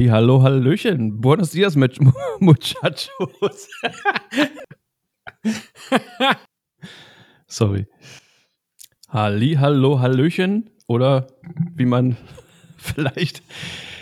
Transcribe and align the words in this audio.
Halli, 0.00 0.08
hallo, 0.08 0.42
hallöchen. 0.42 1.20
Buenos 1.20 1.50
dias, 1.50 1.76
muchachos. 2.40 3.10
Sorry. 7.46 7.86
Halli, 9.10 9.56
hallo, 9.56 10.00
hallöchen. 10.00 10.70
Oder 10.86 11.26
wie 11.74 11.84
man 11.84 12.16
vielleicht 12.78 13.42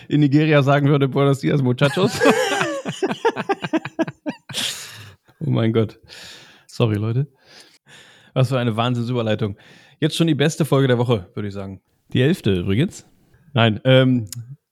in 0.06 0.20
Nigeria 0.20 0.62
sagen 0.62 0.88
würde, 0.88 1.08
Buenos 1.08 1.40
dias, 1.40 1.62
muchachos. 1.62 2.20
oh 5.40 5.50
mein 5.50 5.72
Gott. 5.72 5.98
Sorry, 6.68 6.94
Leute. 6.94 7.26
Was 8.34 8.50
für 8.50 8.58
eine 8.60 8.76
Wahnsinnsüberleitung. 8.76 9.56
Jetzt 9.98 10.16
schon 10.16 10.28
die 10.28 10.36
beste 10.36 10.64
Folge 10.64 10.86
der 10.86 10.98
Woche, 10.98 11.28
würde 11.34 11.48
ich 11.48 11.54
sagen. 11.54 11.80
Die 12.12 12.22
elfte 12.22 12.54
übrigens. 12.54 13.04
Nein, 13.52 13.80
ähm, 13.82 14.28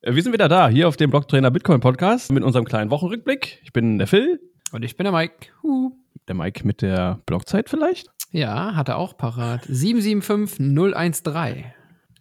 wir 0.09 0.23
sind 0.23 0.33
wieder 0.33 0.48
da, 0.48 0.69
hier 0.69 0.87
auf 0.87 0.96
dem 0.96 1.10
Blocktrainer 1.10 1.51
Bitcoin 1.51 1.80
Podcast 1.80 2.30
mit 2.30 2.45
unserem 2.45 2.65
kleinen 2.65 2.92
Wochenrückblick. 2.92 3.59
Ich 3.65 3.73
bin 3.73 3.98
der 3.98 4.06
Phil. 4.06 4.41
Und 4.70 4.84
ich 4.84 4.96
bin 4.96 5.02
der 5.02 5.12
Mike. 5.12 5.48
Uh. 5.65 5.91
Der 6.29 6.37
Mike 6.37 6.65
mit 6.65 6.80
der 6.80 7.19
Blockzeit 7.27 7.69
vielleicht? 7.69 8.06
Ja, 8.30 8.77
hat 8.77 8.88
er 8.88 8.98
auch 8.98 9.16
parat. 9.16 9.65
775013. 9.65 11.65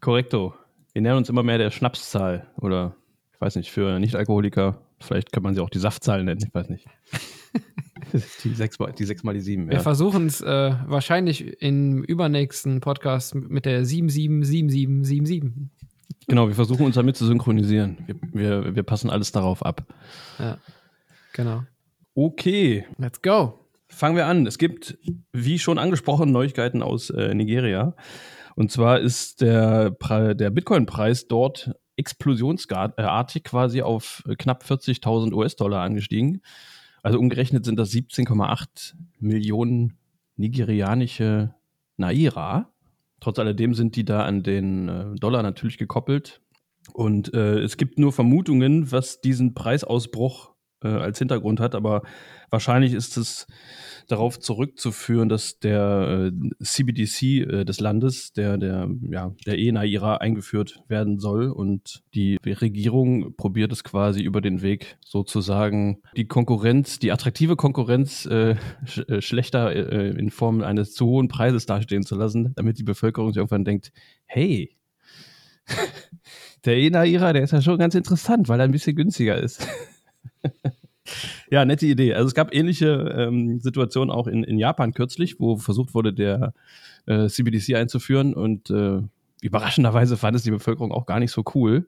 Korrekto. 0.01 0.55
Wir 0.93 1.03
nähern 1.03 1.17
uns 1.17 1.29
immer 1.29 1.43
mehr 1.43 1.59
der 1.59 1.69
Schnapszahl. 1.69 2.47
Oder, 2.57 2.95
ich 3.33 3.41
weiß 3.41 3.55
nicht, 3.55 3.69
für 3.69 3.99
Nicht-Alkoholiker, 3.99 4.81
vielleicht 4.99 5.31
kann 5.31 5.43
man 5.43 5.53
sie 5.53 5.61
auch 5.61 5.69
die 5.69 5.77
Saftzahl 5.77 6.23
nennen, 6.23 6.41
ich 6.43 6.55
weiß 6.55 6.69
nicht. 6.69 6.87
die 8.43 8.49
6 8.49 8.79
mal 8.79 8.93
die, 8.93 9.05
6 9.05 9.23
mal 9.23 9.35
die 9.35 9.41
7. 9.41 9.67
Wir 9.67 9.75
ja. 9.75 9.81
versuchen 9.81 10.25
es 10.25 10.41
äh, 10.41 10.73
wahrscheinlich 10.87 11.61
im 11.61 12.03
übernächsten 12.03 12.81
Podcast 12.81 13.35
mit 13.35 13.65
der 13.65 13.85
777777. 13.85 15.69
Genau, 16.27 16.47
wir 16.47 16.55
versuchen 16.55 16.85
uns 16.85 16.95
damit 16.95 17.17
zu 17.17 17.25
synchronisieren. 17.25 17.97
Wir, 18.07 18.15
wir, 18.33 18.75
wir 18.75 18.83
passen 18.83 19.09
alles 19.09 19.31
darauf 19.31 19.65
ab. 19.65 19.83
Ja, 20.39 20.57
genau. 21.33 21.63
Okay. 22.15 22.85
Let's 22.97 23.21
go. 23.21 23.59
Fangen 23.87 24.15
wir 24.15 24.25
an. 24.25 24.47
Es 24.47 24.57
gibt, 24.57 24.97
wie 25.31 25.59
schon 25.59 25.77
angesprochen, 25.77 26.31
Neuigkeiten 26.31 26.81
aus 26.81 27.09
äh, 27.09 27.33
Nigeria. 27.33 27.95
Und 28.55 28.71
zwar 28.71 28.99
ist 28.99 29.41
der, 29.41 29.91
der 29.91 30.49
Bitcoin-Preis 30.49 31.27
dort 31.27 31.71
explosionsartig 31.97 33.43
quasi 33.43 33.81
auf 33.81 34.23
knapp 34.37 34.63
40.000 34.63 35.33
US-Dollar 35.33 35.81
angestiegen. 35.81 36.41
Also 37.03 37.19
umgerechnet 37.19 37.65
sind 37.65 37.77
das 37.77 37.91
17,8 37.91 38.95
Millionen 39.19 39.97
nigerianische 40.37 41.53
Naira. 41.97 42.71
Trotz 43.19 43.39
alledem 43.39 43.73
sind 43.73 43.95
die 43.95 44.05
da 44.05 44.23
an 44.23 44.43
den 44.43 44.87
äh, 44.87 45.15
Dollar 45.15 45.43
natürlich 45.43 45.77
gekoppelt. 45.77 46.41
Und 46.93 47.33
äh, 47.33 47.59
es 47.59 47.77
gibt 47.77 47.97
nur 47.97 48.11
Vermutungen, 48.11 48.91
was 48.91 49.21
diesen 49.21 49.53
Preisausbruch 49.53 50.54
äh, 50.85 50.99
als 50.99 51.19
Hintergrund 51.19 51.59
hat, 51.59 51.75
aber 51.75 52.03
wahrscheinlich 52.49 52.93
ist 52.93 53.17
es 53.17 53.47
darauf 54.07 54.39
zurückzuführen, 54.39 55.29
dass 55.29 55.59
der 55.59 56.31
äh, 56.31 56.63
CBDC 56.63 57.23
äh, 57.23 57.65
des 57.65 57.79
Landes, 57.79 58.33
der, 58.33 58.57
der, 58.57 58.89
ja, 59.09 59.33
der 59.45 59.57
E-Naira 59.57 60.17
eingeführt 60.17 60.79
werden 60.87 61.19
soll 61.19 61.49
und 61.49 62.03
die 62.13 62.37
Regierung 62.45 63.35
probiert 63.35 63.71
es 63.71 63.83
quasi 63.83 64.21
über 64.21 64.41
den 64.41 64.61
Weg 64.61 64.97
sozusagen 65.03 66.01
die 66.15 66.27
Konkurrenz, 66.27 66.99
die 66.99 67.11
attraktive 67.11 67.55
Konkurrenz 67.55 68.25
äh, 68.25 68.55
sch 68.85 68.99
äh, 69.09 69.21
schlechter 69.21 69.71
äh, 69.73 70.09
in 70.09 70.29
Form 70.29 70.61
eines 70.61 70.93
zu 70.93 71.07
hohen 71.07 71.27
Preises 71.27 71.65
dastehen 71.65 72.03
zu 72.03 72.15
lassen, 72.15 72.53
damit 72.55 72.77
die 72.77 72.83
Bevölkerung 72.83 73.31
sich 73.31 73.37
irgendwann 73.37 73.65
denkt, 73.65 73.91
hey, 74.25 74.75
der 76.65 76.77
E-Naira, 76.77 77.33
der 77.33 77.43
ist 77.43 77.51
ja 77.51 77.61
schon 77.61 77.79
ganz 77.79 77.95
interessant, 77.95 78.49
weil 78.49 78.59
er 78.59 78.65
ein 78.65 78.71
bisschen 78.71 78.95
günstiger 78.95 79.37
ist. 79.37 79.67
ja, 81.49 81.65
nette 81.65 81.85
Idee. 81.85 82.13
Also 82.13 82.27
es 82.27 82.33
gab 82.33 82.53
ähnliche 82.53 83.15
ähm, 83.17 83.59
Situationen 83.59 84.11
auch 84.11 84.27
in, 84.27 84.43
in 84.43 84.57
Japan 84.57 84.93
kürzlich, 84.93 85.39
wo 85.39 85.57
versucht 85.57 85.93
wurde, 85.93 86.13
der 86.13 86.53
äh, 87.05 87.27
CBDC 87.27 87.75
einzuführen 87.75 88.33
und 88.33 88.69
äh, 88.69 89.01
überraschenderweise 89.41 90.17
fand 90.17 90.35
es 90.35 90.43
die 90.43 90.51
Bevölkerung 90.51 90.91
auch 90.91 91.05
gar 91.05 91.19
nicht 91.19 91.31
so 91.31 91.43
cool. 91.53 91.87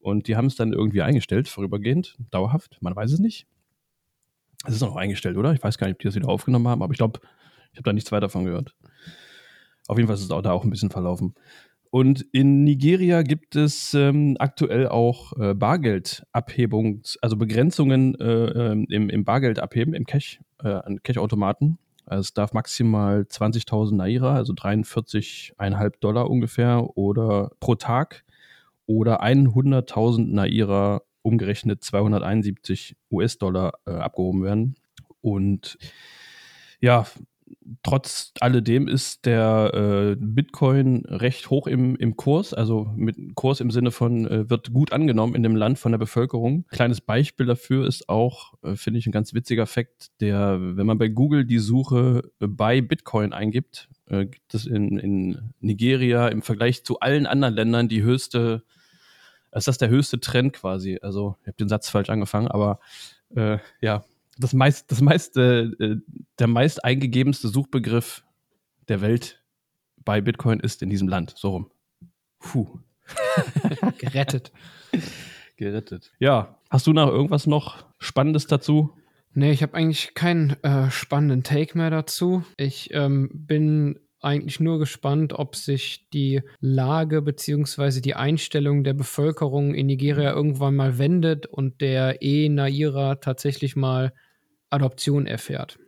Und 0.00 0.28
die 0.28 0.36
haben 0.36 0.46
es 0.46 0.56
dann 0.56 0.72
irgendwie 0.72 1.02
eingestellt, 1.02 1.48
vorübergehend, 1.48 2.16
dauerhaft. 2.30 2.78
Man 2.80 2.94
weiß 2.94 3.12
es 3.12 3.18
nicht. 3.18 3.46
Es 4.66 4.74
ist 4.74 4.80
noch 4.80 4.96
eingestellt, 4.96 5.36
oder? 5.36 5.52
Ich 5.52 5.62
weiß 5.62 5.78
gar 5.78 5.86
nicht, 5.86 5.94
ob 5.94 6.00
die 6.00 6.08
das 6.08 6.14
wieder 6.14 6.28
aufgenommen 6.28 6.68
haben, 6.68 6.82
aber 6.82 6.92
ich 6.92 6.98
glaube, 6.98 7.20
ich 7.72 7.78
habe 7.78 7.84
da 7.84 7.92
nichts 7.92 8.10
weiter 8.10 8.22
davon 8.22 8.44
gehört. 8.44 8.74
Auf 9.86 9.96
jeden 9.96 10.06
Fall 10.06 10.16
ist 10.16 10.22
es 10.22 10.30
auch 10.30 10.42
da 10.42 10.52
auch 10.52 10.64
ein 10.64 10.70
bisschen 10.70 10.90
verlaufen. 10.90 11.34
Und 11.90 12.26
in 12.32 12.64
Nigeria 12.64 13.22
gibt 13.22 13.56
es 13.56 13.94
ähm, 13.94 14.36
aktuell 14.38 14.88
auch 14.88 15.32
äh, 15.38 15.54
Bargeldabhebungs-, 15.54 17.16
also 17.22 17.36
Begrenzungen 17.36 18.14
äh, 18.20 18.72
ähm, 18.72 18.86
im, 18.90 19.08
im 19.08 19.24
Bargeld 19.24 19.58
abheben, 19.58 19.94
im 19.94 20.04
Cash, 20.04 20.40
äh, 20.62 20.68
an 20.68 21.02
Cash-Automaten. 21.02 21.78
Also 22.04 22.20
es 22.20 22.34
darf 22.34 22.52
maximal 22.52 23.22
20.000 23.22 23.94
Naira, 23.94 24.34
also 24.34 24.52
43,5 24.52 25.92
Dollar 26.00 26.30
ungefähr, 26.30 26.96
oder 26.96 27.52
pro 27.60 27.74
Tag 27.74 28.24
oder 28.86 29.22
100.000 29.22 30.32
Naira 30.32 31.02
umgerechnet 31.22 31.84
271 31.84 32.96
US-Dollar 33.10 33.74
äh, 33.86 33.90
abgehoben 33.92 34.42
werden. 34.42 34.74
Und 35.20 35.78
ja, 36.80 37.06
trotz 37.82 38.32
alledem 38.40 38.88
ist 38.88 39.26
der 39.26 39.72
äh, 39.74 40.16
Bitcoin 40.18 41.04
recht 41.06 41.50
hoch 41.50 41.66
im, 41.66 41.96
im 41.96 42.16
Kurs, 42.16 42.54
also 42.54 42.90
mit 42.96 43.16
Kurs 43.34 43.60
im 43.60 43.70
Sinne 43.70 43.90
von 43.90 44.26
äh, 44.26 44.50
wird 44.50 44.72
gut 44.72 44.92
angenommen 44.92 45.34
in 45.34 45.42
dem 45.42 45.56
Land 45.56 45.78
von 45.78 45.92
der 45.92 45.98
Bevölkerung. 45.98 46.66
Kleines 46.68 47.00
Beispiel 47.00 47.46
dafür 47.46 47.86
ist 47.86 48.08
auch, 48.08 48.54
äh, 48.62 48.76
finde 48.76 48.98
ich, 48.98 49.06
ein 49.06 49.12
ganz 49.12 49.34
witziger 49.34 49.66
Fakt, 49.66 50.10
der, 50.20 50.58
wenn 50.60 50.86
man 50.86 50.98
bei 50.98 51.08
Google 51.08 51.44
die 51.44 51.58
Suche 51.58 52.30
bei 52.38 52.80
Bitcoin 52.80 53.32
eingibt, 53.32 53.88
äh, 54.06 54.26
gibt 54.26 54.54
es 54.54 54.66
in, 54.66 54.98
in 54.98 55.52
Nigeria 55.60 56.28
im 56.28 56.42
Vergleich 56.42 56.84
zu 56.84 57.00
allen 57.00 57.26
anderen 57.26 57.54
Ländern 57.54 57.88
die 57.88 58.02
höchste, 58.02 58.62
ist 59.52 59.68
das 59.68 59.78
der 59.78 59.88
höchste 59.88 60.20
Trend 60.20 60.52
quasi. 60.52 60.98
Also, 61.02 61.36
ich 61.42 61.48
habe 61.48 61.56
den 61.56 61.68
Satz 61.68 61.88
falsch 61.88 62.10
angefangen, 62.10 62.48
aber 62.48 62.80
äh, 63.34 63.58
ja, 63.80 64.04
das 64.38 64.52
meist, 64.52 64.90
das 64.90 65.00
meiste, 65.00 65.72
äh, 65.78 65.96
der 66.38 66.46
meist 66.46 66.84
eingegebenste 66.84 67.48
Suchbegriff 67.48 68.24
der 68.88 69.00
Welt 69.00 69.42
bei 70.04 70.20
Bitcoin 70.20 70.60
ist 70.60 70.82
in 70.82 70.90
diesem 70.90 71.08
Land. 71.08 71.34
So 71.36 71.50
rum. 71.50 71.70
Puh. 72.38 72.78
Gerettet. 73.98 74.52
Gerettet. 75.56 76.12
Ja. 76.18 76.58
Hast 76.70 76.86
du 76.86 76.92
noch 76.92 77.08
irgendwas 77.08 77.46
noch 77.46 77.84
Spannendes 77.98 78.46
dazu? 78.46 78.92
Nee, 79.34 79.52
ich 79.52 79.62
habe 79.62 79.74
eigentlich 79.74 80.14
keinen 80.14 80.62
äh, 80.62 80.90
spannenden 80.90 81.42
Take 81.42 81.76
mehr 81.76 81.90
dazu. 81.90 82.44
Ich 82.56 82.92
ähm, 82.92 83.30
bin 83.32 83.98
eigentlich 84.20 84.60
nur 84.60 84.78
gespannt, 84.78 85.32
ob 85.32 85.54
sich 85.54 86.08
die 86.10 86.42
Lage 86.60 87.22
bzw. 87.22 88.00
die 88.00 88.14
Einstellung 88.14 88.82
der 88.82 88.94
Bevölkerung 88.94 89.74
in 89.74 89.86
Nigeria 89.86 90.32
irgendwann 90.32 90.76
mal 90.76 90.98
wendet 90.98 91.46
und 91.46 91.80
der 91.80 92.22
E-Naira 92.22 93.16
tatsächlich 93.16 93.76
mal 93.76 94.12
Adoption 94.70 95.26
erfährt. 95.26 95.78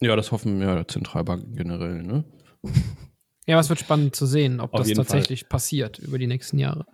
Ja, 0.00 0.16
das 0.16 0.32
hoffen 0.32 0.60
ja 0.60 0.86
Zentralbanken 0.86 1.54
generell, 1.56 2.02
ne? 2.02 2.24
Ja, 3.44 3.56
was 3.56 3.68
wird 3.68 3.80
spannend 3.80 4.14
zu 4.14 4.24
sehen, 4.24 4.60
ob 4.60 4.72
Auf 4.72 4.86
das 4.86 4.92
tatsächlich 4.92 5.40
Fall. 5.40 5.48
passiert 5.48 5.98
über 5.98 6.16
die 6.16 6.28
nächsten 6.28 6.58
Jahre. 6.58 6.86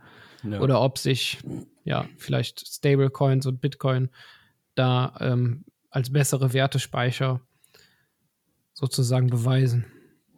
Ja. 0.42 0.60
Oder 0.60 0.80
ob 0.80 0.96
sich 0.96 1.38
ja 1.84 2.08
vielleicht 2.16 2.66
Stablecoins 2.66 3.44
und 3.44 3.60
Bitcoin 3.60 4.08
da 4.74 5.14
ähm, 5.20 5.66
als 5.90 6.10
bessere 6.10 6.54
Wertespeicher 6.54 7.42
sozusagen 8.72 9.26
beweisen. 9.26 9.84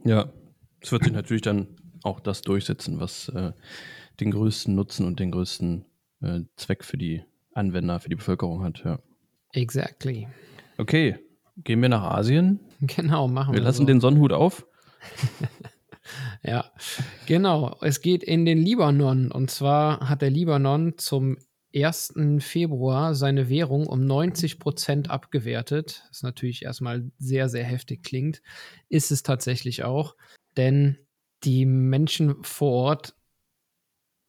Ja, 0.05 0.32
es 0.81 0.90
wird 0.90 1.05
sich 1.05 1.12
natürlich 1.12 1.43
dann 1.43 1.76
auch 2.02 2.19
das 2.20 2.43
durchsetzen, 2.43 2.99
was 2.99 3.28
äh, 3.28 3.52
den 4.19 4.31
größten 4.31 4.75
Nutzen 4.75 5.06
und 5.06 5.20
den 5.20 5.31
größten 5.31 5.84
äh, 6.22 6.40
Zweck 6.56 6.84
für 6.84 6.96
die 6.96 7.22
Anwender, 7.52 8.00
für 8.00 8.08
die 8.08 8.16
Bevölkerung 8.16 8.64
hat. 8.64 8.82
Ja. 8.84 8.99
Exactly. 9.52 10.28
Okay, 10.81 11.19
gehen 11.59 11.82
wir 11.82 11.88
nach 11.88 12.03
Asien. 12.03 12.61
Genau, 12.82 13.29
machen 13.29 13.53
wir. 13.53 13.59
Wir 13.59 13.65
lassen 13.65 13.82
so. 13.82 13.85
den 13.85 14.00
Sonnenhut 14.00 14.32
auf. 14.32 14.67
ja, 16.43 16.73
genau. 17.27 17.77
Es 17.82 18.00
geht 18.00 18.25
in 18.25 18.47
den 18.47 18.56
Libanon. 18.56 19.31
Und 19.31 19.50
zwar 19.50 20.09
hat 20.09 20.23
der 20.23 20.31
Libanon 20.31 20.97
zum 20.97 21.37
1. 21.75 22.15
Februar 22.38 23.15
seine 23.15 23.50
Währung 23.50 23.87
um 23.87 24.06
90 24.06 24.59
Prozent 24.59 25.11
abgewertet. 25.11 26.05
Das 26.09 26.23
natürlich 26.23 26.65
erstmal 26.65 27.11
sehr, 27.19 27.50
sehr 27.50 27.65
heftig 27.65 28.03
klingt. 28.03 28.41
Ist 28.88 29.11
es 29.11 29.23
tatsächlich 29.23 29.85
auch. 29.85 30.17
Denn 30.56 30.97
die 31.44 31.67
Menschen 31.67 32.43
vor 32.43 32.73
Ort 32.73 33.15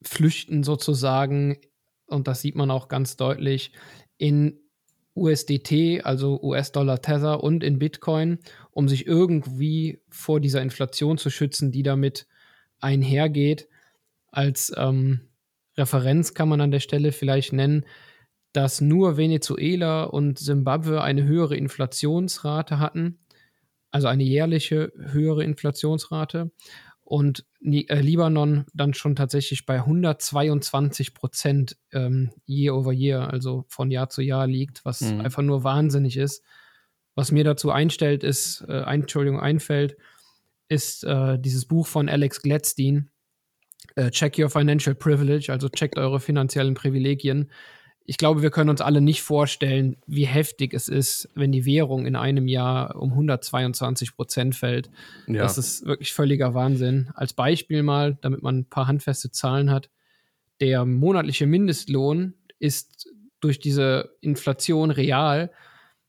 flüchten 0.02 0.62
sozusagen, 0.62 1.56
und 2.04 2.28
das 2.28 2.42
sieht 2.42 2.54
man 2.54 2.70
auch 2.70 2.88
ganz 2.88 3.16
deutlich, 3.16 3.72
in 4.18 4.61
USDT, 5.14 6.04
also 6.04 6.40
US-Dollar 6.42 7.02
Tether 7.02 7.42
und 7.42 7.62
in 7.62 7.78
Bitcoin, 7.78 8.38
um 8.70 8.88
sich 8.88 9.06
irgendwie 9.06 10.00
vor 10.08 10.40
dieser 10.40 10.62
Inflation 10.62 11.18
zu 11.18 11.30
schützen, 11.30 11.70
die 11.70 11.82
damit 11.82 12.26
einhergeht. 12.80 13.68
Als 14.28 14.72
ähm, 14.76 15.20
Referenz 15.76 16.34
kann 16.34 16.48
man 16.48 16.60
an 16.60 16.70
der 16.70 16.80
Stelle 16.80 17.12
vielleicht 17.12 17.52
nennen, 17.52 17.84
dass 18.52 18.80
nur 18.80 19.16
Venezuela 19.16 20.04
und 20.04 20.38
Simbabwe 20.38 21.02
eine 21.02 21.24
höhere 21.24 21.56
Inflationsrate 21.56 22.78
hatten, 22.78 23.18
also 23.90 24.08
eine 24.08 24.24
jährliche 24.24 24.92
höhere 24.96 25.44
Inflationsrate 25.44 26.50
und 27.12 27.44
äh, 27.60 28.00
Libanon 28.00 28.64
dann 28.72 28.94
schon 28.94 29.14
tatsächlich 29.14 29.66
bei 29.66 29.80
122 29.80 31.12
Prozent 31.12 31.76
ähm, 31.92 32.30
year 32.46 32.74
over 32.74 32.90
year, 32.90 33.30
also 33.30 33.66
von 33.68 33.90
Jahr 33.90 34.08
zu 34.08 34.22
Jahr 34.22 34.46
liegt, 34.46 34.82
was 34.86 35.02
mhm. 35.02 35.20
einfach 35.20 35.42
nur 35.42 35.62
wahnsinnig 35.62 36.16
ist. 36.16 36.42
Was 37.14 37.30
mir 37.30 37.44
dazu 37.44 37.70
einstellt, 37.70 38.24
ist, 38.24 38.64
äh, 38.66 38.80
Entschuldigung, 38.90 39.40
einfällt, 39.40 39.98
ist 40.68 41.04
äh, 41.04 41.38
dieses 41.38 41.66
Buch 41.66 41.86
von 41.86 42.08
Alex 42.08 42.40
Gladstein, 42.40 43.10
äh, 43.94 44.10
Check 44.10 44.38
Your 44.38 44.48
Financial 44.48 44.94
Privilege, 44.94 45.52
also 45.52 45.68
checkt 45.68 45.98
eure 45.98 46.18
finanziellen 46.18 46.72
Privilegien 46.72 47.50
ich 48.04 48.18
glaube, 48.18 48.42
wir 48.42 48.50
können 48.50 48.70
uns 48.70 48.80
alle 48.80 49.00
nicht 49.00 49.22
vorstellen, 49.22 49.96
wie 50.06 50.26
heftig 50.26 50.74
es 50.74 50.88
ist, 50.88 51.28
wenn 51.34 51.52
die 51.52 51.64
Währung 51.64 52.06
in 52.06 52.16
einem 52.16 52.48
Jahr 52.48 52.96
um 52.96 53.10
122 53.10 54.16
Prozent 54.16 54.54
fällt. 54.54 54.90
Ja. 55.26 55.42
Das 55.42 55.58
ist 55.58 55.86
wirklich 55.86 56.12
völliger 56.12 56.54
Wahnsinn. 56.54 57.10
Als 57.14 57.32
Beispiel 57.32 57.82
mal, 57.82 58.18
damit 58.20 58.42
man 58.42 58.58
ein 58.58 58.68
paar 58.68 58.86
handfeste 58.86 59.30
Zahlen 59.30 59.70
hat. 59.70 59.90
Der 60.60 60.84
monatliche 60.84 61.46
Mindestlohn 61.46 62.34
ist 62.58 63.08
durch 63.40 63.60
diese 63.60 64.16
Inflation 64.20 64.90
real 64.90 65.50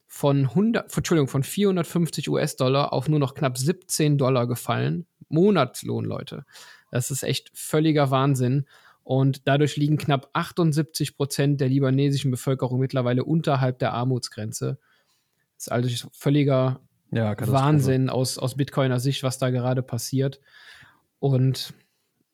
von 0.07 0.45
100, 0.45 0.95
Entschuldigung, 0.95 1.28
von 1.28 1.44
450 1.44 2.30
US-Dollar 2.30 2.94
auf 2.94 3.10
nur 3.10 3.19
noch 3.19 3.34
knapp 3.34 3.57
17 3.57 4.18
Dollar 4.18 4.48
gefallen. 4.48 5.07
Monatslohn, 5.30 6.06
Leute. 6.06 6.45
Das 6.92 7.10
ist 7.10 7.24
echt 7.24 7.50
völliger 7.56 8.12
Wahnsinn. 8.12 8.66
Und 9.03 9.47
dadurch 9.47 9.75
liegen 9.75 9.97
knapp 9.97 10.29
78 10.33 11.17
Prozent 11.17 11.59
der 11.59 11.69
libanesischen 11.69 12.31
Bevölkerung 12.31 12.79
mittlerweile 12.79 13.25
unterhalb 13.25 13.79
der 13.79 13.94
Armutsgrenze. 13.94 14.77
Das 15.55 15.67
ist 15.67 15.71
also 15.71 16.09
völliger 16.13 16.79
ja, 17.11 17.35
Wahnsinn 17.39 18.09
aus, 18.09 18.38
aus 18.38 18.55
Bitcoiner 18.55 19.00
Sicht, 19.00 19.23
was 19.23 19.38
da 19.38 19.50
gerade 19.50 19.83
passiert. 19.83 20.39
Und 21.19 21.73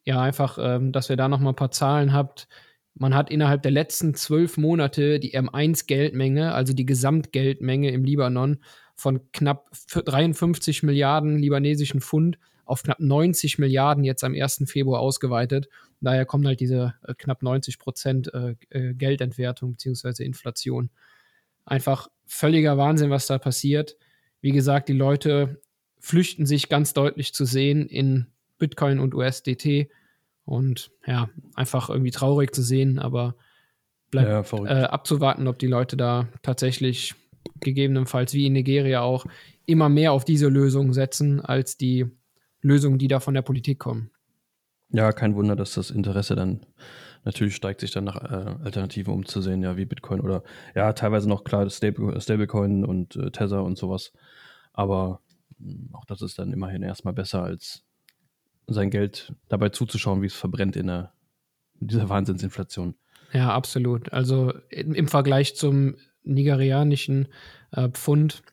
ja, 0.06 0.21
einfach, 0.21 0.57
ähm, 0.62 0.92
dass 0.92 1.10
ihr 1.10 1.18
da 1.18 1.27
noch 1.27 1.39
mal 1.39 1.51
ein 1.51 1.56
paar 1.56 1.71
Zahlen 1.71 2.13
habt. 2.13 2.48
Man 2.94 3.15
hat 3.15 3.30
innerhalb 3.30 3.62
der 3.62 3.72
letzten 3.72 4.13
zwölf 4.13 4.57
Monate 4.57 5.19
die 5.19 5.38
M1-Geldmenge, 5.38 6.54
also 6.54 6.74
die 6.74 6.86
Gesamtgeldmenge 6.86 7.92
im 7.92 8.04
Libanon, 8.04 8.60
von 8.95 9.31
knapp 9.31 9.72
53 9.94 10.83
Milliarden 10.83 11.38
libanesischen 11.38 12.01
Pfund 12.01 12.38
auf 12.65 12.83
knapp 12.83 13.00
90 13.00 13.57
Milliarden 13.57 14.04
jetzt 14.04 14.24
am 14.24 14.33
1. 14.33 14.65
Februar 14.68 15.00
ausgeweitet. 15.00 15.69
Daher 16.01 16.25
kommen 16.25 16.48
halt 16.48 16.60
diese 16.60 16.96
äh, 17.06 17.13
knapp 17.13 17.44
90 17.44 17.80
Prozent 17.80 18.34
äh, 18.34 18.56
äh, 18.69 18.94
Geldentwertung 18.94 19.74
bzw. 19.74 20.24
Inflation. 20.24 20.90
Einfach 21.66 22.10
völliger 22.25 22.78
Wahnsinn, 22.78 23.10
was 23.10 23.28
da 23.28 23.38
passiert. 23.38 23.98
Wie 24.42 24.51
gesagt, 24.51 24.90
die 24.90 24.94
Leute 24.94 25.62
flüchten 26.00 26.46
sich 26.46 26.69
ganz 26.69 26.94
deutlich 26.94 27.34
zu 27.34 27.46
sehen 27.46 27.88
in 27.88 28.28
Bitcoin 28.57 29.00
und 29.00 29.13
USDT. 29.13 29.90
Und 30.46 30.92
ja, 31.06 31.30
einfach 31.54 31.90
irgendwie 31.90 32.12
traurig 32.12 32.56
zu 32.56 32.63
sehen, 32.63 32.98
aber 32.98 33.36
bleibt 34.10 34.51
ja, 34.51 34.66
äh, 34.66 34.84
abzuwarten, 34.86 35.48
ob 35.48 35.60
die 35.60 35.68
Leute 35.68 35.96
da 35.96 36.28
tatsächlich 36.42 37.13
gegebenenfalls 37.60 38.34
wie 38.34 38.48
in 38.48 38.54
Nigeria 38.54 39.01
auch 39.01 39.25
immer 39.66 39.90
mehr 39.90 40.12
auf 40.12 40.25
diese 40.25 40.48
Lösung 40.48 40.94
setzen 40.94 41.40
als 41.40 41.78
die 41.78 42.07
Lösungen, 42.62 42.98
die 42.98 43.07
da 43.07 43.19
von 43.19 43.34
der 43.34 43.44
Politik 43.44 43.80
kommen. 43.80 44.10
Ja, 44.91 45.12
kein 45.12 45.36
Wunder, 45.36 45.56
dass 45.56 45.74
das 45.74 45.91
Interesse 45.91 46.36
dann 46.36 46.65
natürlich 47.24 47.56
steigt, 47.56 47.81
sich 47.81 47.91
dann 47.91 48.06
nach 48.06 48.24
äh, 48.24 48.56
Alternativen 48.63 49.13
umzusehen, 49.13 49.62
ja, 49.62 49.77
wie 49.77 49.86
Bitcoin 49.86 50.21
oder 50.21 50.44
ja, 50.75 50.94
teilweise 50.94 51.30
noch 51.30 51.44
klar 51.44 51.69
Stable, 51.69 52.19
Stablecoin 52.19 52.86
und 52.86 53.15
äh, 53.15 53.31
Tether 53.31 53.63
und 53.63 53.77
sowas. 53.77 54.13
Aber 54.74 55.21
mh, 55.59 55.74
hm, 55.74 55.89
auch 55.94 56.06
das 56.06 56.21
ist 56.21 56.39
dann 56.39 56.51
immerhin 56.53 56.81
erstmal 56.81 57.13
besser, 57.13 57.44
als 57.44 57.83
sein 58.68 58.89
Geld 58.89 59.33
dabei 59.47 59.69
zuzuschauen, 59.69 60.21
wie 60.21 60.27
es 60.27 60.36
verbrennt 60.36 60.75
in, 60.75 60.88
der, 60.88 61.13
in 61.80 61.88
dieser 61.88 62.09
Wahnsinnsinflation. 62.09 62.95
Ja, 63.33 63.53
absolut. 63.53 64.12
Also 64.13 64.53
im, 64.69 65.07
Vergleich 65.07 65.56
zum 65.56 65.95
nigerianischen 66.24 67.27
äh, 67.71 67.89
Pfund 67.89 68.44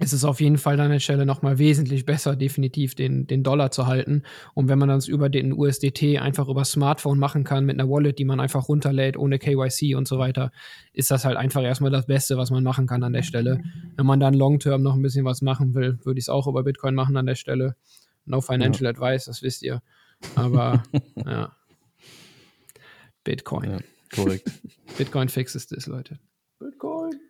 ist 0.00 0.12
es 0.12 0.24
auf 0.24 0.40
jeden 0.40 0.58
Fall 0.58 0.78
an 0.80 0.90
der 0.90 1.00
Stelle 1.00 1.26
nochmal 1.26 1.58
wesentlich 1.58 2.04
besser, 2.04 2.36
definitiv 2.36 2.94
den, 2.94 3.26
den 3.26 3.42
Dollar 3.42 3.70
zu 3.70 3.86
halten. 3.86 4.22
Und 4.54 4.68
wenn 4.68 4.78
man 4.78 4.88
das 4.88 5.08
über 5.08 5.28
den 5.28 5.52
USDT 5.52 6.18
einfach 6.18 6.48
über 6.48 6.64
Smartphone 6.64 7.18
machen 7.18 7.44
kann, 7.44 7.64
mit 7.64 7.78
einer 7.78 7.88
Wallet, 7.88 8.18
die 8.18 8.24
man 8.24 8.40
einfach 8.40 8.68
runterlädt, 8.68 9.16
ohne 9.16 9.38
KYC 9.38 9.96
und 9.96 10.06
so 10.06 10.18
weiter, 10.18 10.52
ist 10.92 11.10
das 11.10 11.24
halt 11.24 11.36
einfach 11.36 11.62
erstmal 11.62 11.90
das 11.90 12.06
Beste, 12.06 12.36
was 12.36 12.50
man 12.50 12.62
machen 12.62 12.86
kann 12.86 13.02
an 13.02 13.12
der 13.12 13.22
Stelle. 13.22 13.62
Wenn 13.96 14.06
man 14.06 14.20
dann 14.20 14.34
long-term 14.34 14.82
noch 14.82 14.94
ein 14.94 15.02
bisschen 15.02 15.24
was 15.24 15.42
machen 15.42 15.74
will, 15.74 15.98
würde 16.04 16.18
ich 16.18 16.24
es 16.24 16.28
auch 16.28 16.46
über 16.46 16.62
Bitcoin 16.62 16.94
machen 16.94 17.16
an 17.16 17.26
der 17.26 17.34
Stelle. 17.34 17.76
No 18.24 18.40
financial 18.40 18.84
ja. 18.84 18.90
advice, 18.90 19.24
das 19.24 19.42
wisst 19.42 19.62
ihr. 19.62 19.82
Aber 20.34 20.82
ja. 21.26 21.52
Bitcoin. 23.24 23.70
Ja, 23.70 23.78
korrekt. 24.14 24.50
Bitcoin 24.96 25.28
fixes 25.28 25.66
das, 25.66 25.86
Leute. 25.86 26.18
Bitcoin. 26.58 27.20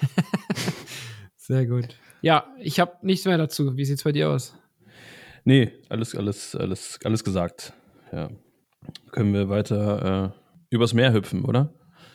Sehr 1.36 1.66
gut. 1.66 1.96
Ja, 2.20 2.46
ich 2.58 2.80
habe 2.80 2.96
nichts 3.02 3.26
mehr 3.26 3.38
dazu. 3.38 3.76
Wie 3.76 3.84
sieht 3.84 3.98
es 3.98 4.04
bei 4.04 4.12
dir 4.12 4.30
aus? 4.30 4.56
Nee, 5.44 5.72
alles, 5.88 6.14
alles, 6.14 6.54
alles, 6.54 6.98
alles 7.04 7.24
gesagt. 7.24 7.72
Ja. 8.12 8.30
Können 9.12 9.32
wir 9.32 9.48
weiter 9.48 10.34
äh, 10.34 10.38
übers 10.70 10.94
Meer 10.94 11.12
hüpfen, 11.12 11.44
oder? 11.44 11.72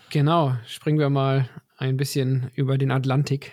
Genau, 0.10 0.56
springen 0.68 1.00
wir 1.00 1.10
mal 1.10 1.50
ein 1.78 1.98
bisschen 1.98 2.52
über 2.56 2.78
den 2.78 2.92
Atlantik 2.92 3.52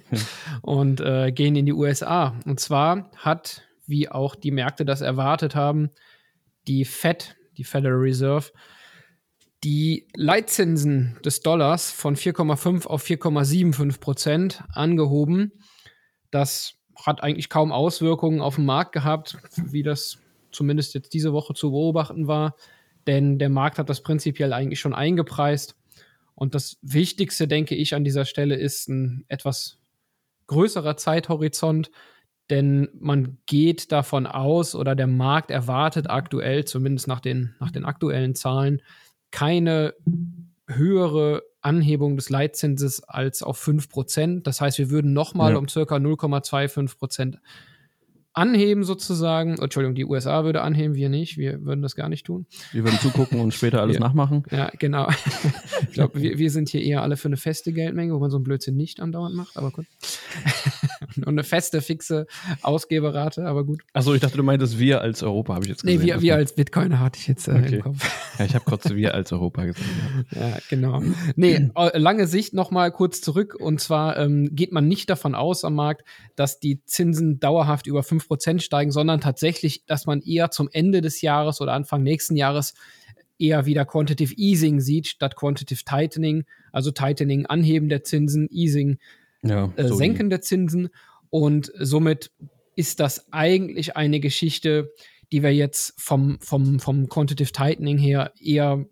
und 0.62 1.00
äh, 1.00 1.32
gehen 1.32 1.56
in 1.56 1.66
die 1.66 1.72
USA. 1.72 2.38
Und 2.44 2.60
zwar 2.60 3.10
hat, 3.16 3.62
wie 3.86 4.08
auch 4.08 4.34
die 4.34 4.50
Märkte 4.50 4.84
das 4.84 5.00
erwartet 5.00 5.54
haben, 5.54 5.90
die 6.68 6.84
Fed, 6.84 7.36
die 7.56 7.64
Federal 7.64 7.98
Reserve, 7.98 8.50
die 9.64 10.06
Leitzinsen 10.14 11.18
des 11.24 11.40
Dollars 11.40 11.90
von 11.90 12.14
4,5 12.14 12.86
auf 12.86 13.04
4,75 13.04 14.00
Prozent 14.00 14.64
angehoben. 14.72 15.52
Das 16.36 16.74
hat 16.94 17.22
eigentlich 17.22 17.48
kaum 17.48 17.72
Auswirkungen 17.72 18.42
auf 18.42 18.56
den 18.56 18.66
Markt 18.66 18.92
gehabt, 18.92 19.38
wie 19.56 19.82
das 19.82 20.18
zumindest 20.52 20.92
jetzt 20.92 21.14
diese 21.14 21.32
Woche 21.32 21.54
zu 21.54 21.70
beobachten 21.70 22.26
war. 22.26 22.56
Denn 23.06 23.38
der 23.38 23.48
Markt 23.48 23.78
hat 23.78 23.88
das 23.88 24.02
prinzipiell 24.02 24.52
eigentlich 24.52 24.78
schon 24.78 24.94
eingepreist. 24.94 25.78
Und 26.34 26.54
das 26.54 26.76
Wichtigste, 26.82 27.48
denke 27.48 27.74
ich, 27.74 27.94
an 27.94 28.04
dieser 28.04 28.26
Stelle 28.26 28.54
ist 28.54 28.86
ein 28.90 29.24
etwas 29.28 29.78
größerer 30.48 30.98
Zeithorizont, 30.98 31.90
denn 32.50 32.90
man 32.92 33.38
geht 33.46 33.90
davon 33.90 34.26
aus 34.26 34.74
oder 34.74 34.94
der 34.94 35.06
Markt 35.06 35.50
erwartet 35.50 36.10
aktuell, 36.10 36.66
zumindest 36.66 37.08
nach 37.08 37.20
den, 37.20 37.54
nach 37.60 37.70
den 37.70 37.86
aktuellen 37.86 38.34
Zahlen, 38.34 38.82
keine 39.30 39.94
höhere 40.68 41.44
Anhebung 41.66 42.16
des 42.16 42.30
Leitzinses 42.30 43.02
als 43.04 43.42
auf 43.42 43.60
5%. 43.62 44.42
Das 44.42 44.60
heißt, 44.60 44.78
wir 44.78 44.88
würden 44.88 45.12
nochmal 45.12 45.52
ja. 45.52 45.58
um 45.58 45.68
circa 45.68 45.96
0,25% 45.96 47.38
anheben 48.36 48.84
sozusagen. 48.84 49.56
Entschuldigung, 49.58 49.94
die 49.94 50.04
USA 50.04 50.44
würde 50.44 50.60
anheben, 50.60 50.94
wir 50.94 51.08
nicht. 51.08 51.38
Wir 51.38 51.64
würden 51.64 51.80
das 51.80 51.96
gar 51.96 52.10
nicht 52.10 52.26
tun. 52.26 52.46
Wir 52.70 52.84
würden 52.84 52.98
zugucken 53.00 53.40
und 53.40 53.54
später 53.54 53.80
alles 53.80 53.96
wir, 53.96 54.00
nachmachen. 54.00 54.44
Ja, 54.50 54.70
genau. 54.78 55.08
ich 55.82 55.94
glaube, 55.94 56.20
wir, 56.20 56.38
wir 56.38 56.50
sind 56.50 56.68
hier 56.68 56.82
eher 56.82 57.02
alle 57.02 57.16
für 57.16 57.28
eine 57.28 57.38
feste 57.38 57.72
Geldmenge, 57.72 58.12
wo 58.14 58.18
man 58.18 58.30
so 58.30 58.36
einen 58.36 58.44
Blödsinn 58.44 58.76
nicht 58.76 59.00
andauernd 59.00 59.34
macht, 59.34 59.56
aber 59.56 59.70
gut. 59.70 59.86
und 61.16 61.28
eine 61.28 61.44
feste, 61.44 61.80
fixe 61.80 62.26
Ausgeberrate, 62.60 63.46
aber 63.46 63.64
gut. 63.64 63.82
Achso, 63.94 64.12
ich 64.12 64.20
dachte, 64.20 64.36
du 64.36 64.42
meintest 64.42 64.78
wir 64.78 65.00
als 65.00 65.22
Europa, 65.22 65.54
habe 65.54 65.64
ich 65.64 65.70
jetzt 65.70 65.82
gesagt. 65.82 66.02
Nee, 66.02 66.06
wir, 66.06 66.20
wir 66.20 66.36
als 66.36 66.54
Bitcoiner 66.54 67.00
hatte 67.00 67.18
ich 67.18 67.28
jetzt 67.28 67.48
äh, 67.48 67.52
okay. 67.52 67.76
im 67.76 67.80
Kopf. 67.80 68.38
Ja, 68.38 68.44
ich 68.44 68.54
habe 68.54 68.66
kurz 68.66 68.90
wir 68.90 69.14
als 69.14 69.32
Europa 69.32 69.64
gesagt. 69.64 69.86
Ja, 70.34 70.58
genau. 70.68 71.02
Nee, 71.36 71.70
äh, 71.74 71.98
lange 71.98 72.26
Sicht 72.26 72.52
nochmal 72.52 72.90
kurz 72.90 73.20
zurück. 73.20 73.54
Und 73.58 73.80
zwar 73.80 74.18
ähm, 74.18 74.50
geht 74.52 74.72
man 74.72 74.86
nicht 74.88 75.08
davon 75.08 75.34
aus 75.34 75.64
am 75.64 75.74
Markt, 75.74 76.04
dass 76.34 76.60
die 76.60 76.84
Zinsen 76.84 77.40
dauerhaft 77.40 77.86
über 77.86 78.02
5 78.02 78.25
5% 78.28 78.60
steigen, 78.60 78.90
sondern 78.90 79.20
tatsächlich, 79.20 79.84
dass 79.86 80.06
man 80.06 80.20
eher 80.22 80.50
zum 80.50 80.68
Ende 80.72 81.00
des 81.00 81.20
Jahres 81.22 81.60
oder 81.60 81.72
Anfang 81.72 82.02
nächsten 82.02 82.36
Jahres 82.36 82.74
eher 83.38 83.66
wieder 83.66 83.84
Quantitative 83.84 84.34
Easing 84.36 84.80
sieht, 84.80 85.06
statt 85.06 85.36
Quantitative 85.36 85.84
Tightening. 85.84 86.44
Also 86.72 86.90
Tightening, 86.90 87.46
Anheben 87.46 87.88
der 87.88 88.04
Zinsen, 88.04 88.48
Easing, 88.50 88.98
ja, 89.42 89.72
äh, 89.76 89.88
Senken 89.88 90.30
der 90.30 90.40
Zinsen. 90.40 90.88
Und 91.30 91.72
somit 91.78 92.30
ist 92.76 93.00
das 93.00 93.32
eigentlich 93.32 93.96
eine 93.96 94.20
Geschichte, 94.20 94.92
die 95.32 95.42
wir 95.42 95.54
jetzt 95.54 95.94
vom, 96.00 96.38
vom, 96.40 96.78
vom 96.78 97.08
Quantitative 97.08 97.52
Tightening 97.52 97.98
her 97.98 98.32
eher, 98.40 98.84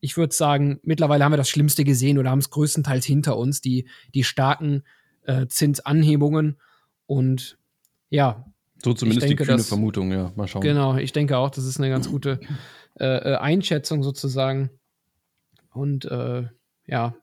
ich 0.00 0.16
würde 0.16 0.34
sagen, 0.34 0.78
mittlerweile 0.82 1.24
haben 1.24 1.32
wir 1.32 1.38
das 1.38 1.48
Schlimmste 1.48 1.84
gesehen 1.84 2.18
oder 2.18 2.30
haben 2.30 2.38
es 2.38 2.50
größtenteils 2.50 3.04
hinter 3.04 3.36
uns, 3.36 3.60
die, 3.60 3.88
die 4.14 4.24
starken 4.24 4.82
äh, 5.24 5.46
Zinsanhebungen. 5.46 6.58
Und 7.06 7.58
ja, 8.10 8.46
so 8.84 8.92
zumindest 8.92 9.28
denke, 9.28 9.42
die 9.42 9.46
kühne 9.46 9.58
dass, 9.58 9.68
Vermutung, 9.68 10.12
ja. 10.12 10.32
Mal 10.36 10.46
schauen. 10.46 10.62
Genau, 10.62 10.96
ich 10.96 11.12
denke 11.12 11.38
auch, 11.38 11.50
das 11.50 11.64
ist 11.64 11.78
eine 11.78 11.90
ganz 11.90 12.08
gute 12.10 12.38
äh, 13.00 13.04
äh, 13.04 13.36
Einschätzung 13.36 14.02
sozusagen. 14.02 14.70
Und 15.72 16.04
äh, 16.04 16.44
ja, 16.86 17.14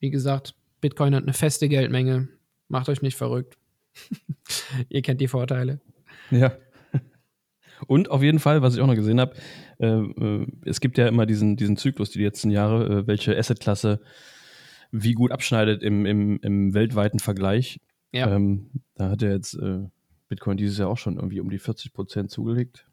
wie 0.00 0.10
gesagt, 0.10 0.54
Bitcoin 0.80 1.14
hat 1.14 1.22
eine 1.22 1.32
feste 1.32 1.68
Geldmenge. 1.68 2.28
Macht 2.68 2.88
euch 2.88 3.02
nicht 3.02 3.16
verrückt. 3.16 3.56
Ihr 4.88 5.02
kennt 5.02 5.20
die 5.20 5.28
Vorteile. 5.28 5.80
Ja. 6.30 6.52
Und 7.86 8.10
auf 8.10 8.22
jeden 8.22 8.38
Fall, 8.38 8.62
was 8.62 8.74
ich 8.74 8.80
auch 8.80 8.86
noch 8.86 8.94
gesehen 8.94 9.20
habe, 9.20 9.36
äh, 9.78 9.86
äh, 9.86 10.46
es 10.64 10.80
gibt 10.80 10.98
ja 10.98 11.06
immer 11.08 11.26
diesen, 11.26 11.56
diesen 11.56 11.76
Zyklus 11.76 12.10
die 12.10 12.22
letzten 12.22 12.50
Jahre, 12.50 12.86
äh, 12.86 13.06
welche 13.06 13.36
Assetklasse 13.36 14.00
wie 14.90 15.12
gut 15.12 15.32
abschneidet 15.32 15.82
im, 15.82 16.06
im, 16.06 16.38
im 16.40 16.74
weltweiten 16.74 17.18
Vergleich. 17.18 17.80
Ja. 18.12 18.34
Ähm, 18.34 18.70
da 18.94 19.10
hat 19.10 19.22
ja 19.22 19.30
jetzt 19.30 19.54
äh, 19.54 19.84
Bitcoin 20.28 20.56
dieses 20.56 20.78
Jahr 20.78 20.88
auch 20.88 20.98
schon 20.98 21.16
irgendwie 21.16 21.40
um 21.40 21.50
die 21.50 21.58
40 21.58 21.92
Prozent 21.92 22.30
zugelegt. 22.30 22.86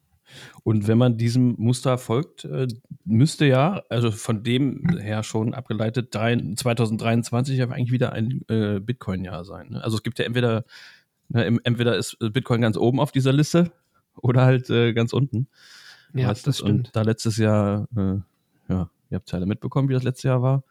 Und 0.64 0.88
wenn 0.88 0.98
man 0.98 1.18
diesem 1.18 1.56
Muster 1.58 1.98
folgt, 1.98 2.46
äh, 2.46 2.68
müsste 3.06 3.46
ja, 3.46 3.84
also 3.90 4.12
von 4.12 4.44
dem 4.44 4.98
her 5.00 5.24
schon 5.24 5.54
abgeleitet, 5.54 6.14
2023 6.14 7.58
ja 7.58 7.70
eigentlich 7.70 7.92
wieder 7.92 8.14
ein 8.14 8.42
äh, 8.48 8.80
Bitcoin-Jahr 8.80 9.46
sein. 9.46 9.70
Ne? 9.72 9.84
Also 9.84 9.98
es 9.98 10.04
gibt 10.04 10.20
ja 10.20 10.26
entweder, 10.26 10.64
ne, 11.30 11.60
entweder 11.64 11.98
ist 11.98 12.18
Bitcoin 12.20 12.62
ganz 12.62 12.78
oben 12.78 13.00
auf 13.00 13.12
dieser 13.12 13.34
Liste 13.34 13.72
oder 14.16 14.46
halt 14.46 14.70
äh, 14.70 14.94
ganz 14.94 15.14
unten. 15.14 15.48
Ja, 16.14 16.34
das 16.34 16.58
stimmt. 16.58 16.62
Und 16.70 16.96
da 16.96 17.02
letztes 17.02 17.38
Jahr, 17.38 17.88
ja, 17.96 18.90
ihr 19.10 19.16
habt 19.16 19.28
es 19.28 19.32
ja 19.32 19.38
alle 19.38 19.48
mitbekommen, 19.48 19.90
wie 19.90 19.94
das 19.94 20.04
letzte 20.04 20.28
Jahr 20.28 20.44
war. 20.44 20.64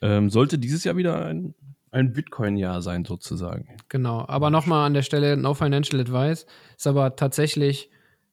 Ähm, 0.00 0.30
sollte 0.30 0.58
dieses 0.58 0.84
Jahr 0.84 0.96
wieder 0.96 1.24
ein, 1.24 1.54
ein 1.92 2.12
Bitcoin-Jahr 2.12 2.82
sein, 2.82 3.04
sozusagen. 3.04 3.68
Genau, 3.88 4.24
aber 4.26 4.50
nochmal 4.50 4.86
an 4.86 4.94
der 4.94 5.02
Stelle, 5.02 5.36
no 5.36 5.54
financial 5.54 6.00
advice, 6.00 6.46
ist 6.76 6.86
aber 6.86 7.16
tatsächlich 7.16 7.90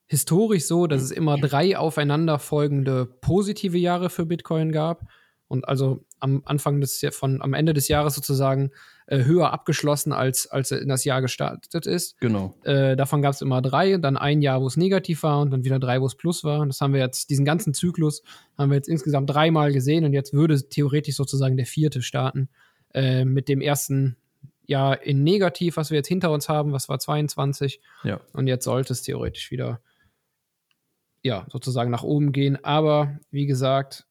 historisch 0.08 0.66
so, 0.66 0.88
dass 0.88 1.04
es 1.04 1.12
immer 1.12 1.38
drei 1.38 1.78
aufeinanderfolgende 1.78 3.06
positive 3.06 3.78
Jahre 3.78 4.10
für 4.10 4.26
Bitcoin 4.26 4.72
gab. 4.72 5.04
Und 5.48 5.68
also 5.68 6.06
am 6.20 6.44
Anfang 6.46 6.80
des 6.80 7.04
von 7.12 7.42
am 7.42 7.54
Ende 7.54 7.74
des 7.74 7.88
Jahres 7.88 8.16
sozusagen 8.16 8.72
äh, 9.08 9.24
höher 9.24 9.52
abgeschlossen, 9.52 10.14
als, 10.14 10.48
als 10.48 10.72
in 10.72 10.88
das 10.88 11.04
Jahr 11.04 11.22
gestartet 11.22 11.88
ist. 11.88 12.20
Genau. 12.20 12.56
Äh, 12.64 12.96
davon 12.96 13.22
gab 13.22 13.34
es 13.34 13.42
immer 13.42 13.62
drei, 13.62 13.98
dann 13.98 14.16
ein 14.16 14.42
Jahr, 14.42 14.62
wo 14.62 14.68
es 14.68 14.78
negativ 14.78 15.24
war 15.24 15.42
und 15.42 15.52
dann 15.52 15.64
wieder 15.64 15.80
drei, 15.80 16.02
wo 16.02 16.06
es 16.06 16.16
plus 16.16 16.44
war. 16.44 16.62
Und 16.62 16.70
das 16.70 16.82
haben 16.82 16.94
wir 16.94 17.02
jetzt, 17.02 17.30
diesen 17.30 17.46
ganzen 17.46 17.74
Zyklus 17.74 18.22
haben 18.58 18.70
wir 18.70 18.76
jetzt 18.76 18.90
insgesamt 18.90 19.30
dreimal 19.30 19.74
gesehen 19.74 20.06
und 20.06 20.14
jetzt 20.14 20.34
würde 20.34 20.70
theoretisch 20.70 21.16
sozusagen 21.16 21.58
der 21.58 21.66
vierte 21.66 22.02
starten. 22.02 22.50
Äh, 22.94 23.26
mit 23.26 23.50
dem 23.50 23.62
ersten 23.62 24.18
Jahr 24.66 25.02
in 25.04 25.24
negativ, 25.24 25.78
was 25.78 25.90
wir 25.90 25.98
jetzt 25.98 26.08
hinter 26.08 26.32
uns 26.32 26.50
haben, 26.50 26.72
was 26.72 26.90
war 26.90 27.00
22. 27.00 27.82
Ja. 28.04 28.22
Und 28.34 28.48
jetzt 28.48 28.66
sollte 28.66 28.94
es 28.94 29.02
theoretisch 29.02 29.52
wieder 29.52 29.82
ja, 31.22 31.46
sozusagen 31.52 31.92
nach 31.92 32.04
oben 32.04 32.32
gehen. 32.32 32.64
Aber 32.64 33.20
wie 33.32 33.46
gesagt, 33.46 34.06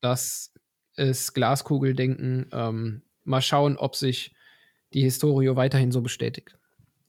das 0.00 0.52
ist 0.96 1.34
Glaskugeldenken. 1.34 2.48
Ähm, 2.52 3.02
mal 3.24 3.42
schauen, 3.42 3.76
ob 3.76 3.94
sich 3.94 4.34
die 4.92 5.02
Historie 5.02 5.54
weiterhin 5.54 5.92
so 5.92 6.00
bestätigt. 6.02 6.56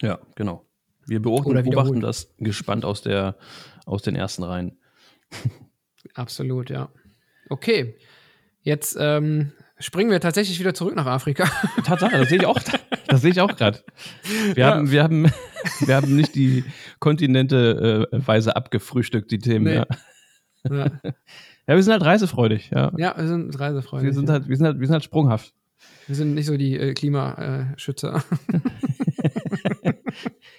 Ja, 0.01 0.19
genau. 0.35 0.65
Wir 1.05 1.21
beobachten, 1.21 1.53
beobachten 1.63 2.01
das 2.01 2.33
gespannt 2.37 2.85
aus, 2.85 3.01
der, 3.01 3.37
aus 3.85 4.03
den 4.03 4.15
ersten 4.15 4.43
Reihen. 4.43 4.77
Absolut, 6.13 6.69
ja. 6.69 6.91
Okay, 7.49 7.97
jetzt 8.61 8.95
ähm, 8.99 9.51
springen 9.79 10.11
wir 10.11 10.19
tatsächlich 10.19 10.59
wieder 10.59 10.73
zurück 10.73 10.95
nach 10.95 11.05
Afrika. 11.05 11.49
Tatsache, 11.83 12.17
das 12.17 12.29
sehe 12.29 12.39
ich 12.39 12.45
auch. 12.45 12.59
Das 13.07 13.21
sehe 13.21 13.31
ich 13.31 13.41
auch 13.41 13.55
gerade. 13.55 13.79
Wir, 14.53 14.63
ja. 14.63 14.75
haben, 14.75 14.91
wir, 14.91 15.03
haben, 15.03 15.31
wir 15.79 15.95
haben 15.95 16.15
nicht 16.15 16.35
die 16.35 16.63
Kontinente 16.99 18.07
äh, 18.11 18.27
weise 18.27 18.55
abgefrühstückt, 18.55 19.31
die 19.31 19.39
Themen. 19.39 19.65
Nee. 19.65 19.75
Ja. 19.75 19.87
ja. 20.69 20.91
Ja. 21.67 21.75
wir 21.75 21.83
sind 21.83 21.93
halt 21.93 22.03
reisefreudig. 22.03 22.69
Ja, 22.71 22.91
ja 22.97 23.15
wir 23.17 23.27
sind 23.27 23.57
reisefreudig. 23.59 24.07
Wir 24.07 24.13
sind, 24.13 24.29
halt, 24.29 24.47
wir 24.47 24.57
sind, 24.57 24.65
halt, 24.65 24.79
wir 24.79 24.87
sind 24.87 24.93
halt 24.93 25.03
sprunghaft. 25.03 25.53
Wir 26.07 26.15
sind 26.15 26.33
nicht 26.33 26.45
so 26.45 26.57
die 26.57 26.77
äh, 26.77 26.93
Klimaschützer. 26.93 28.23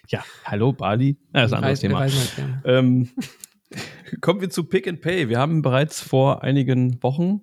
ja, 0.08 0.24
hallo 0.44 0.72
Bali. 0.72 1.18
Ja, 1.34 1.42
das 1.42 1.46
ist 1.46 1.52
ein 1.52 1.58
anderes 1.58 1.80
Thema. 1.80 1.98
Halt 1.98 2.12
ähm, 2.64 3.10
kommen 4.20 4.40
wir 4.40 4.50
zu 4.50 4.64
Pick 4.64 4.88
and 4.88 5.00
Pay. 5.00 5.28
Wir 5.28 5.38
haben 5.38 5.62
bereits 5.62 6.00
vor 6.00 6.42
einigen 6.42 7.02
Wochen 7.02 7.42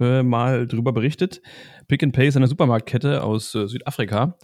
äh, 0.00 0.22
mal 0.22 0.66
drüber 0.66 0.92
berichtet. 0.92 1.42
Pick 1.86 2.02
and 2.02 2.12
Pay 2.12 2.28
ist 2.28 2.36
eine 2.36 2.46
Supermarktkette 2.46 3.22
aus 3.22 3.54
äh, 3.54 3.66
Südafrika. 3.66 4.36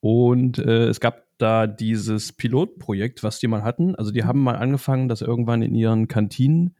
Und 0.00 0.58
äh, 0.58 0.86
es 0.86 1.00
gab 1.00 1.24
da 1.38 1.66
dieses 1.66 2.32
Pilotprojekt, 2.32 3.22
was 3.22 3.38
die 3.38 3.48
mal 3.48 3.62
hatten. 3.62 3.94
Also 3.94 4.10
die 4.10 4.24
haben 4.24 4.40
mal 4.40 4.56
angefangen, 4.56 5.08
das 5.08 5.22
irgendwann 5.22 5.62
in 5.62 5.74
ihren 5.74 6.08
Kantinen 6.08 6.74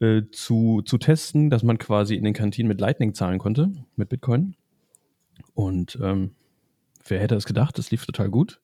äh, 0.00 0.22
zu, 0.30 0.82
zu 0.82 0.98
testen, 0.98 1.50
dass 1.50 1.62
man 1.62 1.78
quasi 1.78 2.14
in 2.14 2.24
den 2.24 2.34
Kantinen 2.34 2.68
mit 2.68 2.80
Lightning 2.80 3.14
zahlen 3.14 3.38
konnte, 3.38 3.72
mit 3.96 4.08
Bitcoin. 4.08 4.56
Und 5.54 5.98
ähm, 6.02 6.32
wer 7.06 7.20
hätte 7.20 7.34
es 7.34 7.44
gedacht, 7.44 7.78
das 7.78 7.90
lief 7.90 8.06
total 8.06 8.30
gut. 8.30 8.60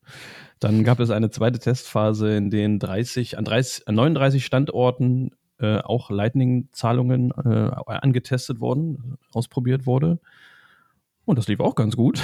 Dann 0.58 0.84
gab 0.84 1.00
es 1.00 1.10
eine 1.10 1.30
zweite 1.30 1.58
Testphase, 1.58 2.36
in 2.36 2.50
denen 2.50 2.78
30, 2.78 3.38
an, 3.38 3.44
30, 3.44 3.88
an 3.88 3.94
39 3.94 4.44
Standorten 4.44 5.32
äh, 5.60 5.78
auch 5.78 6.10
Lightning-Zahlungen 6.10 7.32
äh, 7.32 7.70
angetestet 7.86 8.60
wurden, 8.60 9.18
ausprobiert 9.32 9.86
wurde. 9.86 10.18
Und 11.24 11.38
das 11.38 11.48
lief 11.48 11.60
auch 11.60 11.74
ganz 11.74 11.96
gut. 11.96 12.20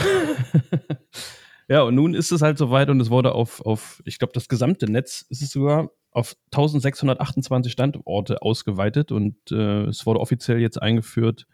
ja, 1.69 1.83
und 1.83 1.95
nun 1.95 2.15
ist 2.15 2.33
es 2.33 2.43
halt 2.43 2.59
soweit 2.59 2.89
und 2.89 3.01
es 3.01 3.11
wurde 3.11 3.33
auf, 3.33 3.61
auf 3.65 4.03
ich 4.05 4.19
glaube, 4.19 4.33
das 4.33 4.49
gesamte 4.49 4.91
Netz 4.91 5.25
ist 5.29 5.43
es 5.43 5.51
sogar 5.51 5.91
auf 6.11 6.35
1628 6.47 7.71
Standorte 7.71 8.41
ausgeweitet 8.41 9.13
und 9.13 9.37
äh, 9.53 9.85
es 9.85 10.07
wurde 10.07 10.21
offiziell 10.21 10.59
jetzt 10.59 10.81
eingeführt, 10.81 11.47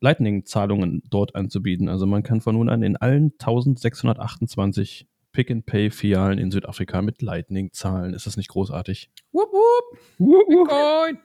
Lightning-Zahlungen 0.00 1.02
dort 1.10 1.34
anzubieten. 1.34 1.90
Also 1.90 2.06
man 2.06 2.22
kann 2.22 2.40
von 2.40 2.54
nun 2.54 2.70
an 2.70 2.82
in 2.82 2.96
allen 2.96 3.32
1628 3.38 5.06
Pick-and-Pay-Filialen 5.32 6.38
in 6.38 6.50
Südafrika 6.50 7.02
mit 7.02 7.22
Lightning 7.22 7.72
zahlen. 7.72 8.14
Ist 8.14 8.26
das 8.26 8.36
nicht 8.36 8.48
großartig? 8.48 9.10
Wupp, 9.32 9.52
wupp. 9.52 9.98
Wupp, 10.18 10.48
Bitcoin. 10.48 11.18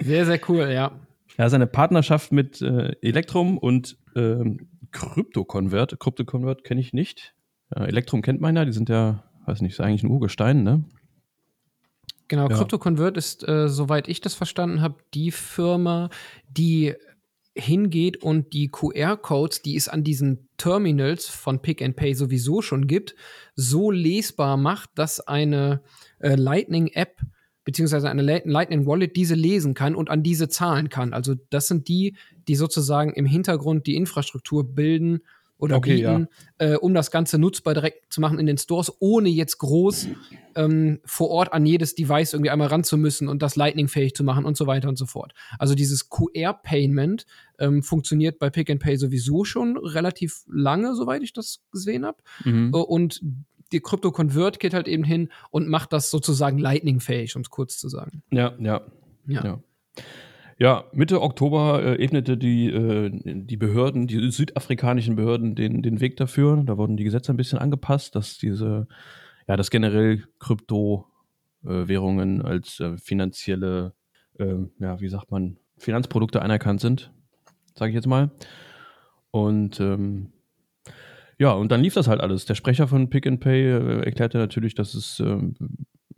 sehr, 0.02 0.26
sehr 0.26 0.40
cool, 0.48 0.70
ja. 0.70 0.92
Ja, 1.36 1.46
ist 1.46 1.54
eine 1.54 1.66
Partnerschaft 1.66 2.32
mit 2.32 2.60
äh, 2.62 2.96
Electrum 3.00 3.58
und 3.58 3.96
ähm, 4.16 4.68
CryptoConvert. 4.90 5.98
CryptoConvert 6.00 6.64
kenne 6.64 6.80
ich 6.80 6.92
nicht. 6.92 7.34
Ja, 7.74 7.84
Electrum 7.84 8.22
kennt 8.22 8.40
man 8.40 8.56
ja, 8.56 8.64
die 8.64 8.72
sind 8.72 8.88
ja, 8.88 9.24
weiß 9.46 9.60
nicht, 9.60 9.72
ist 9.72 9.80
eigentlich 9.80 10.02
ein 10.02 10.10
Urgestein, 10.10 10.62
ne? 10.62 10.84
Genau, 12.28 12.48
ja. 12.48 12.56
CryptoConvert 12.56 13.16
ist, 13.16 13.46
äh, 13.48 13.68
soweit 13.68 14.08
ich 14.08 14.20
das 14.20 14.34
verstanden 14.34 14.82
habe, 14.82 14.96
die 15.14 15.30
Firma, 15.30 16.10
die 16.48 16.94
hingeht 17.58 18.22
und 18.22 18.52
die 18.52 18.68
QR-Codes, 18.68 19.62
die 19.62 19.76
es 19.76 19.88
an 19.88 20.04
diesen 20.04 20.48
Terminals 20.56 21.26
von 21.28 21.60
Pick 21.60 21.82
and 21.82 21.96
Pay 21.96 22.14
sowieso 22.14 22.62
schon 22.62 22.86
gibt, 22.86 23.14
so 23.54 23.90
lesbar 23.90 24.56
macht, 24.56 24.90
dass 24.94 25.20
eine 25.20 25.82
äh, 26.20 26.34
Lightning-App 26.34 27.20
beziehungsweise 27.64 28.08
eine 28.08 28.22
Lightning 28.22 28.86
Wallet 28.86 29.14
diese 29.14 29.34
lesen 29.34 29.74
kann 29.74 29.94
und 29.94 30.08
an 30.08 30.22
diese 30.22 30.48
zahlen 30.48 30.88
kann. 30.88 31.12
Also 31.12 31.34
das 31.50 31.68
sind 31.68 31.88
die, 31.88 32.16
die 32.48 32.54
sozusagen 32.54 33.12
im 33.12 33.26
Hintergrund 33.26 33.86
die 33.86 33.96
Infrastruktur 33.96 34.74
bilden 34.74 35.20
oder 35.58 35.76
okay, 35.76 35.96
bieten, 35.96 36.28
ja. 36.60 36.74
äh, 36.74 36.76
um 36.76 36.94
das 36.94 37.10
Ganze 37.10 37.38
nutzbar 37.38 37.74
direkt 37.74 38.12
zu 38.12 38.20
machen 38.20 38.38
in 38.38 38.46
den 38.46 38.58
Stores, 38.58 38.92
ohne 39.00 39.28
jetzt 39.28 39.58
groß 39.58 40.08
ähm, 40.54 41.00
vor 41.04 41.30
Ort 41.30 41.52
an 41.52 41.66
jedes 41.66 41.94
Device 41.94 42.32
irgendwie 42.32 42.50
einmal 42.50 42.68
ran 42.68 42.84
zu 42.84 42.96
müssen 42.96 43.28
und 43.28 43.42
das 43.42 43.56
Lightning-fähig 43.56 44.14
zu 44.14 44.24
machen 44.24 44.44
und 44.44 44.56
so 44.56 44.66
weiter 44.66 44.88
und 44.88 44.96
so 44.96 45.06
fort. 45.06 45.34
Also 45.58 45.74
dieses 45.74 46.08
QR-Payment 46.10 47.26
ähm, 47.58 47.82
funktioniert 47.82 48.38
bei 48.38 48.50
Pick 48.50 48.70
and 48.70 48.80
Pay 48.80 48.96
sowieso 48.96 49.44
schon 49.44 49.76
relativ 49.76 50.44
lange, 50.46 50.94
soweit 50.94 51.22
ich 51.22 51.32
das 51.32 51.60
gesehen 51.72 52.06
habe. 52.06 52.18
Mhm. 52.44 52.72
Äh, 52.72 52.78
und 52.78 53.20
die 53.72 53.80
Crypto 53.80 54.12
Convert 54.12 54.60
geht 54.60 54.74
halt 54.74 54.88
eben 54.88 55.04
hin 55.04 55.28
und 55.50 55.68
macht 55.68 55.92
das 55.92 56.10
sozusagen 56.10 56.58
Lightning-fähig, 56.58 57.36
um 57.36 57.42
es 57.42 57.50
kurz 57.50 57.78
zu 57.78 57.88
sagen. 57.88 58.22
Ja, 58.30 58.54
ja. 58.58 58.82
Ja. 59.26 59.44
ja. 59.44 59.62
Ja, 60.60 60.86
Mitte 60.92 61.22
Oktober 61.22 61.84
äh, 61.84 62.02
ebnete 62.02 62.36
die, 62.36 62.66
äh, 62.66 63.10
die 63.12 63.56
Behörden, 63.56 64.08
die 64.08 64.28
südafrikanischen 64.32 65.14
Behörden 65.14 65.54
den, 65.54 65.82
den 65.82 66.00
Weg 66.00 66.16
dafür. 66.16 66.60
Da 66.66 66.76
wurden 66.76 66.96
die 66.96 67.04
Gesetze 67.04 67.32
ein 67.32 67.36
bisschen 67.36 67.60
angepasst, 67.60 68.16
dass 68.16 68.38
diese, 68.38 68.88
ja, 69.46 69.56
dass 69.56 69.70
generell 69.70 70.24
Kryptowährungen 70.40 72.40
äh, 72.40 72.44
als 72.44 72.80
äh, 72.80 72.98
finanzielle, 72.98 73.94
ähm, 74.40 74.72
ja, 74.80 75.00
wie 75.00 75.08
sagt 75.08 75.30
man, 75.30 75.58
Finanzprodukte 75.76 76.42
anerkannt 76.42 76.80
sind, 76.80 77.12
sage 77.76 77.90
ich 77.90 77.94
jetzt 77.94 78.08
mal. 78.08 78.32
Und 79.30 79.78
ähm, 79.78 80.32
ja, 81.38 81.52
und 81.52 81.70
dann 81.70 81.82
lief 81.82 81.94
das 81.94 82.08
halt 82.08 82.20
alles. 82.20 82.46
Der 82.46 82.56
Sprecher 82.56 82.88
von 82.88 83.10
Pick 83.10 83.28
and 83.28 83.38
Pay 83.38 83.62
äh, 83.62 84.00
erklärte 84.00 84.38
natürlich, 84.38 84.74
dass 84.74 84.94
es 84.94 85.20
ähm, 85.20 85.54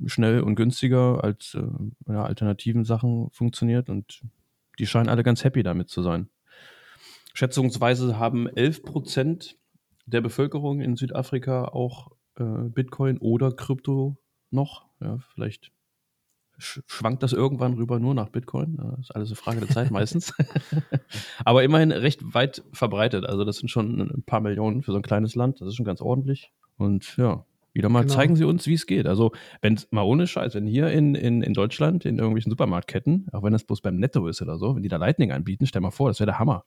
schnell 0.06 0.40
und 0.40 0.54
günstiger 0.54 1.22
als 1.22 1.54
äh, 1.54 2.12
ja, 2.12 2.24
alternativen 2.24 2.84
Sachen 2.84 3.30
funktioniert 3.30 3.88
und 3.88 4.22
die 4.78 4.86
scheinen 4.86 5.08
alle 5.08 5.22
ganz 5.22 5.44
happy 5.44 5.62
damit 5.62 5.88
zu 5.88 6.02
sein. 6.02 6.28
Schätzungsweise 7.34 8.18
haben 8.18 8.48
11 8.48 8.82
Prozent 8.82 9.58
der 10.06 10.20
Bevölkerung 10.20 10.80
in 10.80 10.96
Südafrika 10.96 11.66
auch 11.66 12.10
äh, 12.36 12.44
Bitcoin 12.44 13.18
oder 13.18 13.52
Krypto 13.52 14.16
noch. 14.50 14.88
Ja, 15.00 15.18
vielleicht 15.34 15.72
schwankt 16.58 17.22
das 17.22 17.32
irgendwann 17.32 17.74
rüber 17.74 17.98
nur 17.98 18.14
nach 18.14 18.28
Bitcoin. 18.28 18.76
Das 18.76 19.00
ist 19.00 19.10
alles 19.12 19.28
eine 19.30 19.36
Frage 19.36 19.60
der 19.60 19.68
Zeit 19.70 19.90
meistens. 19.90 20.34
Aber 21.44 21.64
immerhin 21.64 21.90
recht 21.90 22.34
weit 22.34 22.62
verbreitet. 22.72 23.24
Also 23.24 23.44
das 23.44 23.58
sind 23.58 23.68
schon 23.70 24.00
ein 24.00 24.22
paar 24.24 24.40
Millionen 24.40 24.82
für 24.82 24.92
so 24.92 24.98
ein 24.98 25.02
kleines 25.02 25.34
Land. 25.34 25.60
Das 25.60 25.68
ist 25.68 25.76
schon 25.76 25.86
ganz 25.86 26.00
ordentlich. 26.00 26.52
Und 26.76 27.16
ja, 27.16 27.44
wieder 27.72 27.88
mal 27.88 28.02
genau. 28.02 28.14
zeigen 28.14 28.36
sie 28.36 28.44
uns, 28.44 28.66
wie 28.66 28.74
es 28.74 28.86
geht. 28.86 29.06
Also, 29.06 29.32
wenn 29.60 29.78
mal 29.90 30.02
ohne 30.02 30.26
Scheiß, 30.26 30.54
wenn 30.54 30.66
hier 30.66 30.90
in, 30.90 31.14
in, 31.14 31.42
in 31.42 31.54
Deutschland 31.54 32.04
in 32.04 32.18
irgendwelchen 32.18 32.50
Supermarktketten, 32.50 33.28
auch 33.32 33.42
wenn 33.42 33.52
das 33.52 33.64
bloß 33.64 33.80
beim 33.80 33.96
Netto 33.96 34.26
ist 34.26 34.42
oder 34.42 34.58
so, 34.58 34.76
wenn 34.76 34.82
die 34.82 34.88
da 34.88 34.96
Lightning 34.96 35.32
anbieten, 35.32 35.66
stell 35.66 35.80
mal 35.80 35.90
vor, 35.90 36.08
das 36.08 36.20
wäre 36.20 36.26
der 36.26 36.38
Hammer. 36.38 36.64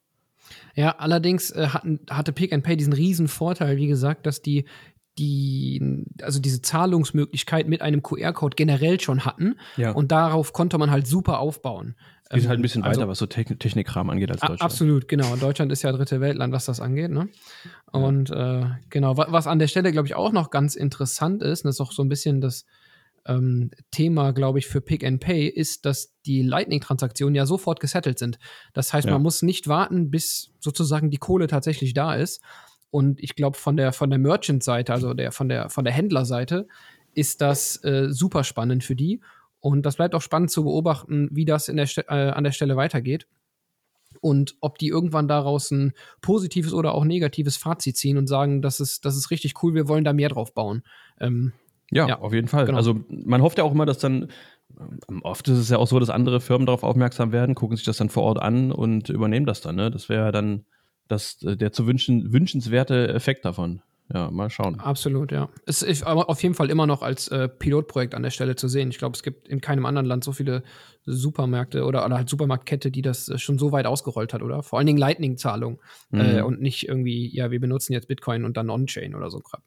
Ja, 0.76 0.96
allerdings 0.98 1.52
äh, 1.52 1.68
hatten, 1.68 2.02
hatte 2.10 2.34
Pick 2.34 2.54
and 2.54 2.64
Pay 2.64 2.78
diesen 2.78 2.94
riesen 2.94 3.28
Vorteil, 3.28 3.78
wie 3.78 3.88
gesagt, 3.88 4.26
dass 4.26 4.42
die 4.42 4.66
die, 5.18 6.06
also 6.24 6.40
diese 6.40 6.62
Zahlungsmöglichkeit 6.62 7.68
mit 7.68 7.82
einem 7.82 8.02
QR-Code 8.02 8.56
generell 8.56 9.00
schon 9.00 9.26
hatten. 9.26 9.60
Ja. 9.78 9.92
Und 9.92 10.12
darauf 10.12 10.54
konnte 10.54 10.78
man 10.78 10.90
halt 10.90 11.06
super 11.06 11.40
aufbauen. 11.40 11.96
Die 12.34 12.42
sind 12.42 12.50
halt 12.50 12.60
ein 12.60 12.62
bisschen 12.62 12.84
also, 12.84 13.02
weiter, 13.02 13.10
was 13.10 13.20
so 13.20 13.26
Techn 13.26 13.60
Technikkram 13.60 14.10
angeht 14.10 14.32
als 14.32 14.42
Deutschland. 14.42 14.62
Absolut, 14.62 15.08
genau. 15.08 15.36
Deutschland 15.36 15.72
ist 15.72 15.84
ja 15.84 15.92
dritte 15.92 16.22
Weltland, 16.22 16.54
was 16.54 16.66
das 16.66 16.80
angeht. 16.80 17.12
Ne? 17.12 17.30
Und 17.92 18.30
äh, 18.30 18.66
genau, 18.90 19.18
was, 19.18 19.32
was, 19.32 19.48
an 19.48 19.60
der 19.60 19.68
Stelle, 19.68 19.92
glaube 19.92 20.08
ich, 20.08 20.16
auch 20.16 20.32
noch 20.32 20.50
ganz 20.50 20.76
interessant 20.76 21.44
ist, 21.44 21.64
und 21.64 21.70
das 21.70 21.76
ist 21.76 21.82
auch 21.82 21.92
so 21.92 22.04
ein 22.04 22.10
bisschen 22.10 22.42
das 22.42 22.66
ähm, 23.26 23.72
Thema, 23.92 24.32
glaube 24.32 24.60
ich, 24.60 24.68
für 24.68 24.82
Pick 24.82 25.06
and 25.06 25.20
Pay, 25.20 25.48
ist, 25.48 25.86
dass 25.86 26.14
die 26.26 26.42
Lightning-Transaktionen 26.42 27.36
ja 27.36 27.46
sofort 27.46 27.80
gesettelt 27.80 28.20
sind. 28.20 28.40
Das 28.74 28.94
heißt, 28.94 29.08
ja. 29.08 29.14
man 29.14 29.22
muss 29.22 29.42
nicht 29.42 29.68
warten, 29.68 30.12
bis 30.12 30.52
sozusagen 30.60 31.10
die 31.10 31.18
Kohle 31.18 31.48
tatsächlich 31.48 31.94
da 31.94 32.16
ist. 32.16 32.42
Und 32.90 33.22
ich 33.22 33.36
glaube, 33.36 33.58
von 33.58 33.78
der, 33.78 33.92
von 33.92 34.10
der 34.10 34.20
Merchant-Seite, 34.20 34.94
also 34.94 35.14
der, 35.14 35.32
von 35.32 35.50
der, 35.50 35.70
von 35.70 35.84
der 35.84 35.94
Händlerseite, 35.94 36.68
ist 37.16 37.42
das 37.42 37.84
äh, 37.84 38.10
super 38.10 38.44
spannend 38.44 38.84
für 38.84 38.96
die. 38.96 39.22
Und 39.64 39.86
das 39.86 39.96
bleibt 39.96 40.14
auch 40.14 40.22
spannend 40.22 40.52
zu 40.52 40.66
beobachten, 40.66 41.30
wie 41.32 41.46
das 41.46 41.68
der 41.68 41.88
äh, 42.10 42.32
an 42.32 42.44
der 42.44 42.52
Stelle 42.52 42.76
weitergeht. 42.76 43.28
Und 44.20 44.58
ob 44.60 44.78
die 44.78 44.90
irgendwann 44.90 45.30
daraus 45.30 45.72
ein 45.72 45.94
positives 46.20 46.74
oder 46.74 46.94
auch 46.94 47.06
negatives 47.06 47.56
Fazit 47.56 47.96
ziehen 47.96 48.18
und 48.18 48.28
sagen, 48.28 48.62
das 48.62 48.82
ist, 48.82 49.06
das 49.06 49.16
ist 49.16 49.32
richtig 49.32 49.64
cool, 49.64 49.74
wir 49.74 49.88
wollen 49.88 50.04
da 50.04 50.12
mehr 50.12 50.28
drauf 50.28 50.54
bauen. 50.54 50.84
Ähm, 51.18 51.54
ja, 51.92 52.10
ja, 52.10 52.20
auf 52.20 52.34
jeden 52.34 52.50
Fall. 52.50 52.66
Genau. 52.66 52.78
Also 52.78 53.06
man 53.08 53.42
hofft 53.42 53.58
ja 53.58 53.64
auch 53.64 53.72
immer, 53.72 53.86
dass 53.86 54.00
dann 54.00 54.28
ähm, 54.78 55.22
Oft 55.24 55.48
ist 55.48 55.60
es 55.60 55.70
ja 55.70 55.78
auch 55.78 55.88
so, 55.88 55.98
dass 55.98 56.10
andere 56.10 56.42
Firmen 56.42 56.66
darauf 56.66 56.84
aufmerksam 56.84 57.32
werden, 57.32 57.56
gucken 57.56 57.78
sich 57.78 57.86
das 57.86 57.96
dann 57.96 58.10
vor 58.10 58.24
Ort 58.24 58.42
an 58.42 58.74
und 58.74 59.08
übernehmen 59.08 59.46
das 59.46 59.62
dann. 59.62 59.78
Ne? 59.78 59.90
Das 59.92 60.10
wäre 60.10 60.34
dann 60.34 60.66
das, 61.08 61.42
äh, 61.44 61.56
der 61.56 61.72
zu 61.72 61.88
wünschen, 61.88 62.34
wünschenswerte 62.34 63.14
Effekt 63.14 63.46
davon. 63.46 63.82
Ja, 64.12 64.30
mal 64.30 64.50
schauen. 64.50 64.80
Absolut, 64.80 65.32
ja. 65.32 65.50
Es 65.66 65.82
ist 65.82 66.06
auf 66.06 66.44
jeden 66.44 66.56
Fall 66.56 66.70
immer 66.70 66.86
noch 66.86 67.02
als 67.02 67.30
äh, 67.30 67.48
Pilotprojekt 67.48 68.16
an 68.16 68.24
der 68.24 68.32
Stelle 68.32 68.56
zu 68.56 68.68
sehen. 68.68 68.90
Ich 68.90 68.98
glaube, 68.98 69.16
es 69.16 69.24
gibt 69.24 69.48
in 69.48 69.62
keinem 69.62 69.86
anderen 69.86 70.06
Land 70.06 70.24
so 70.24 70.34
viele 70.34 70.64
Supermärkte 71.06 71.86
oder, 71.86 72.06
oder 72.06 72.18
halt 72.18 72.30
Supermarktkette, 72.30 72.92
die 72.92 73.02
das 73.02 73.30
äh, 73.30 73.38
schon 73.38 73.58
so 73.58 73.72
weit 73.72 73.86
ausgerollt 73.86 74.34
hat, 74.34 74.42
oder? 74.42 74.62
Vor 74.62 74.78
allen 74.78 74.86
Dingen 74.86 75.00
Lightning-Zahlung 75.00 75.80
mhm. 76.12 76.20
äh, 76.20 76.42
und 76.42 76.62
nicht 76.62 76.88
irgendwie, 76.88 77.34
ja, 77.34 77.50
wir 77.50 77.60
benutzen 77.60 77.94
jetzt 77.94 78.08
Bitcoin 78.08 78.46
und 78.46 78.58
dann 78.58 78.70
On-Chain 78.70 79.16
oder 79.16 79.32
so 79.32 79.40
Crap. 79.40 79.64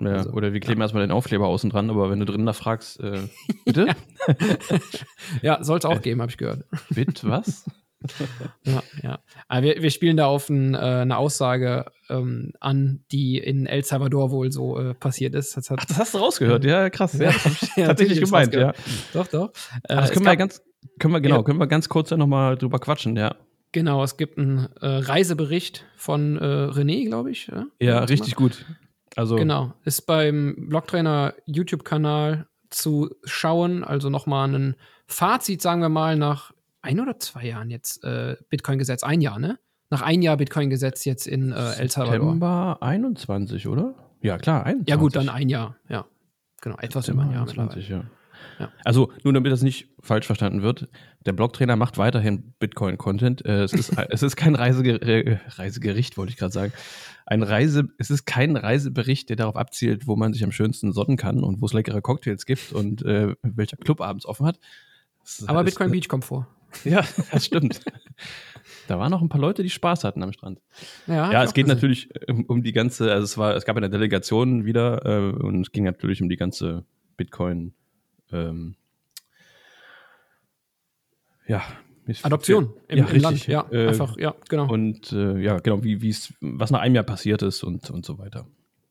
Ja, 0.00 0.12
also, 0.12 0.30
oder 0.30 0.52
wir 0.52 0.60
kleben 0.60 0.80
ja. 0.80 0.84
erstmal 0.84 1.06
den 1.06 1.12
Aufkleber 1.12 1.46
außen 1.46 1.68
dran, 1.68 1.90
aber 1.90 2.10
wenn 2.10 2.20
du 2.20 2.24
drinnen 2.24 2.52
fragst, 2.54 3.00
äh, 3.00 3.18
bitte? 3.66 3.88
ja, 5.42 5.58
soll 5.62 5.78
es 5.78 5.84
auch 5.84 5.98
äh, 5.98 6.00
geben, 6.00 6.22
habe 6.22 6.30
ich 6.30 6.38
gehört. 6.38 6.64
Bit, 6.90 7.24
was? 7.24 7.68
ja, 8.64 8.82
ja. 9.02 9.18
Aber 9.48 9.62
wir, 9.62 9.82
wir 9.82 9.90
spielen 9.90 10.16
da 10.16 10.26
auf 10.26 10.48
ein, 10.48 10.74
äh, 10.74 10.78
eine 10.78 11.16
Aussage 11.16 11.86
ähm, 12.08 12.52
an, 12.60 13.04
die 13.12 13.38
in 13.38 13.66
El 13.66 13.84
Salvador 13.84 14.30
wohl 14.30 14.50
so 14.50 14.78
äh, 14.78 14.94
passiert 14.94 15.34
ist. 15.34 15.56
Das, 15.56 15.70
hat, 15.70 15.80
Ach, 15.82 15.84
das 15.86 15.98
hast 15.98 16.14
du 16.14 16.18
rausgehört, 16.18 16.64
ja, 16.64 16.90
krass. 16.90 17.14
Ja, 17.18 17.30
ja 17.76 17.86
tatsächlich 17.86 18.20
gemeint, 18.20 18.54
ja. 18.54 18.72
Doch, 19.12 19.26
doch. 19.28 19.52
Äh, 19.84 19.96
das 19.96 20.12
können 20.12 20.24
wir 20.24 20.36
ganz, 20.36 20.62
können 20.98 21.14
wir, 21.14 21.20
genau, 21.20 21.36
ja. 21.36 21.42
können 21.42 21.58
wir 21.58 21.66
ganz 21.66 21.88
kurz 21.88 22.10
ja 22.10 22.16
nochmal 22.16 22.56
drüber 22.56 22.78
quatschen, 22.78 23.16
ja. 23.16 23.36
Genau, 23.72 24.02
es 24.02 24.16
gibt 24.16 24.36
einen 24.38 24.68
äh, 24.80 24.86
Reisebericht 24.86 25.84
von 25.96 26.36
äh, 26.36 26.44
René, 26.44 27.06
glaube 27.06 27.30
ich. 27.30 27.46
Ja, 27.46 27.66
ja 27.80 27.98
richtig 28.00 28.34
gut. 28.34 28.64
Also 29.16 29.36
genau, 29.36 29.74
ist 29.84 30.02
beim 30.02 30.68
Blogtrainer 30.68 31.34
YouTube-Kanal 31.46 32.46
zu 32.70 33.10
schauen. 33.24 33.84
Also 33.84 34.10
nochmal 34.10 34.54
ein 34.54 34.76
Fazit, 35.06 35.62
sagen 35.62 35.82
wir 35.82 35.88
mal, 35.88 36.16
nach 36.16 36.52
ein 36.82 37.00
oder 37.00 37.18
zwei 37.18 37.46
Jahren 37.46 37.70
jetzt 37.70 38.02
äh, 38.04 38.36
Bitcoin-Gesetz. 38.48 39.02
Ein 39.02 39.20
Jahr, 39.20 39.38
ne? 39.38 39.58
Nach 39.90 40.02
ein 40.02 40.22
Jahr 40.22 40.36
Bitcoin-Gesetz 40.36 41.04
jetzt 41.04 41.26
in 41.26 41.52
äh, 41.52 41.72
El 41.78 41.90
Salvador. 41.90 42.32
September 42.32 42.78
21, 42.80 43.66
oder? 43.66 43.94
Ja, 44.22 44.38
klar, 44.38 44.64
21. 44.64 44.88
Ja, 44.88 44.96
gut, 44.96 45.16
dann 45.16 45.28
ein 45.28 45.48
Jahr, 45.48 45.76
ja. 45.88 46.06
Genau, 46.60 46.76
etwas 46.78 47.06
September 47.06 47.24
über 47.24 47.40
ein 47.40 47.46
Jahr. 47.46 47.58
21, 47.58 47.88
ja. 47.88 48.04
Ja. 48.58 48.70
Also, 48.84 49.10
nur 49.24 49.32
damit 49.32 49.50
das 49.52 49.62
nicht 49.62 49.88
falsch 50.00 50.26
verstanden 50.26 50.62
wird, 50.62 50.88
der 51.26 51.32
Blogtrainer 51.32 51.76
macht 51.76 51.98
weiterhin 51.98 52.54
Bitcoin-Content. 52.58 53.44
Äh, 53.44 53.64
es, 53.64 53.72
ist, 53.72 53.92
es 54.10 54.22
ist 54.22 54.36
kein 54.36 54.54
Reiseger 54.54 55.02
äh, 55.02 55.38
Reisegericht, 55.48 56.16
wollte 56.16 56.32
ich 56.32 56.38
gerade 56.38 56.52
sagen. 56.52 56.72
Ein 57.26 57.42
Reise, 57.42 57.88
es 57.98 58.10
ist 58.10 58.26
kein 58.26 58.56
Reisebericht, 58.56 59.28
der 59.28 59.36
darauf 59.36 59.56
abzielt, 59.56 60.06
wo 60.06 60.16
man 60.16 60.32
sich 60.32 60.44
am 60.44 60.52
schönsten 60.52 60.92
sonnen 60.92 61.16
kann 61.16 61.42
und 61.42 61.60
wo 61.60 61.66
es 61.66 61.72
leckere 61.72 62.02
Cocktails 62.02 62.44
gibt 62.44 62.72
und 62.72 63.02
äh, 63.04 63.34
welcher 63.42 63.76
Club 63.76 64.00
abends 64.00 64.26
offen 64.26 64.46
hat. 64.46 64.58
Aber 65.46 65.64
Bitcoin 65.64 65.90
Beach 65.90 66.08
kommt 66.08 66.24
vor. 66.24 66.48
Ja, 66.84 67.04
das 67.32 67.46
stimmt. 67.46 67.80
da 68.88 68.98
waren 68.98 69.10
noch 69.10 69.22
ein 69.22 69.28
paar 69.28 69.40
Leute, 69.40 69.62
die 69.62 69.70
Spaß 69.70 70.04
hatten 70.04 70.22
am 70.22 70.32
Strand. 70.32 70.60
Ja, 71.06 71.32
ja 71.32 71.44
es 71.44 71.54
geht 71.54 71.66
gesehen. 71.66 71.76
natürlich 71.76 72.08
um, 72.28 72.44
um, 72.44 72.62
die 72.62 72.72
ganze, 72.72 73.12
also 73.12 73.24
es 73.24 73.38
war, 73.38 73.54
es 73.54 73.64
gab 73.64 73.76
eine 73.76 73.90
Delegation 73.90 74.64
wieder 74.64 75.04
äh, 75.04 75.32
und 75.32 75.62
es 75.62 75.72
ging 75.72 75.84
natürlich 75.84 76.22
um 76.22 76.28
die 76.28 76.36
ganze 76.36 76.84
Bitcoin. 77.16 77.74
Ähm, 78.32 78.76
ja, 81.46 81.62
Adoption 82.22 82.72
im, 82.88 82.98
ja, 82.98 83.06
im 83.06 83.20
Land, 83.20 83.46
ja, 83.46 83.66
äh, 83.70 83.88
einfach, 83.88 84.16
ja, 84.16 84.34
genau. 84.48 84.68
Und 84.68 85.12
äh, 85.12 85.38
ja, 85.38 85.58
genau, 85.58 85.82
wie 85.82 86.08
es, 86.08 86.32
was 86.40 86.70
nach 86.70 86.80
einem 86.80 86.94
Jahr 86.94 87.04
passiert 87.04 87.42
ist 87.42 87.62
und, 87.62 87.90
und 87.90 88.04
so 88.04 88.18
weiter. 88.18 88.46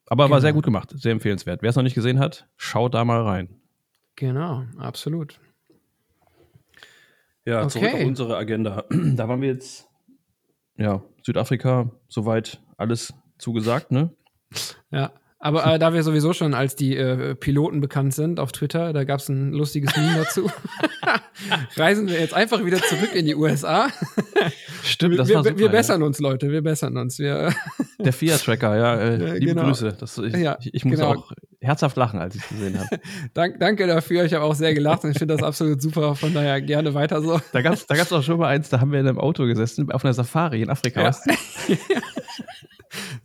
Aber 0.08 0.26
genau. 0.26 0.34
war 0.34 0.42
sehr 0.42 0.54
gut 0.54 0.66
gemacht, 0.66 0.94
sehr 0.96 1.12
empfehlenswert. 1.12 1.62
Wer 1.62 1.70
es 1.70 1.76
noch 1.76 1.84
nicht 1.84 1.96
gesehen 1.96 2.20
hat, 2.20 2.48
schaut 2.58 2.94
da 2.94 3.06
mal 3.06 3.22
rein. 3.22 3.50
Genau, 4.16 4.66
absolut. 4.78 5.40
Ja, 7.46 7.60
okay. 7.60 7.70
zurück 7.70 7.94
auf 7.94 8.06
unsere 8.06 8.38
Agenda. 8.38 8.86
Da 9.16 9.28
waren 9.28 9.42
wir 9.42 9.50
jetzt, 9.50 9.90
ja, 10.78 11.04
Südafrika, 11.24 11.92
soweit 12.08 12.62
alles 12.78 13.14
zugesagt, 13.38 13.92
ne? 13.92 14.14
Ja, 14.92 15.12
aber 15.42 15.66
äh, 15.66 15.80
da 15.80 15.94
wir 15.94 16.04
sowieso 16.04 16.34
schon 16.34 16.54
als 16.54 16.76
die 16.76 16.98
äh, 16.98 17.34
Piloten 17.34 17.80
bekannt 17.80 18.14
sind 18.14 18.42
auf 18.42 18.52
Twitter, 18.52 18.92
da 18.92 19.06
gab 19.06 19.22
es 19.22 19.30
ein 19.30 19.54
lustiges 19.54 19.96
Meme 19.96 20.16
dazu. 20.18 20.52
Reisen 21.78 22.10
wir 22.10 22.20
jetzt 22.20 22.34
einfach 22.34 22.66
wieder 22.66 22.80
zurück 22.82 23.16
in 23.16 23.26
die 23.26 23.36
USA. 23.36 23.88
Stimmt, 24.84 25.18
das 25.18 25.30
wir, 25.30 25.36
war 25.36 25.44
super, 25.46 25.58
wir 25.58 25.70
bessern 25.70 26.02
ja. 26.02 26.08
uns, 26.08 26.20
Leute, 26.20 26.52
wir 26.52 26.62
bessern 26.62 26.98
uns. 26.98 27.20
Wir 27.20 27.54
Der 28.00 28.12
Fiat-Tracker, 28.12 28.78
ja, 28.78 28.96
äh, 28.96 29.38
liebe 29.40 29.54
genau. 29.54 29.64
Grüße. 29.64 29.96
Das, 29.98 30.18
ich, 30.18 30.36
ja, 30.36 30.58
ich, 30.60 30.74
ich 30.74 30.86
muss 30.86 31.00
genau. 31.00 31.16
auch 31.16 31.32
herzhaft 31.62 31.96
lachen, 31.96 32.20
als 32.20 32.36
ich 32.36 32.42
es 32.42 32.50
gesehen 32.50 32.78
habe. 32.78 33.00
Dank, 33.34 33.62
danke 33.62 33.88
dafür, 33.88 34.26
ich 34.26 34.34
habe 34.34 34.44
auch 34.44 34.56
sehr 34.56 34.74
gelacht 34.74 35.06
und 35.06 35.12
ich 35.12 35.20
finde 35.20 35.36
das 35.36 35.44
absolut 35.44 35.82
super, 35.82 36.16
von 36.16 36.34
daher 36.34 36.62
gerne 36.62 36.94
weiter 36.94 37.22
so. 37.22 37.40
Da 37.54 37.62
gab 37.62 37.74
es 37.74 37.86
da 37.86 37.96
gab's 37.96 38.12
auch 38.12 38.24
schon 38.24 38.40
mal 38.40 38.48
eins, 38.48 38.68
da 38.68 38.82
haben 38.82 38.92
wir 38.92 39.00
in 39.00 39.08
einem 39.08 39.20
Auto 39.20 39.46
gesessen, 39.46 39.90
auf 39.92 40.04
einer 40.04 40.14
Safari 40.14 40.62
in 40.62 40.70
Afrika. 40.70 41.02
Ja. 41.02 41.16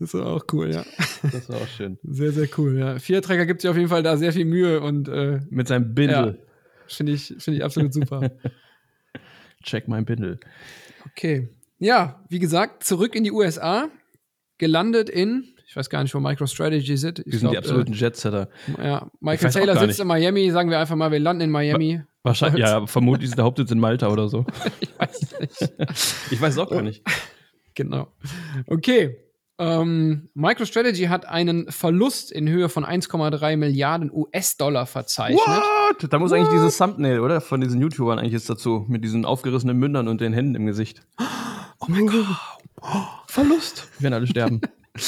Das 0.05 0.13
war 0.13 0.27
auch 0.27 0.45
cool, 0.53 0.71
ja. 0.71 0.85
Das 1.33 1.49
war 1.49 1.57
auch 1.57 1.67
schön. 1.67 1.99
Sehr, 2.03 2.31
sehr 2.31 2.47
cool, 2.59 2.79
ja. 2.79 2.99
Vierträger 2.99 3.47
gibt 3.47 3.63
sich 3.63 3.71
auf 3.71 3.77
jeden 3.77 3.89
Fall 3.89 4.03
da 4.03 4.19
sehr 4.19 4.35
viel 4.35 4.45
Mühe 4.45 4.83
und 4.83 5.09
äh, 5.09 5.41
mit 5.49 5.67
seinem 5.67 5.95
Bindel. 5.95 6.39
Ja, 6.39 6.45
Finde 6.87 7.13
ich, 7.13 7.35
find 7.39 7.57
ich 7.57 7.65
absolut 7.65 7.95
super. 7.95 8.31
Check 9.63 9.89
mein 9.89 10.05
Bindel. 10.05 10.41
Okay. 11.07 11.49
Ja, 11.79 12.23
wie 12.29 12.39
gesagt, 12.39 12.85
zurück 12.85 13.15
in 13.15 13.25
die 13.25 13.33
USA, 13.33 13.89
gelandet 14.59 15.09
in, 15.09 15.55
ich 15.67 15.75
weiß 15.75 15.89
gar 15.89 16.03
nicht, 16.03 16.15
wo 16.15 16.21
MicroStrategy. 16.21 16.93
Ich 16.93 17.01
die 17.01 17.01
sind 17.01 17.25
glaub, 17.41 17.53
die 17.53 17.57
absoluten 17.57 17.95
äh, 17.95 17.97
Jetsetter. 17.97 18.51
Ja, 18.77 19.11
Michael 19.21 19.53
Taylor 19.53 19.79
sitzt 19.79 20.01
in 20.01 20.07
Miami, 20.07 20.51
sagen 20.51 20.69
wir 20.69 20.81
einfach 20.81 20.97
mal, 20.97 21.13
wir 21.13 21.19
landen 21.19 21.45
in 21.45 21.51
Miami. 21.51 22.03
Wahrscheinlich, 22.23 22.61
ja, 22.61 22.87
vermutlich 22.87 23.31
ist 23.31 23.39
der 23.39 23.47
Hauptsitz 23.47 23.71
in 23.71 23.81
Malta 23.81 24.09
oder 24.09 24.29
so. 24.29 24.45
ich 24.81 24.99
weiß 24.99 25.41
nicht. 25.41 25.73
ich 26.31 26.41
weiß 26.43 26.53
es 26.53 26.59
auch 26.59 26.69
gar 26.69 26.83
nicht. 26.83 27.03
Genau. 27.75 28.13
Okay, 28.67 29.24
ähm, 29.59 30.29
MicroStrategy 30.35 31.05
hat 31.05 31.27
einen 31.27 31.71
Verlust 31.71 32.33
in 32.33 32.49
Höhe 32.49 32.69
von 32.69 32.85
1,3 32.85 33.57
Milliarden 33.57 34.11
US-Dollar 34.13 34.87
verzeichnet. 34.87 35.41
What? 35.47 36.13
Da 36.13 36.19
muss 36.19 36.31
What? 36.31 36.39
eigentlich 36.39 36.53
dieses 36.53 36.77
Thumbnail, 36.77 37.21
oder? 37.21 37.41
Von 37.41 37.61
diesen 37.61 37.81
YouTubern 37.81 38.19
eigentlich 38.19 38.33
jetzt 38.33 38.51
dazu. 38.51 38.85
Mit 38.89 39.05
diesen 39.05 39.25
aufgerissenen 39.25 39.77
Mündern 39.77 40.09
und 40.09 40.21
den 40.21 40.33
Händen 40.33 40.57
im 40.57 40.67
Gesicht. 40.67 41.03
Oh 41.79 41.87
mein 41.89 42.07
Gott. 42.07 42.27
Verlust. 43.29 43.89
Wir 43.99 44.05
werden 44.05 44.15
alle 44.15 44.27
sterben. 44.27 44.61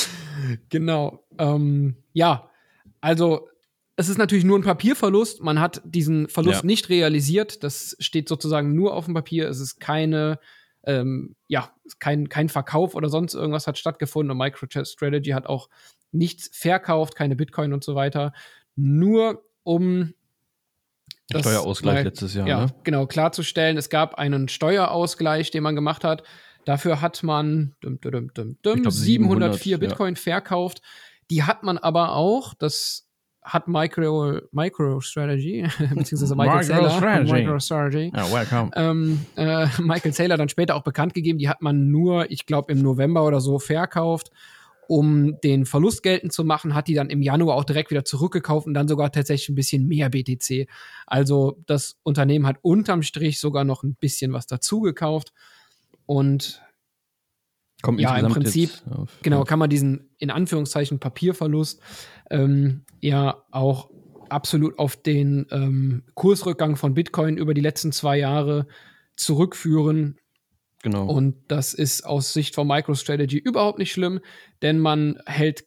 genau. 0.69 1.25
Ähm, 1.39 1.97
ja, 2.13 2.49
also 3.01 3.49
es 3.97 4.09
ist 4.09 4.19
natürlich 4.19 4.45
nur 4.45 4.59
ein 4.59 4.63
Papierverlust. 4.63 5.43
Man 5.43 5.59
hat 5.59 5.81
diesen 5.85 6.29
Verlust 6.29 6.61
ja. 6.61 6.67
nicht 6.67 6.89
realisiert. 6.89 7.65
Das 7.65 7.97
steht 7.99 8.29
sozusagen 8.29 8.75
nur 8.75 8.95
auf 8.95 9.07
dem 9.07 9.15
Papier. 9.15 9.49
Es 9.49 9.59
ist 9.59 9.81
keine 9.81 10.39
ähm, 10.87 11.35
ja, 11.49 11.71
kein, 11.99 12.29
kein 12.29 12.49
Verkauf 12.49 12.95
oder 12.95 13.09
sonst 13.09 13.35
irgendwas 13.35 13.67
hat 13.67 13.77
stattgefunden 13.77 14.31
und 14.31 14.39
MicroStrategy 14.39 15.31
hat 15.31 15.47
auch 15.47 15.69
nichts 16.13 16.49
verkauft, 16.57 17.17
keine 17.17 17.37
Bitcoin 17.37 17.73
und 17.73 17.85
so 17.85 17.95
weiter. 17.95 18.33
Nur 18.77 19.45
um 19.65 20.15
Das 21.29 21.43
Steuerausgleich 21.43 21.95
mal, 21.97 22.05
letztes 22.05 22.35
Jahr. 22.35 22.47
Ja, 22.47 22.67
ne? 22.67 22.75
genau, 22.85 23.07
klarzustellen, 23.07 23.77
es 23.77 23.91
gab 23.91 24.15
einen 24.15 24.49
Steuerausgleich, 24.49 25.51
den 25.51 25.63
man 25.63 25.75
gemacht 25.75 26.05
hat. 26.05 26.23
Dafür 26.65 27.01
hat 27.01 27.23
man 27.23 27.75
dum, 27.81 28.01
dum, 28.01 28.33
dum, 28.35 28.57
glaub, 28.63 28.93
704 28.93 29.79
Bitcoin 29.79 30.15
ja. 30.15 30.21
verkauft. 30.21 30.83
Die 31.31 31.43
hat 31.43 31.63
man 31.63 31.79
aber 31.79 32.13
auch, 32.13 32.55
das 32.55 33.06
hat 33.47 33.69
Micro, 33.69 34.41
MicroStrategy, 34.51 35.63
beziehungsweise 35.95 36.35
Michael 36.35 36.65
Saylor, 36.65 37.23
MicroStrategy, 37.23 38.13
oh, 38.13 38.33
welcome. 38.33 38.71
Ähm, 38.75 39.25
äh, 39.37 39.69
Michael 39.81 40.13
Saylor 40.13 40.37
dann 40.37 40.49
später 40.49 40.75
auch 40.75 40.83
bekannt 40.83 41.15
gegeben, 41.15 41.39
die 41.39 41.49
hat 41.49 41.63
man 41.63 41.91
nur, 41.91 42.31
ich 42.31 42.45
glaube, 42.45 42.73
im 42.73 42.83
November 42.83 43.25
oder 43.25 43.41
so 43.41 43.61
verkauft, 43.61 44.33
um 44.89 45.41
den 45.43 45.65
Verlust 45.65 46.03
geltend 46.03 46.33
zu 46.33 46.45
machen, 46.45 46.75
hat 46.75 46.89
die 46.89 46.95
dann 46.95 47.09
im 47.09 47.23
Januar 47.23 47.57
auch 47.57 47.65
direkt 47.65 47.91
wieder 47.91 48.05
zurückgekauft 48.05 48.67
und 48.67 48.75
dann 48.75 48.89
sogar 48.89 49.13
tatsächlich 49.13 49.49
ein 49.49 49.55
bisschen 49.55 49.87
mehr 49.87 50.11
BTC. 50.11 50.69
Also 51.07 51.63
das 51.67 51.99
Unternehmen 52.03 52.47
hat 52.47 52.59
unterm 52.63 53.03
Strich 53.03 53.39
sogar 53.39 53.65
noch 53.65 53.85
ein 53.85 53.95
bisschen 53.95 54.33
was 54.33 54.47
dazugekauft. 54.47 55.33
Und 56.05 56.63
Kommt 57.83 58.01
ja, 58.01 58.17
im 58.17 58.33
Prinzip, 58.33 58.71
genau, 59.23 59.45
kann 59.45 59.59
man 59.59 59.69
diesen 59.69 60.09
in 60.19 60.31
Anführungszeichen 60.31 60.99
Papierverlust 60.99 61.81
ähm, 62.31 62.85
ja 63.01 63.43
auch 63.51 63.91
absolut 64.29 64.79
auf 64.79 64.97
den 64.97 65.47
ähm, 65.51 66.03
Kursrückgang 66.15 66.77
von 66.77 66.95
Bitcoin 66.95 67.37
über 67.37 67.55
die 67.55 67.61
letzten 67.61 67.93
zwei 67.93 68.19
Jahre 68.19 68.67
zurückführen. 69.17 70.19
Genau. 70.83 71.07
Und 71.07 71.37
das 71.49 71.75
ist 71.75 72.05
aus 72.05 72.33
Sicht 72.33 72.55
von 72.55 72.67
MicroStrategy 72.67 73.39
überhaupt 73.39 73.79
nicht 73.79 73.93
schlimm, 73.93 74.21
denn 74.63 74.79
man 74.79 75.19
hält 75.27 75.65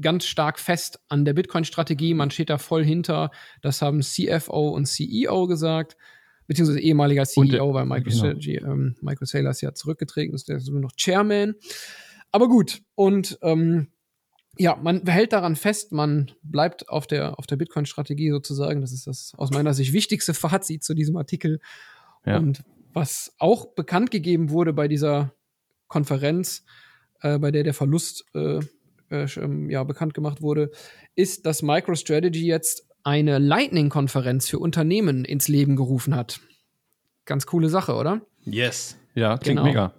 ganz 0.00 0.26
stark 0.26 0.58
fest 0.58 1.00
an 1.08 1.24
der 1.24 1.34
Bitcoin-Strategie. 1.34 2.14
Man 2.14 2.30
steht 2.30 2.50
da 2.50 2.58
voll 2.58 2.84
hinter. 2.84 3.30
Das 3.62 3.82
haben 3.82 4.00
CFO 4.00 4.68
und 4.68 4.86
CEO 4.86 5.46
gesagt 5.46 5.96
beziehungsweise 6.48 6.80
ehemaliger 6.80 7.24
CEO 7.24 7.72
bei 7.72 7.84
MicroStrategy. 7.84 8.54
Genau. 8.54 8.72
Ähm, 8.72 8.96
Michael 9.00 9.26
Saylor 9.26 9.50
ist 9.50 9.60
ja 9.60 9.74
zurückgetreten, 9.74 10.34
ist 10.34 10.48
der 10.48 10.60
nur 10.70 10.80
noch 10.80 10.96
Chairman. 10.96 11.54
Aber 12.32 12.48
gut, 12.48 12.82
und 12.94 13.38
ähm, 13.42 13.88
ja, 14.58 14.76
man 14.76 15.06
hält 15.06 15.32
daran 15.32 15.56
fest, 15.56 15.92
man 15.92 16.32
bleibt 16.42 16.88
auf 16.88 17.06
der, 17.06 17.38
auf 17.38 17.46
der 17.46 17.56
Bitcoin-Strategie 17.56 18.30
sozusagen. 18.30 18.80
Das 18.80 18.92
ist 18.92 19.06
das 19.06 19.32
aus 19.36 19.50
meiner 19.50 19.72
Sicht 19.72 19.92
wichtigste 19.92 20.34
Fazit 20.34 20.82
zu 20.82 20.94
diesem 20.94 21.16
Artikel. 21.16 21.60
Ja. 22.26 22.38
Und 22.38 22.64
was 22.92 23.34
auch 23.38 23.74
bekannt 23.74 24.10
gegeben 24.10 24.50
wurde 24.50 24.72
bei 24.72 24.88
dieser 24.88 25.32
Konferenz, 25.86 26.64
äh, 27.20 27.38
bei 27.38 27.50
der 27.50 27.62
der 27.62 27.74
Verlust 27.74 28.24
äh, 28.34 28.60
äh, 29.10 29.26
ähm, 29.36 29.70
ja, 29.70 29.84
bekannt 29.84 30.14
gemacht 30.14 30.42
wurde, 30.42 30.70
ist, 31.14 31.46
dass 31.46 31.62
MicroStrategy 31.62 32.46
jetzt 32.46 32.86
eine 33.04 33.38
Lightning-Konferenz 33.38 34.48
für 34.48 34.58
Unternehmen 34.58 35.24
ins 35.24 35.48
Leben 35.48 35.76
gerufen 35.76 36.14
hat. 36.14 36.40
Ganz 37.24 37.46
coole 37.46 37.68
Sache, 37.68 37.94
oder? 37.94 38.22
Yes. 38.44 38.98
Ja, 39.14 39.38
klingt 39.38 39.58
genau. 39.58 39.68
mega. 39.68 39.94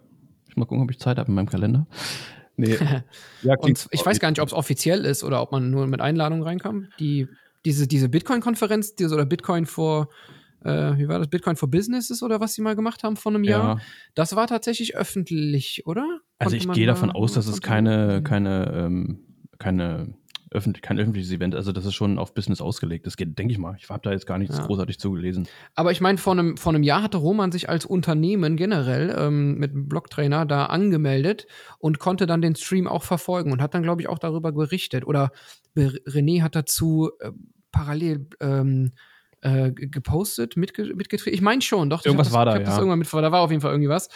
Ich 0.48 0.58
mal 0.58 0.66
gucken, 0.66 0.84
ob 0.84 0.92
ich 0.92 1.00
Zeit 1.00 1.18
habe 1.18 1.30
in 1.30 1.36
meinem 1.36 1.50
Kalender. 1.50 1.88
Nee. 2.60 2.78
ja, 3.44 3.56
Und 3.58 3.88
ich 3.90 4.06
weiß 4.06 4.20
gar 4.20 4.30
nicht, 4.30 4.42
ob 4.42 4.50
es 4.50 4.54
offiziell 4.54 5.06
ist 5.06 5.24
oder 5.24 5.42
ob 5.42 5.54
man 5.54 5.72
nur 5.72 5.88
mit 5.88 6.02
Einladung 6.02 6.44
reinkam. 6.44 6.90
Die, 7.00 7.28
diese, 7.64 7.88
diese 7.88 8.10
Bitcoin-Konferenz, 8.10 8.96
diese 8.96 9.16
oder 9.16 9.26
Bitcoin 9.26 9.66
for, 9.66 10.10
äh, 10.66 10.98
wie 10.98 11.08
war 11.08 11.20
das? 11.20 11.30
Bitcoin 11.30 11.56
for 11.56 11.70
Businesses 11.70 12.22
oder 12.22 12.42
was 12.42 12.54
sie 12.54 12.62
mal 12.62 12.76
gemacht 12.76 13.04
haben 13.04 13.16
vor 13.16 13.32
einem 13.32 13.46
ja. 13.46 13.52
Jahr. 13.52 13.82
Das 14.14 14.36
war 14.36 14.48
tatsächlich 14.48 14.98
öffentlich, 14.98 15.84
oder? 15.86 16.02
Also 16.38 16.52
Konnte 16.52 16.56
also 16.56 16.56
ich 16.58 16.72
gehe 16.74 16.86
davon 16.86 17.12
aus, 17.12 17.34
dass 17.34 17.48
es 17.48 17.62
keine, 17.62 18.22
keine, 18.24 18.72
ähm, 18.76 19.20
keine 19.58 20.14
öffentlich, 20.52 20.82
kein 20.82 21.00
öffentliches 21.00 21.32
Event. 21.32 21.56
Also 21.56 21.72
das 21.72 21.86
ist 21.86 21.94
schon 21.94 22.18
auf 22.18 22.34
Business 22.34 22.62
ausgelegt. 22.62 23.06
Das 23.06 23.18
geht, 23.18 23.38
denke 23.38 23.52
ich 23.52 23.58
mal. 23.58 23.76
Ich 23.78 23.90
habe 23.90 24.02
da 24.04 24.12
jetzt 24.12 24.26
gar 24.26 24.38
nichts 24.38 24.58
ja. 24.58 24.66
großartig 24.66 25.00
zugelesen. 25.00 25.48
Aber 25.76 25.92
ich 25.92 26.02
meine, 26.02 26.18
vor 26.18 26.34
einem, 26.34 26.58
vor 26.58 26.74
einem 26.74 26.84
Jahr 26.84 27.04
hatte 27.04 27.18
Roman 27.18 27.52
sich 27.52 27.70
als 27.70 27.86
Unternehmen 27.86 28.58
generell 28.58 29.16
ähm, 29.18 29.56
mit 29.56 29.72
einem 29.72 29.88
Blogtrainer 29.88 30.46
da 30.46 30.66
angemeldet 30.66 31.48
und 31.78 32.00
konnte 32.00 32.26
dann 32.26 32.42
den 32.42 32.56
Stream 32.56 32.88
auch 32.88 33.04
verfolgen 33.04 33.52
und 33.52 33.62
hat 33.62 33.74
dann, 33.74 33.84
glaube 33.84 34.02
ich, 34.02 34.10
auch 34.10 34.20
darüber 34.20 34.52
berichtet. 34.52 35.06
Oder 35.06 35.32
René 35.76 36.42
hat 36.42 36.56
dazu 36.56 37.12
äh, 37.20 37.32
parallel 37.72 38.28
ähm, 38.40 38.94
äh, 39.42 39.72
gepostet, 39.72 40.58
mitge 40.58 40.94
mitgetreten. 40.96 41.34
Ich 41.34 41.42
meine 41.42 41.62
schon, 41.62 41.90
doch. 41.90 42.06
Irgendwas 42.06 42.28
das, 42.28 42.34
war 42.34 42.46
da, 42.46 42.58
ja. 42.58 42.64
Das 42.64 42.78
irgendwann 42.78 43.00
mit, 43.00 43.12
da 43.12 43.32
war 43.32 43.42
auf 43.42 43.52
jeden 43.52 43.62
Fall 43.62 43.72
irgendwie 43.72 43.90
was. 43.90 44.10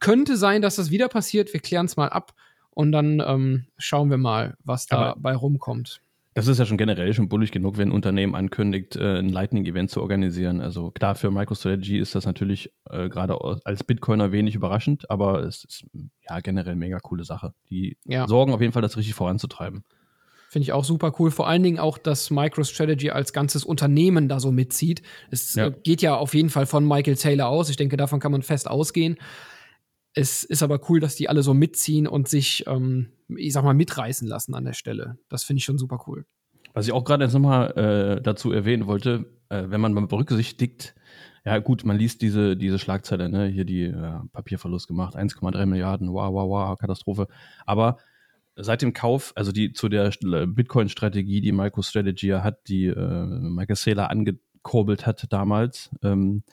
Könnte 0.00 0.36
sein, 0.36 0.62
dass 0.62 0.76
das 0.76 0.90
wieder 0.90 1.08
passiert. 1.08 1.52
Wir 1.52 1.60
klären 1.60 1.86
es 1.86 1.96
mal 1.96 2.08
ab. 2.08 2.34
Und 2.74 2.92
dann 2.92 3.22
ähm, 3.24 3.66
schauen 3.78 4.10
wir 4.10 4.18
mal, 4.18 4.56
was 4.64 4.86
dabei 4.86 5.34
rumkommt. 5.34 6.00
Das 6.34 6.48
ist 6.48 6.58
ja 6.58 6.66
schon 6.66 6.76
generell 6.76 7.14
schon 7.14 7.28
bullig 7.28 7.52
genug, 7.52 7.78
wenn 7.78 7.90
ein 7.90 7.92
Unternehmen 7.92 8.34
ankündigt, 8.34 8.96
äh, 8.96 9.18
ein 9.20 9.28
Lightning-Event 9.28 9.88
zu 9.88 10.02
organisieren. 10.02 10.60
Also 10.60 10.90
klar, 10.90 11.14
für 11.14 11.30
MicroStrategy 11.30 11.98
ist 11.98 12.16
das 12.16 12.26
natürlich 12.26 12.72
äh, 12.90 13.08
gerade 13.08 13.38
als 13.64 13.84
Bitcoiner 13.84 14.32
wenig 14.32 14.56
überraschend, 14.56 15.08
aber 15.08 15.44
es 15.44 15.62
ist 15.64 15.86
ja 16.28 16.40
generell 16.40 16.74
mega 16.74 16.98
coole 16.98 17.22
Sache. 17.22 17.54
Die 17.70 17.96
ja. 18.04 18.26
sorgen 18.26 18.52
auf 18.52 18.60
jeden 18.60 18.72
Fall, 18.72 18.82
das 18.82 18.96
richtig 18.96 19.14
voranzutreiben. 19.14 19.84
Finde 20.50 20.64
ich 20.64 20.72
auch 20.72 20.84
super 20.84 21.12
cool. 21.18 21.30
Vor 21.30 21.48
allen 21.48 21.62
Dingen 21.62 21.78
auch, 21.78 21.98
dass 21.98 22.30
MicroStrategy 22.30 23.10
als 23.10 23.32
ganzes 23.32 23.64
Unternehmen 23.64 24.28
da 24.28 24.40
so 24.40 24.50
mitzieht. 24.50 25.02
Es 25.30 25.54
ja. 25.54 25.68
geht 25.68 26.02
ja 26.02 26.16
auf 26.16 26.34
jeden 26.34 26.50
Fall 26.50 26.66
von 26.66 26.86
Michael 26.86 27.16
Taylor 27.16 27.46
aus. 27.46 27.70
Ich 27.70 27.76
denke, 27.76 27.96
davon 27.96 28.18
kann 28.18 28.32
man 28.32 28.42
fest 28.42 28.68
ausgehen. 28.68 29.18
Es 30.14 30.44
ist 30.44 30.62
aber 30.62 30.80
cool, 30.88 31.00
dass 31.00 31.16
die 31.16 31.28
alle 31.28 31.42
so 31.42 31.54
mitziehen 31.54 32.06
und 32.06 32.28
sich, 32.28 32.64
ähm, 32.68 33.08
ich 33.28 33.52
sag 33.52 33.64
mal, 33.64 33.74
mitreißen 33.74 34.28
lassen 34.28 34.54
an 34.54 34.64
der 34.64 34.72
Stelle. 34.72 35.18
Das 35.28 35.42
finde 35.42 35.58
ich 35.58 35.64
schon 35.64 35.78
super 35.78 36.04
cool. 36.06 36.24
Was 36.72 36.86
ich 36.86 36.92
auch 36.92 37.04
gerade 37.04 37.24
jetzt 37.24 37.34
nochmal 37.34 37.70
äh, 38.18 38.22
dazu 38.22 38.52
erwähnen 38.52 38.86
wollte, 38.86 39.26
äh, 39.48 39.64
wenn 39.68 39.80
man 39.80 39.92
mal 39.92 40.06
berücksichtigt, 40.06 40.94
ja 41.44 41.58
gut, 41.58 41.84
man 41.84 41.98
liest 41.98 42.22
diese, 42.22 42.56
diese 42.56 42.78
Schlagzeile, 42.78 43.28
ne? 43.28 43.46
hier 43.46 43.64
die 43.64 43.82
äh, 43.82 44.18
Papierverlust 44.32 44.88
gemacht, 44.88 45.16
1,3 45.16 45.66
Milliarden, 45.66 46.12
wow, 46.12 46.32
wow, 46.32 46.48
wow, 46.48 46.78
Katastrophe. 46.78 47.28
Aber 47.66 47.98
seit 48.56 48.82
dem 48.82 48.92
Kauf, 48.92 49.32
also 49.34 49.52
die 49.52 49.72
zu 49.72 49.88
der 49.88 50.12
Bitcoin-Strategie, 50.46 51.40
die 51.40 51.52
MicroStrategy 51.52 52.28
hat, 52.40 52.68
die 52.68 52.86
äh, 52.86 53.26
Michael 53.26 53.76
Saylor 53.76 54.10
angekurbelt 54.10 55.06
hat 55.06 55.32
damals, 55.32 55.90
ähm, 56.02 56.44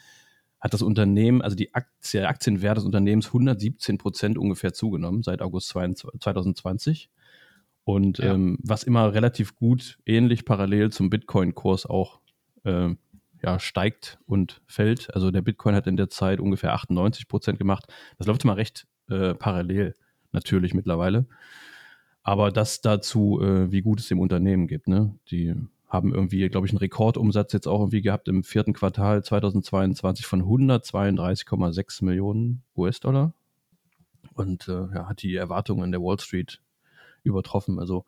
hat 0.62 0.74
das 0.74 0.84
Unternehmen, 0.84 1.42
also 1.42 1.56
die 1.56 1.74
Aktie, 1.74 2.22
der 2.22 2.30
Aktienwert 2.30 2.78
des 2.78 2.86
Unternehmens 2.86 3.28
117 3.28 3.98
Prozent 3.98 4.38
ungefähr 4.38 4.74
zugenommen 4.74 5.24
seit 5.24 5.42
August 5.42 5.70
2020. 5.70 7.10
Und 7.84 8.20
ja. 8.20 8.34
ähm, 8.34 8.60
was 8.62 8.84
immer 8.84 9.14
relativ 9.14 9.56
gut, 9.56 9.98
ähnlich 10.06 10.46
parallel 10.46 10.92
zum 10.92 11.10
Bitcoin-Kurs 11.10 11.88
auch 11.88 12.22
äh, 12.64 12.90
ja, 13.44 13.60
steigt 13.60 14.20
und 14.28 14.62
fällt. 14.68 15.14
Also 15.16 15.32
der 15.32 15.42
Bitcoin 15.42 15.74
hat 15.74 15.88
in 15.88 15.98
der 15.98 16.10
Zeit 16.10 16.40
ungefähr 16.40 16.74
98 16.74 17.28
Prozent 17.28 17.58
gemacht. 17.58 17.86
Das 18.20 18.28
läuft 18.28 18.44
immer 18.44 18.56
recht 18.56 18.86
äh, 19.10 19.34
parallel, 19.34 19.96
natürlich 20.32 20.76
mittlerweile. 20.76 21.26
Aber 22.22 22.52
das 22.52 22.82
dazu, 22.82 23.42
äh, 23.42 23.72
wie 23.72 23.82
gut 23.82 24.00
es 24.00 24.08
dem 24.08 24.20
Unternehmen 24.20 24.68
geht. 24.68 24.88
Ne? 24.88 25.16
Die 25.32 25.56
haben 25.92 26.14
irgendwie, 26.14 26.48
glaube 26.48 26.66
ich, 26.66 26.72
einen 26.72 26.80
Rekordumsatz 26.80 27.52
jetzt 27.52 27.68
auch 27.68 27.82
irgendwie 27.82 28.02
gehabt 28.02 28.30
im 28.30 28.46
vierten 28.46 28.72
Quartal 28.72 29.26
2022 29.26 30.26
von 30.26 30.42
132,6 30.42 32.06
Millionen 32.06 32.64
US-Dollar 32.78 33.34
und 34.34 34.70
äh, 34.70 34.88
ja, 34.96 35.10
hat 35.10 35.22
die 35.22 35.36
Erwartungen 35.36 35.92
der 35.92 36.02
Wall 36.02 36.18
Street 36.18 36.62
übertroffen. 37.24 37.78
Also 37.78 38.06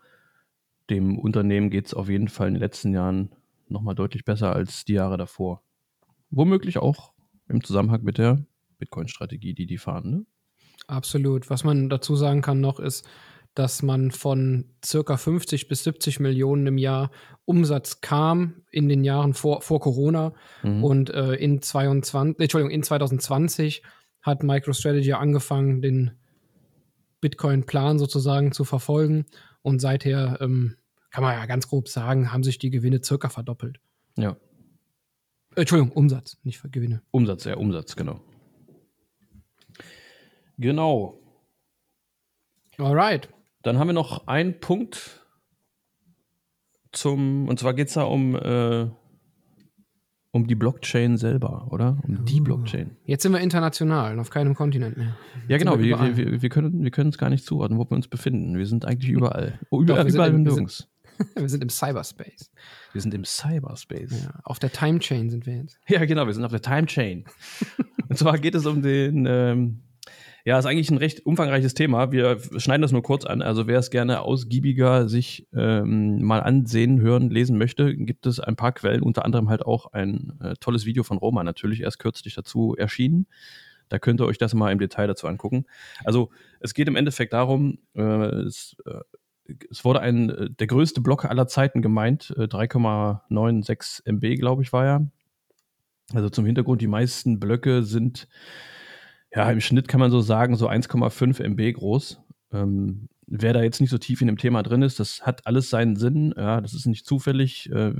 dem 0.90 1.20
Unternehmen 1.20 1.70
geht 1.70 1.88
es 1.88 1.94
auf 1.94 2.08
jeden 2.08 2.30
Fall 2.30 2.48
in 2.48 2.54
den 2.54 2.62
letzten 2.62 2.94
Jahren 2.94 3.36
nochmal 3.68 3.96
deutlich 3.96 4.24
besser 4.24 4.54
als 4.54 4.86
die 4.86 4.94
Jahre 4.94 5.18
davor. 5.18 5.62
Womöglich 6.30 6.78
auch 6.78 7.12
im 7.50 7.66
Zusammenhang 7.66 8.04
mit 8.04 8.18
der 8.18 8.46
Bitcoin-Strategie, 8.78 9.54
die 9.54 9.66
die 9.66 9.78
fahren. 9.78 10.10
Ne? 10.10 10.26
Absolut. 10.88 11.50
Was 11.50 11.66
man 11.66 11.90
dazu 11.90 12.16
sagen 12.16 12.42
kann 12.42 12.62
noch 12.62 12.80
ist, 12.80 13.06
dass 13.56 13.84
man 13.84 14.12
von 14.12 14.66
circa 14.84 15.18
50 15.18 15.68
bis 15.68 15.84
70 15.84 16.20
Millionen 16.20 16.68
im 16.68 16.78
Jahr 16.78 17.12
Umsatz 17.46 18.02
kam 18.02 18.64
in 18.72 18.90
den 18.90 19.04
Jahren 19.04 19.34
vor, 19.34 19.62
vor 19.62 19.80
Corona. 19.80 20.34
Mhm. 20.64 20.84
Und 20.84 21.10
äh, 21.10 21.34
in, 21.36 21.62
22, 21.62 22.40
Entschuldigung, 22.40 22.72
in 22.72 22.84
2020 22.84 23.84
hat 24.22 24.44
MicroStrategy 24.44 25.14
angefangen, 25.14 25.82
den 25.82 26.12
Bitcoin-Plan 27.22 28.00
sozusagen 28.00 28.54
zu 28.54 28.64
verfolgen. 28.64 29.26
Und 29.62 29.80
seither 29.80 30.40
ähm, 30.42 30.78
kann 31.12 31.24
man 31.24 31.38
ja 31.38 31.46
ganz 31.46 31.68
grob 31.68 31.90
sagen, 31.90 32.32
haben 32.32 32.44
sich 32.44 32.58
die 32.58 32.70
Gewinne 32.70 33.04
circa 33.04 33.30
verdoppelt. 33.30 33.80
Ja. 34.18 34.38
Entschuldigung, 35.56 35.92
Umsatz, 35.96 36.38
nicht 36.44 36.62
Gewinne. 36.72 37.04
Umsatz, 37.12 37.44
ja, 37.44 37.56
Umsatz, 37.56 37.96
genau. 37.96 38.22
Genau. 40.58 41.20
Alright. 42.78 43.30
Dann 43.64 43.80
haben 43.80 43.88
wir 43.88 43.94
noch 43.94 44.28
einen 44.28 44.60
Punkt 44.60 45.22
zum, 46.92 47.48
und 47.48 47.58
zwar 47.60 47.74
geht 47.74 47.88
es 47.88 47.96
da 47.96 48.04
um, 48.04 48.36
äh, 48.36 48.88
um 50.32 50.48
die 50.48 50.56
Blockchain 50.56 51.18
selber, 51.18 51.70
oder? 51.72 51.98
Um 52.04 52.26
die 52.26 52.42
Blockchain. 52.42 52.98
Jetzt 53.06 53.24
sind 53.24 53.32
wir 53.32 53.40
international, 53.40 54.20
auf 54.20 54.30
keinem 54.30 54.54
Kontinent 54.54 54.98
mehr. 54.98 55.16
Ja, 55.48 55.58
genau, 55.58 55.80
wir, 55.80 55.98
wir, 55.98 56.18
wir, 56.18 56.42
wir, 56.42 56.50
können 56.50 56.84
wir 56.84 56.92
können 56.92 57.10
es 57.10 57.18
gar 57.18 57.30
nicht 57.30 57.46
zuordnen, 57.46 57.80
wo 57.80 57.90
wir 57.90 57.96
uns 57.96 58.08
befinden. 58.10 58.58
Wir 58.58 58.68
sind 58.68 58.86
eigentlich 58.86 59.10
überall. 59.12 59.60
Oh, 59.70 59.82
überall, 59.82 60.04
Doch, 60.04 60.08
wir 60.08 60.14
überall 60.14 60.32
sind, 60.32 60.46
wir 60.46 60.52
sind, 60.52 60.90
wir 61.36 61.50
sind 61.50 61.64
im 61.64 61.70
Cyberspace. 61.70 62.52
Wir 62.92 63.02
sind 63.02 63.14
im 63.14 63.24
Cyberspace. 63.24 64.24
Ja, 64.24 64.40
auf 64.44 64.60
der 64.60 64.74
Time 64.74 65.00
Chain 65.00 65.30
sind 65.30 65.46
wir 65.46 65.56
jetzt. 65.56 65.80
Ja, 65.88 66.04
genau, 66.04 66.26
wir 66.26 66.34
sind 66.34 66.44
auf 66.44 66.52
der 66.52 66.62
Time 66.62 66.86
Chain. 66.86 67.24
Und 68.10 68.18
zwar 68.18 68.38
geht 68.38 68.56
es 68.56 68.66
um 68.66 68.82
den, 68.82 69.26
ähm, 69.26 69.84
ja, 70.46 70.60
ist 70.60 70.66
eigentlich 70.66 70.92
ein 70.92 70.98
recht 70.98 71.26
umfangreiches 71.26 71.74
Thema. 71.74 72.12
Wir 72.12 72.38
schneiden 72.58 72.82
das 72.82 72.92
nur 72.92 73.02
kurz 73.02 73.26
an. 73.26 73.42
Also 73.42 73.66
wer 73.66 73.80
es 73.80 73.92
gerne 73.92 74.22
ausgiebiger 74.22 75.08
sich 75.08 75.48
ähm, 75.54 76.22
mal 76.22 76.42
ansehen, 76.42 77.00
hören, 77.00 77.30
lesen 77.30 77.58
möchte, 77.58 77.96
gibt 77.96 78.26
es 78.26 78.42
ein 78.42 78.58
paar 78.58 78.74
Quellen, 78.74 79.04
unter 79.04 79.24
anderem 79.24 79.50
halt 79.50 79.66
auch 79.66 79.94
ein 79.94 80.34
äh, 80.42 80.56
tolles 80.60 80.86
Video 80.86 81.04
von 81.04 81.18
Roma 81.18 81.44
natürlich 81.44 81.82
erst 81.82 82.00
kürzlich 82.00 82.36
dazu 82.36 82.76
erschienen. 82.78 83.28
Da 83.88 84.00
könnt 84.00 84.20
ihr 84.20 84.26
euch 84.26 84.38
das 84.38 84.54
mal 84.54 84.72
im 84.72 84.80
Detail 84.80 85.08
dazu 85.08 85.28
angucken. 85.28 85.66
Also 86.04 86.30
es 86.60 86.74
geht 86.74 86.90
im 86.90 86.98
Endeffekt 86.98 87.32
darum, 87.32 87.80
äh, 87.96 88.02
es, 88.02 88.76
äh, 88.86 89.54
es, 89.70 89.86
wurde 89.86 90.02
ein, 90.02 90.30
äh, 90.30 90.50
der 90.50 90.68
größte 90.68 91.00
Block 91.00 91.24
aller 91.24 91.48
Zeiten 91.48 91.82
gemeint, 91.82 92.34
3,96 92.38 94.02
äh, 94.06 94.12
MB, 94.12 94.40
glaube 94.40 94.62
ich, 94.62 94.74
war 94.74 94.86
er. 94.86 95.08
Also 96.14 96.30
zum 96.30 96.46
Hintergrund, 96.46 96.82
die 96.82 96.88
meisten 96.88 97.40
Blöcke 97.40 97.84
sind 97.84 98.28
ja, 99.36 99.50
im 99.52 99.62
Schnitt 99.62 99.88
kann 99.88 100.00
man 100.00 100.12
so 100.12 100.22
sagen, 100.22 100.56
so 100.56 100.70
1,5 100.70 101.42
MB 101.42 101.74
groß. 101.74 102.22
Ähm, 102.52 103.10
wer 103.26 103.54
da 103.54 103.64
jetzt 103.64 103.82
nicht 103.82 103.90
so 103.90 103.98
tief 103.98 104.22
in 104.22 104.28
dem 104.28 104.38
Thema 104.38 104.62
drin 104.62 104.84
ist, 104.84 105.00
das 105.00 105.26
hat 105.26 105.48
alles 105.48 105.70
seinen 105.70 105.96
Sinn. 105.96 106.34
Ja, 106.38 106.62
das 106.62 106.74
ist 106.74 106.86
nicht 106.86 107.06
zufällig. 107.06 107.72
Äh, 107.72 107.94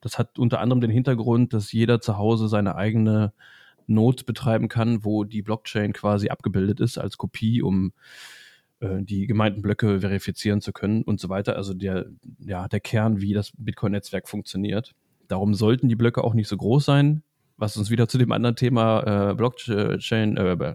das 0.00 0.18
hat 0.18 0.38
unter 0.38 0.60
anderem 0.60 0.80
den 0.80 0.90
Hintergrund, 0.90 1.54
dass 1.54 1.72
jeder 1.72 2.00
zu 2.00 2.18
Hause 2.18 2.48
seine 2.48 2.74
eigene 2.76 3.32
Note 3.86 4.24
betreiben 4.24 4.68
kann, 4.68 5.04
wo 5.04 5.24
die 5.24 5.42
Blockchain 5.42 5.92
quasi 5.92 6.28
abgebildet 6.28 6.80
ist 6.80 6.98
als 6.98 7.16
Kopie, 7.16 7.62
um 7.62 7.92
äh, 8.80 9.02
die 9.02 9.26
gemeinten 9.26 9.62
Blöcke 9.62 10.00
verifizieren 10.00 10.60
zu 10.60 10.72
können 10.72 11.02
und 11.02 11.18
so 11.18 11.30
weiter. 11.30 11.56
Also 11.56 11.72
der, 11.72 12.06
ja, 12.40 12.68
der 12.68 12.80
Kern, 12.80 13.22
wie 13.22 13.32
das 13.32 13.52
Bitcoin-Netzwerk 13.56 14.28
funktioniert. 14.28 14.94
Darum 15.28 15.54
sollten 15.54 15.88
die 15.88 15.96
Blöcke 15.96 16.22
auch 16.22 16.34
nicht 16.34 16.48
so 16.48 16.58
groß 16.58 16.84
sein 16.84 17.22
was 17.56 17.76
uns 17.76 17.90
wieder 17.90 18.08
zu 18.08 18.18
dem 18.18 18.32
anderen 18.32 18.56
Thema 18.56 19.30
äh, 19.30 19.34
Blockchain, 19.34 20.36
äh, 20.36 20.74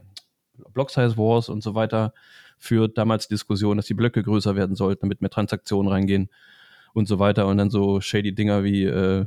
Block 0.73 0.89
Size 0.89 1.17
Wars 1.17 1.49
und 1.49 1.63
so 1.63 1.75
weiter 1.75 2.13
führt. 2.57 2.97
Damals 2.97 3.27
die 3.27 3.33
Diskussion, 3.33 3.77
dass 3.77 3.87
die 3.87 3.93
Blöcke 3.93 4.23
größer 4.23 4.55
werden 4.55 4.75
sollten, 4.75 5.01
damit 5.01 5.21
mehr 5.21 5.29
Transaktionen 5.29 5.91
reingehen 5.91 6.29
und 6.93 7.07
so 7.07 7.19
weiter. 7.19 7.47
Und 7.47 7.57
dann 7.57 7.69
so 7.69 8.01
shady 8.01 8.33
Dinger 8.33 8.63
wie, 8.63 8.83
äh, 8.83 9.25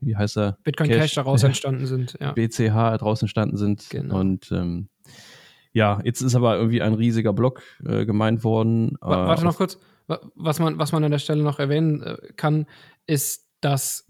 wie 0.00 0.16
heißt 0.16 0.36
er? 0.36 0.58
Bitcoin 0.62 0.88
Cash, 0.88 0.98
Cash 0.98 1.14
daraus 1.14 1.42
entstanden 1.44 1.86
sind, 1.86 2.16
ja. 2.20 2.32
BCH 2.32 2.98
draußen 2.98 3.26
entstanden 3.26 3.56
sind. 3.56 3.88
Genau. 3.90 4.20
Und 4.20 4.50
ähm, 4.52 4.88
ja, 5.72 6.00
jetzt 6.04 6.20
ist 6.20 6.34
aber 6.34 6.56
irgendwie 6.56 6.82
ein 6.82 6.94
riesiger 6.94 7.32
Block 7.32 7.62
äh, 7.84 8.06
gemeint 8.06 8.44
worden. 8.44 8.96
Warte 9.00 9.42
äh, 9.42 9.44
noch 9.44 9.56
kurz. 9.56 9.78
Was 10.06 10.58
man, 10.58 10.78
was 10.78 10.92
man 10.92 11.02
an 11.02 11.10
der 11.10 11.18
Stelle 11.18 11.42
noch 11.42 11.58
erwähnen 11.58 12.02
äh, 12.02 12.16
kann, 12.36 12.66
ist, 13.06 13.48
dass 13.60 14.06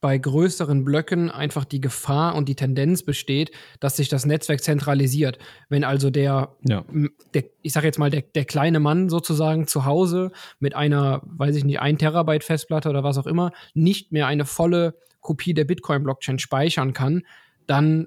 bei 0.00 0.16
größeren 0.16 0.84
Blöcken 0.84 1.30
einfach 1.30 1.64
die 1.64 1.80
Gefahr 1.80 2.34
und 2.34 2.48
die 2.48 2.54
Tendenz 2.54 3.02
besteht, 3.02 3.50
dass 3.80 3.96
sich 3.96 4.08
das 4.08 4.26
Netzwerk 4.26 4.62
zentralisiert. 4.62 5.38
Wenn 5.68 5.84
also 5.84 6.10
der, 6.10 6.56
ja. 6.68 6.84
der 7.34 7.44
ich 7.62 7.72
sage 7.72 7.86
jetzt 7.86 7.98
mal, 7.98 8.10
der, 8.10 8.22
der 8.22 8.44
kleine 8.44 8.80
Mann 8.80 9.08
sozusagen 9.08 9.66
zu 9.66 9.84
Hause 9.84 10.30
mit 10.60 10.74
einer, 10.74 11.22
weiß 11.24 11.56
ich 11.56 11.64
nicht, 11.64 11.80
1 11.80 11.98
Terabyte 11.98 12.44
Festplatte 12.44 12.88
oder 12.88 13.02
was 13.02 13.18
auch 13.18 13.26
immer, 13.26 13.52
nicht 13.74 14.12
mehr 14.12 14.26
eine 14.26 14.44
volle 14.44 14.94
Kopie 15.20 15.54
der 15.54 15.64
Bitcoin-Blockchain 15.64 16.38
speichern 16.38 16.92
kann, 16.92 17.22
dann 17.66 18.06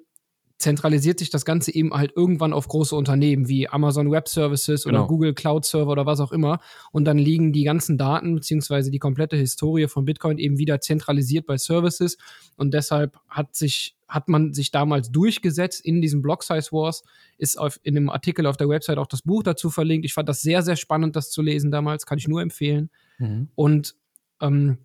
zentralisiert 0.62 1.20
sich 1.20 1.30
das 1.30 1.46
Ganze 1.46 1.74
eben 1.74 1.94
halt 1.94 2.14
irgendwann 2.16 2.54
auf 2.54 2.68
große 2.68 2.96
Unternehmen 2.96 3.48
wie 3.48 3.68
Amazon 3.68 4.12
Web 4.12 4.28
Services 4.28 4.84
genau. 4.84 5.00
oder 5.00 5.08
Google 5.08 5.34
Cloud 5.34 5.66
Server 5.66 5.92
oder 5.92 6.06
was 6.06 6.20
auch 6.20 6.32
immer. 6.32 6.60
Und 6.92 7.06
dann 7.06 7.18
liegen 7.18 7.52
die 7.52 7.64
ganzen 7.64 7.98
Daten 7.98 8.36
beziehungsweise 8.36 8.92
die 8.92 9.00
komplette 9.00 9.36
Historie 9.36 9.88
von 9.88 10.06
Bitcoin 10.06 10.38
eben 10.38 10.58
wieder 10.58 10.80
zentralisiert 10.80 11.46
bei 11.46 11.58
Services. 11.58 12.18
Und 12.56 12.74
deshalb 12.74 13.20
hat 13.28 13.56
sich 13.56 13.96
hat 14.12 14.28
man 14.28 14.54
sich 14.54 14.72
damals 14.72 15.10
durchgesetzt 15.10 15.86
in 15.86 16.02
diesem 16.02 16.22
Block 16.22 16.44
Size 16.44 16.74
Wars, 16.74 17.04
ist 17.38 17.58
auf, 17.58 17.80
in 17.84 17.96
einem 17.96 18.10
Artikel 18.10 18.46
auf 18.46 18.58
der 18.58 18.68
Website 18.68 18.98
auch 18.98 19.08
das 19.08 19.22
Buch 19.22 19.42
dazu 19.42 19.70
verlinkt. 19.70 20.06
Ich 20.06 20.14
fand 20.14 20.28
das 20.28 20.42
sehr, 20.42 20.64
sehr 20.64 20.76
spannend, 20.76 21.16
das 21.16 21.32
zu 21.32 21.42
lesen 21.42 21.72
damals, 21.72 22.06
kann 22.06 22.18
ich 22.18 22.28
nur 22.28 22.42
empfehlen. 22.42 22.90
Mhm. 23.20 23.48
Und 23.56 23.96
ähm, 24.42 24.80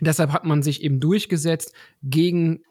deshalb 0.00 0.32
hat 0.32 0.44
man 0.44 0.64
sich 0.64 0.82
eben 0.82 0.98
durchgesetzt 0.98 1.72
gegen 2.02 2.64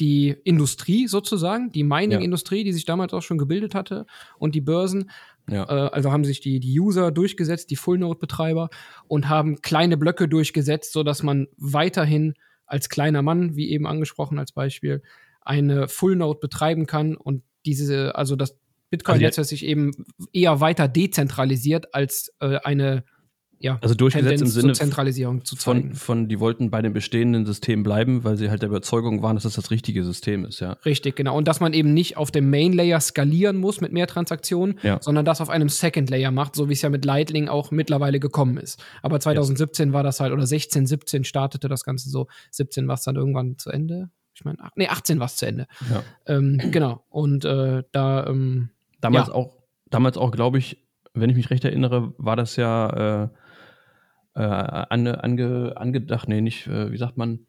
die 0.00 0.34
Industrie 0.44 1.06
sozusagen, 1.06 1.70
die 1.70 1.84
Mining-Industrie, 1.84 2.64
die 2.64 2.72
sich 2.72 2.86
damals 2.86 3.12
auch 3.12 3.20
schon 3.20 3.38
gebildet 3.38 3.74
hatte 3.74 4.06
und 4.38 4.54
die 4.54 4.60
Börsen. 4.60 5.10
Ja. 5.48 5.64
Äh, 5.64 5.90
also 5.90 6.10
haben 6.10 6.24
sich 6.24 6.40
die, 6.40 6.58
die 6.58 6.80
User 6.80 7.12
durchgesetzt, 7.12 7.70
die 7.70 7.76
Full-Node-Betreiber 7.76 8.70
und 9.06 9.28
haben 9.28 9.60
kleine 9.60 9.96
Blöcke 9.96 10.28
durchgesetzt, 10.28 10.92
sodass 10.92 11.22
man 11.22 11.48
weiterhin 11.58 12.34
als 12.66 12.88
kleiner 12.88 13.22
Mann, 13.22 13.56
wie 13.56 13.70
eben 13.70 13.86
angesprochen 13.86 14.38
als 14.38 14.52
Beispiel, 14.52 15.02
eine 15.42 15.88
Full-Node 15.88 16.38
betreiben 16.40 16.86
kann 16.86 17.16
und 17.16 17.42
diese, 17.66 18.14
also 18.14 18.36
das 18.36 18.56
Bitcoin-Netzwerk 18.90 19.38
also 19.38 19.48
sich 19.48 19.64
eben 19.64 19.92
eher 20.32 20.60
weiter 20.60 20.88
dezentralisiert 20.88 21.94
als 21.94 22.32
äh, 22.40 22.56
eine 22.58 23.04
ja, 23.62 23.78
also 23.82 23.94
durchgesetzt 23.94 24.40
im 24.40 24.48
Sinne 24.48 24.72
Zentralisierung 24.72 25.44
zu 25.44 25.54
zeigen. 25.54 25.90
Von, 25.90 25.94
von, 25.94 26.28
die 26.28 26.40
wollten 26.40 26.70
bei 26.70 26.80
dem 26.80 26.94
bestehenden 26.94 27.44
System 27.44 27.82
bleiben, 27.82 28.24
weil 28.24 28.38
sie 28.38 28.48
halt 28.48 28.62
der 28.62 28.70
Überzeugung 28.70 29.22
waren, 29.22 29.36
dass 29.36 29.42
das 29.42 29.52
das 29.52 29.70
richtige 29.70 30.02
System 30.02 30.46
ist, 30.46 30.60
ja. 30.60 30.72
Richtig, 30.86 31.14
genau. 31.14 31.36
Und 31.36 31.46
dass 31.46 31.60
man 31.60 31.74
eben 31.74 31.92
nicht 31.92 32.16
auf 32.16 32.30
dem 32.30 32.48
Main 32.48 32.72
Layer 32.72 32.98
skalieren 33.00 33.58
muss 33.58 33.82
mit 33.82 33.92
mehr 33.92 34.06
Transaktionen, 34.06 34.78
ja. 34.82 34.98
sondern 35.02 35.26
das 35.26 35.42
auf 35.42 35.50
einem 35.50 35.68
Second 35.68 36.08
Layer 36.08 36.30
macht, 36.30 36.56
so 36.56 36.70
wie 36.70 36.72
es 36.72 36.80
ja 36.80 36.88
mit 36.88 37.04
Lightning 37.04 37.48
auch 37.48 37.70
mittlerweile 37.70 38.18
gekommen 38.18 38.56
ist. 38.56 38.82
Aber 39.02 39.20
2017 39.20 39.88
ja. 39.88 39.92
war 39.92 40.02
das 40.02 40.20
halt, 40.20 40.32
oder 40.32 40.46
16, 40.46 40.86
17 40.86 41.24
startete 41.24 41.68
das 41.68 41.84
Ganze 41.84 42.08
so. 42.08 42.28
17 42.52 42.88
war 42.88 42.94
es 42.94 43.02
dann 43.02 43.16
irgendwann 43.16 43.58
zu 43.58 43.68
Ende. 43.68 44.08
Ich 44.34 44.42
meine, 44.46 44.56
nee, 44.74 44.88
18 44.88 45.18
war 45.18 45.26
es 45.26 45.36
zu 45.36 45.44
Ende. 45.44 45.66
Ja. 45.90 46.02
Ähm, 46.24 46.58
genau. 46.70 47.04
Und 47.10 47.44
äh, 47.44 47.82
da. 47.92 48.26
Ähm, 48.26 48.70
damals 49.02 49.28
auch, 49.28 49.58
damals 49.90 50.16
auch, 50.16 50.30
glaube 50.30 50.56
ich, 50.56 50.78
wenn 51.12 51.28
ich 51.28 51.36
mich 51.36 51.50
recht 51.50 51.66
erinnere, 51.66 52.14
war 52.16 52.36
das 52.36 52.56
ja. 52.56 53.24
Äh, 53.24 53.28
äh, 54.34 54.40
ange, 54.40 55.22
ange, 55.22 55.72
angedacht, 55.76 56.28
nee, 56.28 56.40
nicht, 56.40 56.66
äh, 56.66 56.92
wie 56.92 56.96
sagt 56.96 57.16
man, 57.16 57.46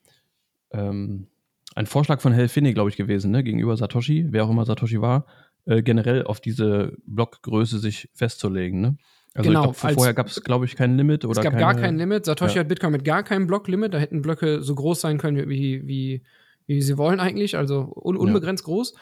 ähm, 0.71 1.27
ein 1.75 1.85
Vorschlag 1.85 2.21
von 2.21 2.35
Hal 2.35 2.47
Finney, 2.47 2.73
glaube 2.73 2.89
ich, 2.89 2.97
gewesen, 2.97 3.31
ne, 3.31 3.43
gegenüber 3.43 3.77
Satoshi, 3.77 4.27
wer 4.29 4.45
auch 4.45 4.49
immer 4.49 4.65
Satoshi 4.65 5.01
war, 5.01 5.25
äh, 5.65 5.81
generell 5.81 6.23
auf 6.23 6.41
diese 6.41 6.97
Blockgröße 7.05 7.79
sich 7.79 8.09
festzulegen, 8.13 8.81
ne? 8.81 8.97
Also 9.33 9.49
genau, 9.49 9.71
ich 9.71 9.79
glaub, 9.79 9.93
vorher 9.93 10.13
gab 10.13 10.27
es, 10.27 10.43
glaube 10.43 10.65
ich, 10.65 10.75
kein 10.75 10.97
Limit 10.97 11.23
oder 11.23 11.39
Es 11.39 11.43
gab 11.43 11.53
keine, 11.53 11.63
gar 11.63 11.73
kein 11.73 11.97
Limit. 11.97 12.25
Satoshi 12.25 12.55
ja. 12.55 12.59
hat 12.61 12.67
Bitcoin 12.67 12.91
mit 12.91 13.05
gar 13.05 13.23
keinem 13.23 13.47
Blocklimit. 13.47 13.93
Da 13.93 13.97
hätten 13.97 14.21
Blöcke 14.21 14.61
so 14.61 14.75
groß 14.75 14.99
sein 14.99 15.17
können, 15.17 15.47
wie, 15.47 15.87
wie, 15.87 16.23
wie 16.67 16.81
sie 16.81 16.97
wollen 16.97 17.21
eigentlich, 17.21 17.55
also 17.55 17.93
un 17.95 18.17
unbegrenzt 18.17 18.63
ja. 18.63 18.65
groß. 18.65 18.93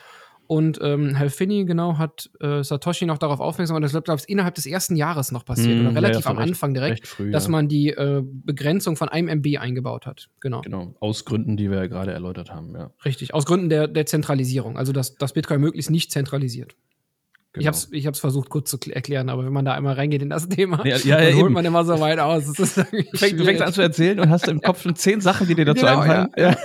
Und 0.49 0.79
ähm, 0.81 1.19
Hal 1.19 1.29
Finney, 1.29 1.63
genau, 1.65 1.99
hat 1.99 2.27
äh, 2.39 2.63
Satoshi 2.63 3.05
noch 3.05 3.19
darauf 3.19 3.39
aufmerksam 3.39 3.75
gemacht, 3.75 3.93
das 3.93 4.03
glaube 4.03 4.19
ich 4.19 4.27
innerhalb 4.27 4.55
des 4.55 4.65
ersten 4.65 4.95
Jahres 4.95 5.31
noch 5.31 5.45
passiert 5.45 5.77
mm, 5.77 5.81
oder 5.85 5.95
relativ 5.95 6.25
ja, 6.25 6.31
am 6.31 6.39
recht, 6.39 6.49
Anfang 6.49 6.73
direkt, 6.73 7.07
früh, 7.07 7.29
dass 7.29 7.43
ja. 7.43 7.51
man 7.51 7.67
die 7.67 7.89
äh, 7.89 8.23
Begrenzung 8.25 8.95
von 8.95 9.09
einem 9.09 9.27
MB 9.27 9.59
eingebaut 9.59 10.07
hat. 10.07 10.27
Genau. 10.39 10.61
Genau, 10.61 10.95
aus 11.01 11.23
Gründen, 11.23 11.55
die 11.55 11.69
wir 11.69 11.77
ja 11.77 11.85
gerade 11.85 12.13
erläutert 12.13 12.51
haben, 12.51 12.73
ja. 12.73 12.89
Richtig, 13.05 13.35
aus 13.35 13.45
Gründen 13.45 13.69
der, 13.69 13.87
der 13.87 14.07
Zentralisierung, 14.07 14.75
also 14.75 14.91
dass, 14.91 15.13
dass 15.13 15.33
Bitcoin 15.33 15.61
möglichst 15.61 15.91
nicht 15.91 16.11
zentralisiert. 16.11 16.75
Genau. 17.53 17.61
Ich 17.61 17.67
habe 17.67 17.77
es 17.77 17.87
ich 17.91 18.05
hab's 18.05 18.19
versucht 18.19 18.49
kurz 18.49 18.69
zu 18.69 18.77
erklären, 18.91 19.27
aber 19.27 19.43
wenn 19.43 19.51
man 19.51 19.65
da 19.65 19.73
einmal 19.73 19.95
reingeht 19.95 20.21
in 20.21 20.29
das 20.29 20.47
Thema, 20.49 20.85
ja, 20.85 20.97
ja, 20.97 21.17
dann 21.17 21.33
holt 21.33 21.45
eben. 21.45 21.53
man 21.53 21.65
immer 21.65 21.83
so 21.83 21.99
weit 21.99 22.19
aus. 22.19 22.45
du, 22.53 22.65
fängst 22.65 23.61
an 23.63 23.73
zu 23.73 23.81
erzählen 23.81 24.19
und 24.19 24.29
hast 24.29 24.47
im 24.47 24.61
Kopf 24.61 24.83
schon 24.83 24.95
zehn 24.95 25.19
Sachen, 25.19 25.47
die 25.47 25.55
dir 25.55 25.65
dazu 25.65 25.83
genau, 25.83 25.99
einfallen. 25.99 26.27
Ja, 26.37 26.49
ja. 26.51 26.57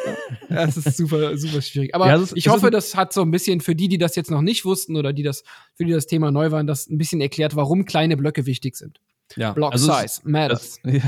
das 0.50 0.76
ist 0.76 0.98
super, 0.98 1.38
super 1.38 1.62
schwierig. 1.62 1.94
Aber 1.94 2.14
ist, 2.14 2.36
ich 2.36 2.48
hoffe, 2.48 2.70
das 2.70 2.94
hat 2.96 3.14
so 3.14 3.22
ein 3.22 3.30
bisschen 3.30 3.62
für 3.62 3.74
die, 3.74 3.88
die 3.88 3.96
das 3.96 4.14
jetzt 4.14 4.30
noch 4.30 4.42
nicht 4.42 4.66
wussten 4.66 4.96
oder 4.96 5.14
die 5.14 5.22
das, 5.22 5.42
für 5.74 5.86
die 5.86 5.92
das 5.92 6.06
Thema 6.06 6.30
neu 6.30 6.50
waren, 6.50 6.66
das 6.66 6.86
ein 6.90 6.98
bisschen 6.98 7.22
erklärt, 7.22 7.56
warum 7.56 7.86
kleine 7.86 8.18
Blöcke 8.18 8.44
wichtig 8.44 8.76
sind. 8.76 9.00
Ja, 9.36 9.52
Block 9.52 9.72
also 9.72 9.92
Size 9.92 10.20
matters. 10.24 10.78
Das, 10.82 10.92
ja, 10.94 11.02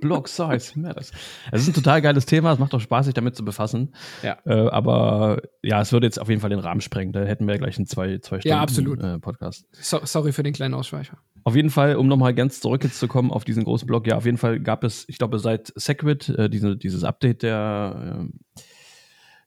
Block 0.00 0.28
Size 0.28 0.78
matters. 0.78 1.12
Es 1.52 1.62
ist 1.62 1.68
ein 1.68 1.74
total 1.74 2.02
geiles 2.02 2.26
Thema. 2.26 2.52
Es 2.52 2.58
macht 2.58 2.74
auch 2.74 2.80
Spaß, 2.80 3.06
sich 3.06 3.14
damit 3.14 3.36
zu 3.36 3.44
befassen. 3.44 3.94
Ja. 4.22 4.38
Äh, 4.44 4.68
aber 4.70 5.42
ja, 5.62 5.80
es 5.80 5.92
würde 5.92 6.06
jetzt 6.06 6.20
auf 6.20 6.28
jeden 6.28 6.40
Fall 6.40 6.50
den 6.50 6.58
Rahmen 6.58 6.80
sprengen. 6.80 7.12
Da 7.12 7.20
hätten 7.20 7.46
wir 7.46 7.58
gleich 7.58 7.76
einen 7.76 7.86
zwei, 7.86 8.18
zwei 8.18 8.40
Stunden 8.40 8.48
ja, 8.48 8.60
absolut. 8.60 9.02
Äh, 9.02 9.18
Podcast. 9.18 9.66
So, 9.72 10.00
sorry 10.04 10.32
für 10.32 10.42
den 10.42 10.54
kleinen 10.54 10.74
Ausschweicher. 10.74 11.18
Auf 11.44 11.56
jeden 11.56 11.70
Fall, 11.70 11.96
um 11.96 12.06
nochmal 12.06 12.34
ganz 12.34 12.60
zurück 12.60 12.84
jetzt 12.84 12.98
zu 12.98 13.08
kommen 13.08 13.30
auf 13.30 13.44
diesen 13.44 13.64
großen 13.64 13.86
Block. 13.86 14.06
Ja, 14.06 14.16
auf 14.16 14.26
jeden 14.26 14.38
Fall 14.38 14.60
gab 14.60 14.84
es, 14.84 15.04
ich 15.08 15.18
glaube, 15.18 15.38
seit 15.38 15.72
Segwit, 15.74 16.28
äh, 16.30 16.50
diese, 16.50 16.76
dieses 16.76 17.04
Update 17.04 17.42
der 17.42 18.28
äh, 18.30 18.60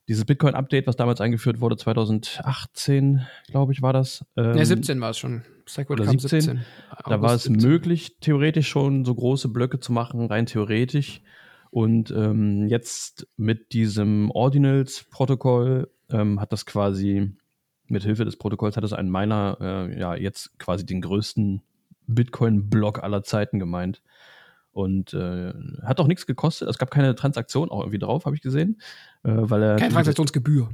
dieses 0.08 0.26
Bitcoin-Update, 0.26 0.88
was 0.88 0.96
damals 0.96 1.22
eingeführt 1.22 1.62
wurde, 1.62 1.78
2018, 1.78 3.26
glaube 3.48 3.72
ich, 3.72 3.82
war 3.82 3.94
das. 3.94 4.26
Ähm, 4.36 4.52
ne, 4.52 4.66
17 4.66 5.00
war 5.00 5.12
es 5.12 5.18
schon. 5.18 5.44
Segwit 5.68 6.00
oder 6.00 6.10
17. 6.10 6.42
17. 6.42 6.62
Da 7.06 7.22
war 7.22 7.34
es 7.34 7.44
17. 7.44 7.70
möglich, 7.70 8.18
theoretisch 8.20 8.68
schon 8.68 9.06
so 9.06 9.16
große 9.16 9.50
Blöcke 9.50 9.80
zu 9.80 9.92
machen, 9.92 10.26
rein 10.28 10.46
theoretisch. 10.46 11.22
Und 11.70 12.12
ähm, 12.12 12.68
jetzt 12.68 13.28
mit 13.36 13.74
diesem 13.74 14.30
Ordinals-Protokoll 14.32 15.90
ähm, 16.12 16.40
hat 16.40 16.54
das 16.54 16.66
quasi, 16.66 17.32
mit 17.88 18.04
Hilfe 18.04 18.26
des 18.26 18.38
Protokolls 18.38 18.78
hat 18.78 18.84
es 18.84 18.94
ein 18.94 19.10
Miner 19.10 19.58
äh, 19.60 20.00
ja 20.00 20.16
jetzt 20.16 20.58
quasi 20.60 20.86
den 20.86 21.02
größten 21.02 21.64
Bitcoin-Block 22.08 23.02
aller 23.04 23.24
Zeiten 23.24 23.60
gemeint. 23.60 24.04
Und 24.72 25.14
äh, 25.14 25.54
hat 25.84 26.00
auch 26.00 26.08
nichts 26.08 26.26
gekostet. 26.26 26.68
Es 26.68 26.80
gab 26.80 26.90
keine 26.90 27.14
Transaktion 27.16 27.70
auch 27.70 27.82
irgendwie 27.82 28.00
drauf, 28.00 28.26
habe 28.26 28.36
ich 28.36 28.42
gesehen. 28.42 28.82
Äh, 29.24 29.32
weil 29.34 29.62
er 29.62 29.76
keine 29.76 29.94
Transaktionsgebühr. 29.94 30.70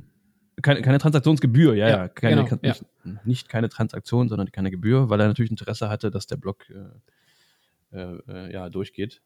Keine, 0.61 0.81
keine 0.81 0.97
Transaktionsgebühr, 0.97 1.75
ja, 1.75 1.87
ja. 1.87 1.97
Ja, 1.97 2.07
Keine, 2.07 2.43
genau, 2.43 2.57
nicht, 2.61 2.85
nicht 3.25 3.49
keine 3.49 3.69
Transaktion, 3.69 4.29
sondern 4.29 4.51
keine 4.51 4.71
Gebühr, 4.71 5.09
weil 5.09 5.19
er 5.19 5.27
natürlich 5.27 5.51
Interesse 5.51 5.89
hatte, 5.89 6.11
dass 6.11 6.27
der 6.27 6.37
Block 6.37 6.65
äh, 6.69 7.97
äh, 7.97 8.19
äh, 8.27 8.53
ja, 8.53 8.69
durchgeht. 8.69 9.21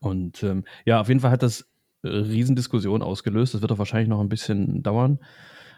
Und 0.00 0.42
ähm, 0.42 0.64
ja, 0.84 1.00
auf 1.00 1.08
jeden 1.08 1.20
Fall 1.20 1.30
hat 1.30 1.42
das 1.42 1.68
äh, 2.02 2.08
Riesendiskussion 2.08 3.02
ausgelöst. 3.02 3.54
Das 3.54 3.62
wird 3.62 3.72
auch 3.72 3.78
wahrscheinlich 3.78 4.08
noch 4.08 4.20
ein 4.20 4.28
bisschen 4.28 4.82
dauern. 4.82 5.18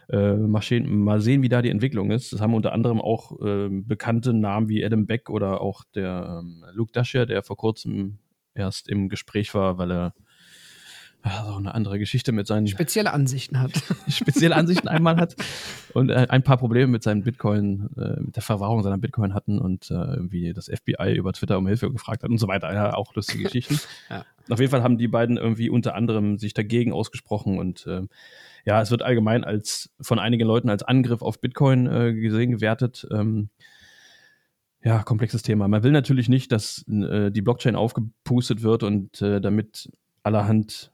Äh, 0.09 0.35
mal, 0.35 0.62
sehen, 0.62 1.03
mal 1.03 1.21
sehen, 1.21 1.42
wie 1.42 1.49
da 1.49 1.62
die 1.62 1.71
Entwicklung 1.71 2.11
ist. 2.11 2.33
Das 2.33 2.40
haben 2.40 2.55
unter 2.55 2.73
anderem 2.73 3.01
auch 3.01 3.40
äh, 3.40 3.69
bekannte 3.71 4.33
Namen 4.33 4.69
wie 4.69 4.85
Adam 4.85 5.07
Beck 5.07 5.31
oder 5.31 5.61
auch 5.61 5.85
der 5.95 6.40
ähm, 6.40 6.64
Luke 6.73 6.92
Dasher, 6.92 7.27
der 7.27 7.42
vor 7.42 7.57
kurzem 7.57 8.19
erst 8.55 8.88
im 8.88 9.09
Gespräch 9.09 9.53
war, 9.55 9.79
weil 9.79 9.90
er 9.92 10.14
also 11.27 11.57
eine 11.57 11.75
andere 11.75 11.99
Geschichte 11.99 12.33
mit 12.33 12.47
seinen 12.47 12.67
Spezielle 12.67 13.12
Ansichten 13.12 13.61
hat. 13.61 13.73
spezielle 14.09 14.55
Ansichten 14.55 14.89
einmal 14.89 15.17
hat 15.17 15.37
und 15.95 16.11
äh, 16.11 16.27
ein 16.29 16.43
paar 16.43 16.57
Probleme 16.57 16.87
mit 16.87 17.03
seinen 17.03 17.23
Bitcoin, 17.23 17.89
äh, 17.97 18.21
mit 18.21 18.37
der 18.37 18.43
Verwahrung 18.43 18.83
seiner 18.83 18.99
Bitcoin 18.99 19.35
hatten 19.35 19.59
und 19.59 19.91
äh, 19.91 19.95
irgendwie 19.95 20.53
das 20.53 20.67
FBI 20.67 21.15
über 21.15 21.33
Twitter 21.33 21.59
um 21.59 21.67
Hilfe 21.67 21.91
gefragt 21.91 22.23
hat 22.23 22.31
und 22.31 22.39
so 22.39 22.49
weiter. 22.49 22.73
Ja, 22.73 22.95
auch 22.95 23.15
lustige 23.15 23.45
Geschichten. 23.45 23.81
Ja. 24.11 24.25
Auf 24.49 24.61
jeden 24.61 24.71
Fall 24.71 24.83
haben 24.83 24.99
die 24.99 25.09
beiden 25.09 25.37
irgendwie 25.37 25.71
unter 25.71 25.95
anderem 25.95 26.39
sich 26.39 26.55
dagegen 26.55 26.93
ausgesprochen 26.93 27.59
und 27.59 27.87
ähm, 27.89 28.09
ja, 28.65 28.81
es 28.83 28.91
wird 28.91 29.03
allgemein 29.03 29.45
als 29.45 29.91
von 30.01 30.19
einigen 30.19 30.47
Leuten 30.47 30.69
als 30.69 30.83
Angriff 30.83 31.23
auf 31.23 31.41
Bitcoin 31.41 31.87
äh, 31.87 32.15
gesehen, 32.15 32.51
gewertet. 32.51 33.07
Ähm, 33.12 33.49
ja, 34.83 35.03
komplexes 35.03 35.43
Thema. 35.43 35.67
Man 35.67 35.83
will 35.83 35.93
natürlich 35.93 36.29
nicht, 36.29 36.53
dass 36.53 36.85
äh, 36.89 37.31
die 37.31 37.43
Blockchain 37.43 37.75
aufgepustet 37.75 38.62
wird 38.62 38.83
und 38.85 39.21
äh, 39.23 39.41
damit 39.41 39.91
allerhand 40.23 40.93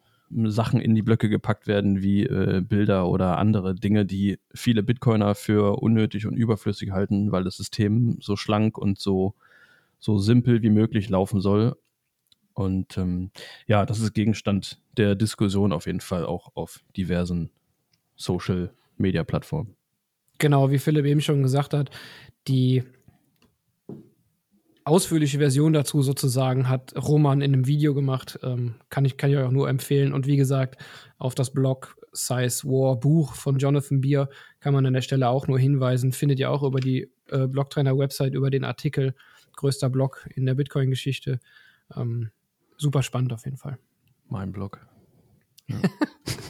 Sachen 0.51 0.81
in 0.81 0.95
die 0.95 1.03
Blöcke 1.03 1.29
gepackt 1.29 1.66
werden, 1.66 2.03
wie 2.03 2.25
äh, 2.25 2.62
Bilder 2.66 3.09
oder 3.09 3.38
andere 3.38 3.75
Dinge, 3.75 4.07
die 4.07 4.38
viele 4.55 4.83
Bitcoiner 4.83 5.35
für 5.35 5.81
unnötig 5.83 6.27
und 6.27 6.37
überflüssig 6.37 6.92
halten, 6.92 7.33
weil 7.33 7.45
das 7.45 7.57
System 7.57 8.18
so 8.21 8.37
schlank 8.37 8.79
und 8.79 8.99
so, 8.99 9.35
so 9.99 10.18
simpel 10.18 10.62
wie 10.62 10.71
möglich 10.71 11.09
laufen 11.09 11.40
soll. 11.40 11.77
Und 12.55 12.99
ähm, 12.99 13.31
ja, 13.66 13.87
das 13.87 14.01
ist 14.01 14.12
Gegenstand 14.14 14.81
der 14.97 15.14
Diskussion 15.14 15.73
auf 15.73 15.87
jeden 15.87 16.01
Fall 16.01 16.25
auch 16.25 16.51
auf 16.55 16.81
diversen 16.97 17.51
Social-Media-Plattformen. 18.16 19.75
Genau, 20.38 20.71
wie 20.71 20.79
Philipp 20.79 21.07
eben 21.07 21.21
schon 21.21 21.42
gesagt 21.42 21.73
hat, 21.73 21.90
die 22.49 22.83
ausführliche 24.85 25.38
Version 25.38 25.73
dazu 25.73 26.03
sozusagen 26.03 26.68
hat 26.68 26.95
Roman 26.97 27.40
in 27.40 27.53
einem 27.53 27.66
Video 27.66 27.95
gemacht. 27.95 28.38
Ähm, 28.42 28.75
kann, 28.90 29.05
ich, 29.05 29.16
kann 29.16 29.31
ich 29.31 29.37
euch 29.37 29.45
auch 29.45 29.51
nur 29.53 29.68
empfehlen. 29.68 30.12
Und 30.12 30.27
wie 30.27 30.37
gesagt, 30.37 30.83
auf 31.18 31.35
das 31.35 31.53
Blog 31.53 31.97
Size 32.12 32.68
War 32.68 32.97
Buch 32.97 33.35
von 33.35 33.59
Jonathan 33.59 34.01
Beer 34.01 34.29
kann 34.61 34.75
man 34.75 34.85
an 34.85 34.92
der 34.92 35.01
Stelle 35.01 35.29
auch 35.29 35.47
nur 35.47 35.59
hinweisen. 35.59 36.12
Findet 36.12 36.38
ihr 36.40 36.51
auch 36.51 36.62
über 36.62 36.81
die 36.81 37.11
äh, 37.29 37.47
Blocktrainer-Website, 37.47 38.35
über 38.35 38.51
den 38.51 38.64
Artikel. 38.64 39.14
Größter 39.57 39.88
Blog 39.88 40.29
in 40.35 40.47
der 40.47 40.55
Bitcoin-Geschichte. 40.55 41.40
Ähm, 41.97 42.31
super 42.77 43.03
spannend 43.03 43.33
auf 43.33 43.45
jeden 43.45 43.59
Fall. 43.59 43.79
Mein 44.29 44.53
Blog. 44.53 44.87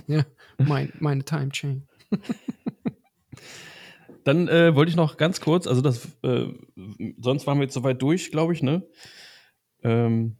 Ja, 0.08 0.24
mein, 0.58 0.92
meine 0.98 1.24
Time 1.24 1.50
Chain. 1.50 1.86
Dann 4.24 4.48
äh, 4.48 4.74
wollte 4.74 4.90
ich 4.90 4.96
noch 4.96 5.16
ganz 5.16 5.40
kurz, 5.40 5.66
also 5.66 5.80
das, 5.80 6.08
äh, 6.22 6.46
sonst 7.18 7.46
waren 7.46 7.58
wir 7.58 7.64
jetzt 7.64 7.74
soweit 7.74 8.00
durch, 8.00 8.30
glaube 8.30 8.52
ich, 8.52 8.62
ne? 8.62 8.86
Ähm, 9.82 10.36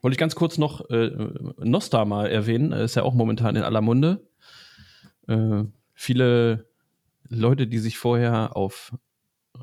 wollte 0.00 0.14
ich 0.14 0.18
ganz 0.18 0.36
kurz 0.36 0.58
noch 0.58 0.88
äh, 0.90 1.10
Nostar 1.58 2.04
mal 2.04 2.26
erwähnen, 2.26 2.72
Er 2.72 2.84
ist 2.84 2.94
ja 2.94 3.02
auch 3.02 3.14
momentan 3.14 3.56
in 3.56 3.62
aller 3.62 3.80
Munde. 3.80 4.28
Äh, 5.26 5.64
viele 5.94 6.68
Leute, 7.28 7.66
die 7.66 7.78
sich 7.78 7.98
vorher 7.98 8.56
auf 8.56 8.94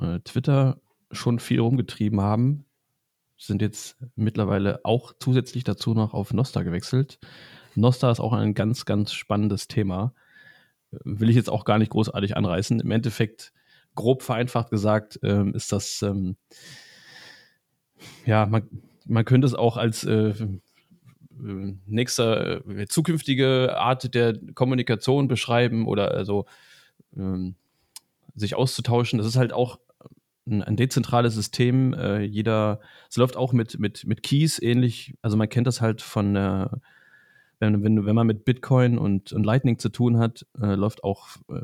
äh, 0.01 0.19
Twitter 0.19 0.81
schon 1.11 1.39
viel 1.39 1.61
rumgetrieben 1.61 2.19
haben, 2.19 2.65
sind 3.37 3.61
jetzt 3.61 3.97
mittlerweile 4.15 4.81
auch 4.83 5.13
zusätzlich 5.19 5.63
dazu 5.63 5.93
noch 5.93 6.13
auf 6.13 6.33
Nostar 6.33 6.63
gewechselt. 6.63 7.19
Nostar 7.75 8.11
ist 8.11 8.19
auch 8.19 8.33
ein 8.33 8.53
ganz, 8.53 8.85
ganz 8.85 9.13
spannendes 9.13 9.67
Thema 9.67 10.13
will 11.03 11.29
ich 11.29 11.35
jetzt 11.35 11.49
auch 11.49 11.65
gar 11.65 11.77
nicht 11.77 11.91
großartig 11.91 12.35
anreißen. 12.37 12.79
Im 12.79 12.91
Endeffekt, 12.91 13.53
grob 13.95 14.23
vereinfacht 14.23 14.69
gesagt, 14.69 15.19
ähm, 15.23 15.53
ist 15.53 15.71
das, 15.71 16.01
ähm, 16.01 16.35
ja, 18.25 18.45
man, 18.45 18.67
man 19.05 19.25
könnte 19.25 19.47
es 19.47 19.53
auch 19.53 19.77
als 19.77 20.03
äh, 20.03 20.29
äh, 20.29 21.75
nächster 21.85 22.67
äh, 22.67 22.87
zukünftige 22.87 23.77
Art 23.77 24.13
der 24.13 24.37
Kommunikation 24.55 25.27
beschreiben 25.27 25.87
oder 25.87 26.11
also 26.11 26.45
ähm, 27.15 27.55
sich 28.35 28.55
auszutauschen. 28.55 29.17
Das 29.17 29.27
ist 29.27 29.35
halt 29.35 29.53
auch 29.53 29.79
ein, 30.47 30.63
ein 30.63 30.75
dezentrales 30.75 31.35
System. 31.35 31.93
Äh, 31.93 32.21
jeder, 32.21 32.79
es 33.09 33.17
läuft 33.17 33.37
auch 33.37 33.53
mit, 33.53 33.79
mit, 33.79 34.05
mit 34.05 34.23
Keys 34.23 34.59
ähnlich. 34.59 35.15
Also 35.21 35.37
man 35.37 35.49
kennt 35.49 35.67
das 35.67 35.81
halt 35.81 36.01
von 36.01 36.33
der 36.33 36.81
wenn, 37.63 37.83
wenn, 37.83 38.05
wenn 38.05 38.15
man 38.15 38.27
mit 38.27 38.45
Bitcoin 38.45 38.97
und, 38.97 39.31
und 39.31 39.45
Lightning 39.45 39.79
zu 39.79 39.89
tun 39.89 40.17
hat, 40.17 40.45
äh, 40.61 40.75
läuft 40.75 41.03
auch 41.03 41.27
äh, 41.49 41.61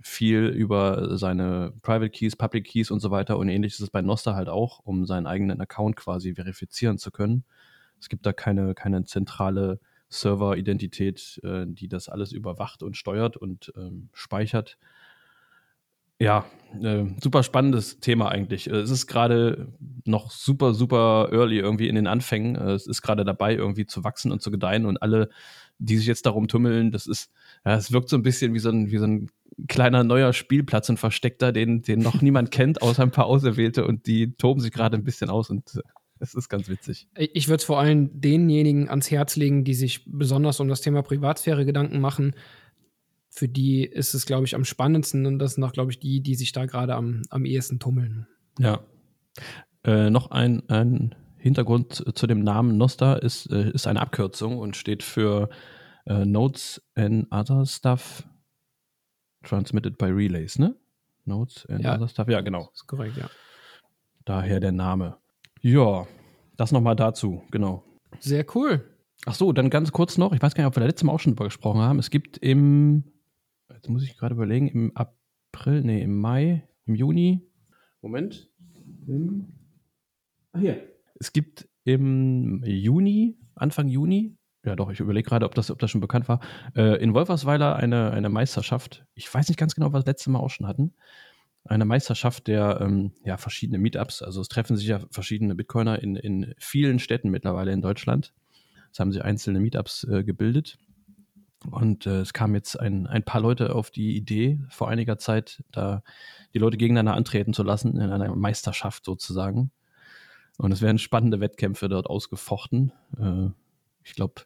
viel 0.00 0.46
über 0.46 1.16
seine 1.16 1.72
Private 1.82 2.10
Keys, 2.10 2.36
Public 2.36 2.64
Keys 2.64 2.90
und 2.90 3.00
so 3.00 3.10
weiter. 3.10 3.38
Und 3.38 3.48
ähnlich 3.48 3.74
ist 3.74 3.80
es 3.80 3.90
bei 3.90 4.02
Nostar 4.02 4.34
halt 4.34 4.48
auch, 4.48 4.80
um 4.80 5.06
seinen 5.06 5.26
eigenen 5.26 5.60
Account 5.60 5.96
quasi 5.96 6.34
verifizieren 6.34 6.98
zu 6.98 7.10
können. 7.10 7.44
Es 8.00 8.08
gibt 8.08 8.26
da 8.26 8.32
keine, 8.32 8.74
keine 8.74 9.04
zentrale 9.04 9.80
Server-Identität, 10.10 11.40
äh, 11.42 11.66
die 11.66 11.88
das 11.88 12.08
alles 12.08 12.32
überwacht 12.32 12.82
und 12.82 12.96
steuert 12.96 13.36
und 13.36 13.72
ähm, 13.76 14.08
speichert. 14.12 14.78
Ja, 16.20 16.44
äh, 16.82 17.04
super 17.22 17.42
spannendes 17.42 18.00
Thema 18.00 18.28
eigentlich. 18.28 18.68
Äh, 18.70 18.76
es 18.76 18.90
ist 18.90 19.06
gerade 19.06 19.72
noch 20.04 20.30
super, 20.30 20.74
super 20.74 21.28
early 21.32 21.58
irgendwie 21.58 21.88
in 21.88 21.94
den 21.94 22.06
Anfängen. 22.06 22.56
Äh, 22.56 22.72
es 22.72 22.86
ist 22.86 23.02
gerade 23.02 23.24
dabei, 23.24 23.54
irgendwie 23.54 23.86
zu 23.86 24.04
wachsen 24.04 24.32
und 24.32 24.42
zu 24.42 24.50
gedeihen 24.50 24.86
und 24.86 25.02
alle, 25.02 25.28
die 25.78 25.96
sich 25.96 26.06
jetzt 26.06 26.26
darum 26.26 26.48
tummeln, 26.48 26.92
das 26.92 27.06
ist, 27.06 27.30
ja, 27.64 27.74
es 27.74 27.92
wirkt 27.92 28.08
so 28.08 28.16
ein 28.16 28.22
bisschen 28.22 28.54
wie 28.54 28.58
so 28.58 28.70
ein, 28.70 28.90
wie 28.90 28.98
so 28.98 29.06
ein 29.06 29.30
kleiner 29.68 30.04
neuer 30.04 30.32
Spielplatz, 30.32 30.88
ein 30.88 30.96
versteckter, 30.96 31.52
den, 31.52 31.82
den 31.82 32.00
noch 32.00 32.22
niemand 32.22 32.50
kennt, 32.50 32.82
außer 32.82 33.02
ein 33.02 33.10
paar 33.10 33.26
Auserwählte 33.26 33.86
und 33.86 34.06
die 34.06 34.34
toben 34.36 34.60
sich 34.60 34.72
gerade 34.72 34.96
ein 34.96 35.04
bisschen 35.04 35.30
aus 35.30 35.50
und 35.50 35.80
es 36.20 36.34
ist 36.34 36.48
ganz 36.48 36.68
witzig. 36.68 37.08
Ich 37.16 37.48
würde 37.48 37.58
es 37.58 37.64
vor 37.64 37.78
allem 37.78 38.20
denjenigen 38.20 38.88
ans 38.88 39.10
Herz 39.10 39.36
legen, 39.36 39.64
die 39.64 39.74
sich 39.74 40.04
besonders 40.06 40.60
um 40.60 40.68
das 40.68 40.80
Thema 40.80 41.02
Privatsphäre 41.02 41.64
Gedanken 41.64 42.00
machen, 42.00 42.34
für 43.34 43.48
die 43.48 43.84
ist 43.84 44.14
es, 44.14 44.26
glaube 44.26 44.44
ich, 44.46 44.54
am 44.54 44.64
spannendsten 44.64 45.26
und 45.26 45.40
das 45.40 45.54
sind 45.54 45.64
auch, 45.64 45.72
glaube 45.72 45.90
ich, 45.90 45.98
die, 45.98 46.20
die 46.20 46.36
sich 46.36 46.52
da 46.52 46.66
gerade 46.66 46.94
am, 46.94 47.22
am 47.30 47.44
ehesten 47.44 47.80
tummeln. 47.80 48.28
Ja. 48.60 48.80
Äh, 49.82 50.08
noch 50.10 50.30
ein, 50.30 50.68
ein 50.68 51.16
Hintergrund 51.36 52.04
zu 52.16 52.26
dem 52.28 52.44
Namen 52.44 52.76
Nostar 52.76 53.22
ist, 53.22 53.50
äh, 53.50 53.72
ist 53.72 53.88
eine 53.88 54.00
Abkürzung 54.00 54.58
und 54.58 54.76
steht 54.76 55.02
für 55.02 55.48
äh, 56.06 56.24
Notes 56.24 56.80
and 56.94 57.26
Other 57.32 57.66
Stuff 57.66 58.24
Transmitted 59.42 59.98
by 59.98 60.06
Relays, 60.06 60.58
ne? 60.60 60.76
Notes 61.24 61.66
and 61.66 61.82
Ja. 61.82 61.96
Other 61.96 62.08
Stuff, 62.08 62.28
ja, 62.28 62.40
genau. 62.40 62.68
Das 62.70 62.82
ist 62.82 62.86
korrekt, 62.86 63.16
ja. 63.16 63.28
Daher 64.24 64.60
der 64.60 64.72
Name. 64.72 65.16
Ja, 65.60 66.06
das 66.56 66.70
nochmal 66.70 66.94
dazu, 66.94 67.42
genau. 67.50 67.84
Sehr 68.20 68.46
cool. 68.54 68.88
Ach 69.26 69.34
so, 69.34 69.52
dann 69.52 69.70
ganz 69.70 69.90
kurz 69.90 70.18
noch, 70.18 70.32
ich 70.32 70.40
weiß 70.40 70.54
gar 70.54 70.62
nicht, 70.62 70.68
ob 70.68 70.76
wir 70.76 70.80
da 70.80 70.86
letztes 70.86 71.04
Mal 71.04 71.12
auch 71.12 71.20
schon 71.20 71.32
drüber 71.32 71.46
gesprochen 71.46 71.80
haben. 71.80 71.98
Es 71.98 72.10
gibt 72.10 72.38
im, 72.38 73.04
jetzt 73.72 73.88
muss 73.88 74.02
ich 74.02 74.16
gerade 74.16 74.34
überlegen, 74.34 74.68
im 74.68 74.92
April, 74.96 75.82
nee, 75.82 76.02
im 76.02 76.18
Mai, 76.18 76.68
im 76.86 76.94
Juni, 76.94 77.48
Moment. 78.04 78.50
Im, 79.06 79.48
ah, 80.52 80.58
hier. 80.58 80.86
Es 81.18 81.32
gibt 81.32 81.66
im 81.84 82.62
Juni, 82.64 83.38
Anfang 83.54 83.88
Juni, 83.88 84.36
ja 84.62 84.76
doch, 84.76 84.90
ich 84.90 85.00
überlege 85.00 85.26
gerade, 85.26 85.46
ob 85.46 85.54
das, 85.54 85.70
ob 85.70 85.78
das 85.78 85.90
schon 85.90 86.02
bekannt 86.02 86.28
war, 86.28 86.40
äh, 86.76 87.02
in 87.02 87.14
Wolfersweiler 87.14 87.76
eine, 87.76 88.10
eine 88.10 88.28
Meisterschaft. 88.28 89.06
Ich 89.14 89.32
weiß 89.32 89.48
nicht 89.48 89.56
ganz 89.56 89.74
genau, 89.74 89.92
was 89.94 90.04
wir 90.04 90.10
letztes 90.10 90.26
Mal 90.26 90.38
auch 90.38 90.50
schon 90.50 90.66
hatten. 90.66 90.92
Eine 91.64 91.86
Meisterschaft 91.86 92.46
der 92.46 92.78
ähm, 92.82 93.12
ja, 93.24 93.38
verschiedene 93.38 93.78
Meetups. 93.78 94.20
Also 94.20 94.42
es 94.42 94.48
treffen 94.48 94.76
sich 94.76 94.86
ja 94.86 95.00
verschiedene 95.10 95.54
Bitcoiner 95.54 96.02
in, 96.02 96.14
in 96.16 96.54
vielen 96.58 96.98
Städten 96.98 97.30
mittlerweile 97.30 97.72
in 97.72 97.80
Deutschland. 97.80 98.34
Es 98.92 99.00
haben 99.00 99.12
sich 99.12 99.24
einzelne 99.24 99.60
Meetups 99.60 100.04
äh, 100.04 100.24
gebildet. 100.24 100.78
Und 101.70 102.06
äh, 102.06 102.20
es 102.20 102.32
kamen 102.32 102.54
jetzt 102.54 102.78
ein, 102.78 103.06
ein 103.06 103.22
paar 103.24 103.40
Leute 103.40 103.74
auf 103.74 103.90
die 103.90 104.16
Idee, 104.16 104.60
vor 104.68 104.88
einiger 104.88 105.18
Zeit, 105.18 105.62
da 105.72 106.02
die 106.52 106.58
Leute 106.58 106.76
gegeneinander 106.76 107.14
antreten 107.14 107.52
zu 107.54 107.62
lassen, 107.62 107.96
in 107.96 108.10
einer 108.10 108.34
Meisterschaft 108.34 109.04
sozusagen. 109.04 109.70
Und 110.56 110.72
es 110.72 110.82
werden 110.82 110.98
spannende 110.98 111.40
Wettkämpfe 111.40 111.88
dort 111.88 112.06
ausgefochten. 112.06 112.92
Äh, 113.18 113.48
ich 114.04 114.14
glaube, 114.14 114.42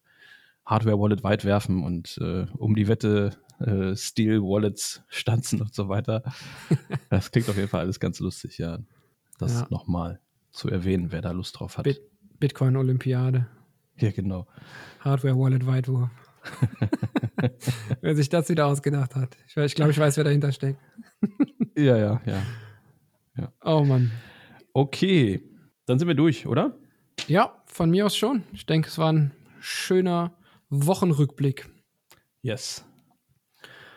Hardware-Wallet 0.65 1.23
weit 1.25 1.45
werfen 1.45 1.83
und 1.85 2.19
äh, 2.23 2.47
um 2.57 2.75
die 2.75 2.89
Wette 2.89 3.37
äh, 3.59 3.97
Steel-Wallets 3.97 5.03
stanzen 5.09 5.61
und 5.61 5.75
so 5.75 5.89
weiter. 5.89 6.23
Das 7.11 7.31
klingt 7.31 7.49
auf 7.49 7.57
jeden 7.57 7.69
Fall 7.69 7.81
alles 7.81 8.01
ganz 8.01 8.21
lustig, 8.21 8.59
ja. 8.59 8.79
Das 9.39 9.61
Ja. 9.61 9.67
nochmal 9.71 10.21
zu 10.53 10.69
erwähnen, 10.69 11.11
wer 11.11 11.23
da 11.23 11.31
Lust 11.33 11.59
drauf 11.59 11.79
hat. 11.79 11.85
Bit 11.85 12.01
Bitcoin-Olympiade. 12.39 13.47
Ja, 13.97 14.11
genau. 14.13 14.47
Hardware-Wallet-Weitwurf. 15.01 16.11
wer 18.01 18.17
sich 18.17 18.29
das 18.29 18.49
wieder 18.49 18.67
ausgedacht 18.67 19.15
hat. 19.15 19.37
Ich, 19.47 19.57
ich 19.57 19.75
glaube, 19.75 19.91
ich 19.91 19.99
weiß, 19.99 20.17
wer 20.17 20.25
dahinter 20.25 20.53
steckt. 20.53 20.81
ja, 21.77 21.97
ja, 21.97 22.21
ja, 22.27 22.43
ja. 23.37 23.53
Oh 23.65 23.85
Mann. 23.85 24.11
Okay, 24.73 25.43
dann 25.87 25.99
sind 25.99 26.09
wir 26.09 26.15
durch, 26.15 26.47
oder? 26.47 26.77
Ja, 27.27 27.63
von 27.67 27.91
mir 27.91 28.07
aus 28.07 28.17
schon. 28.17 28.43
Ich 28.53 28.67
denke, 28.67 28.89
es 28.89 28.99
war 28.99 29.13
ein 29.13 29.33
schöner 29.61 30.37
Wochenrückblick. 30.71 31.69
Yes. 32.43 32.85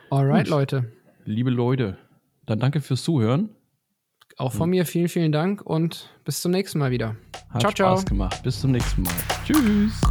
Alright, 0.10 0.46
Gut. 0.46 0.52
Leute. 0.52 0.92
Liebe 1.26 1.50
Leute, 1.50 1.98
dann 2.46 2.60
danke 2.60 2.82
fürs 2.82 3.04
Zuhören. 3.04 3.50
Auch 4.38 4.54
von 4.54 4.70
mir 4.70 4.86
vielen, 4.86 5.08
vielen 5.08 5.32
Dank 5.32 5.62
und 5.62 6.10
bis 6.26 6.42
zum 6.42 6.52
nächsten 6.52 6.80
Mal 6.80 6.92
wieder. 6.92 7.16
Hat 7.50 7.62
ciao, 7.62 7.72
Spaß 7.72 8.00
ciao. 8.02 8.06
gemacht. 8.06 8.42
Bis 8.44 8.60
zum 8.60 8.72
nächsten 8.72 9.04
Mal. 9.04 9.14
Tschüss. 9.46 10.02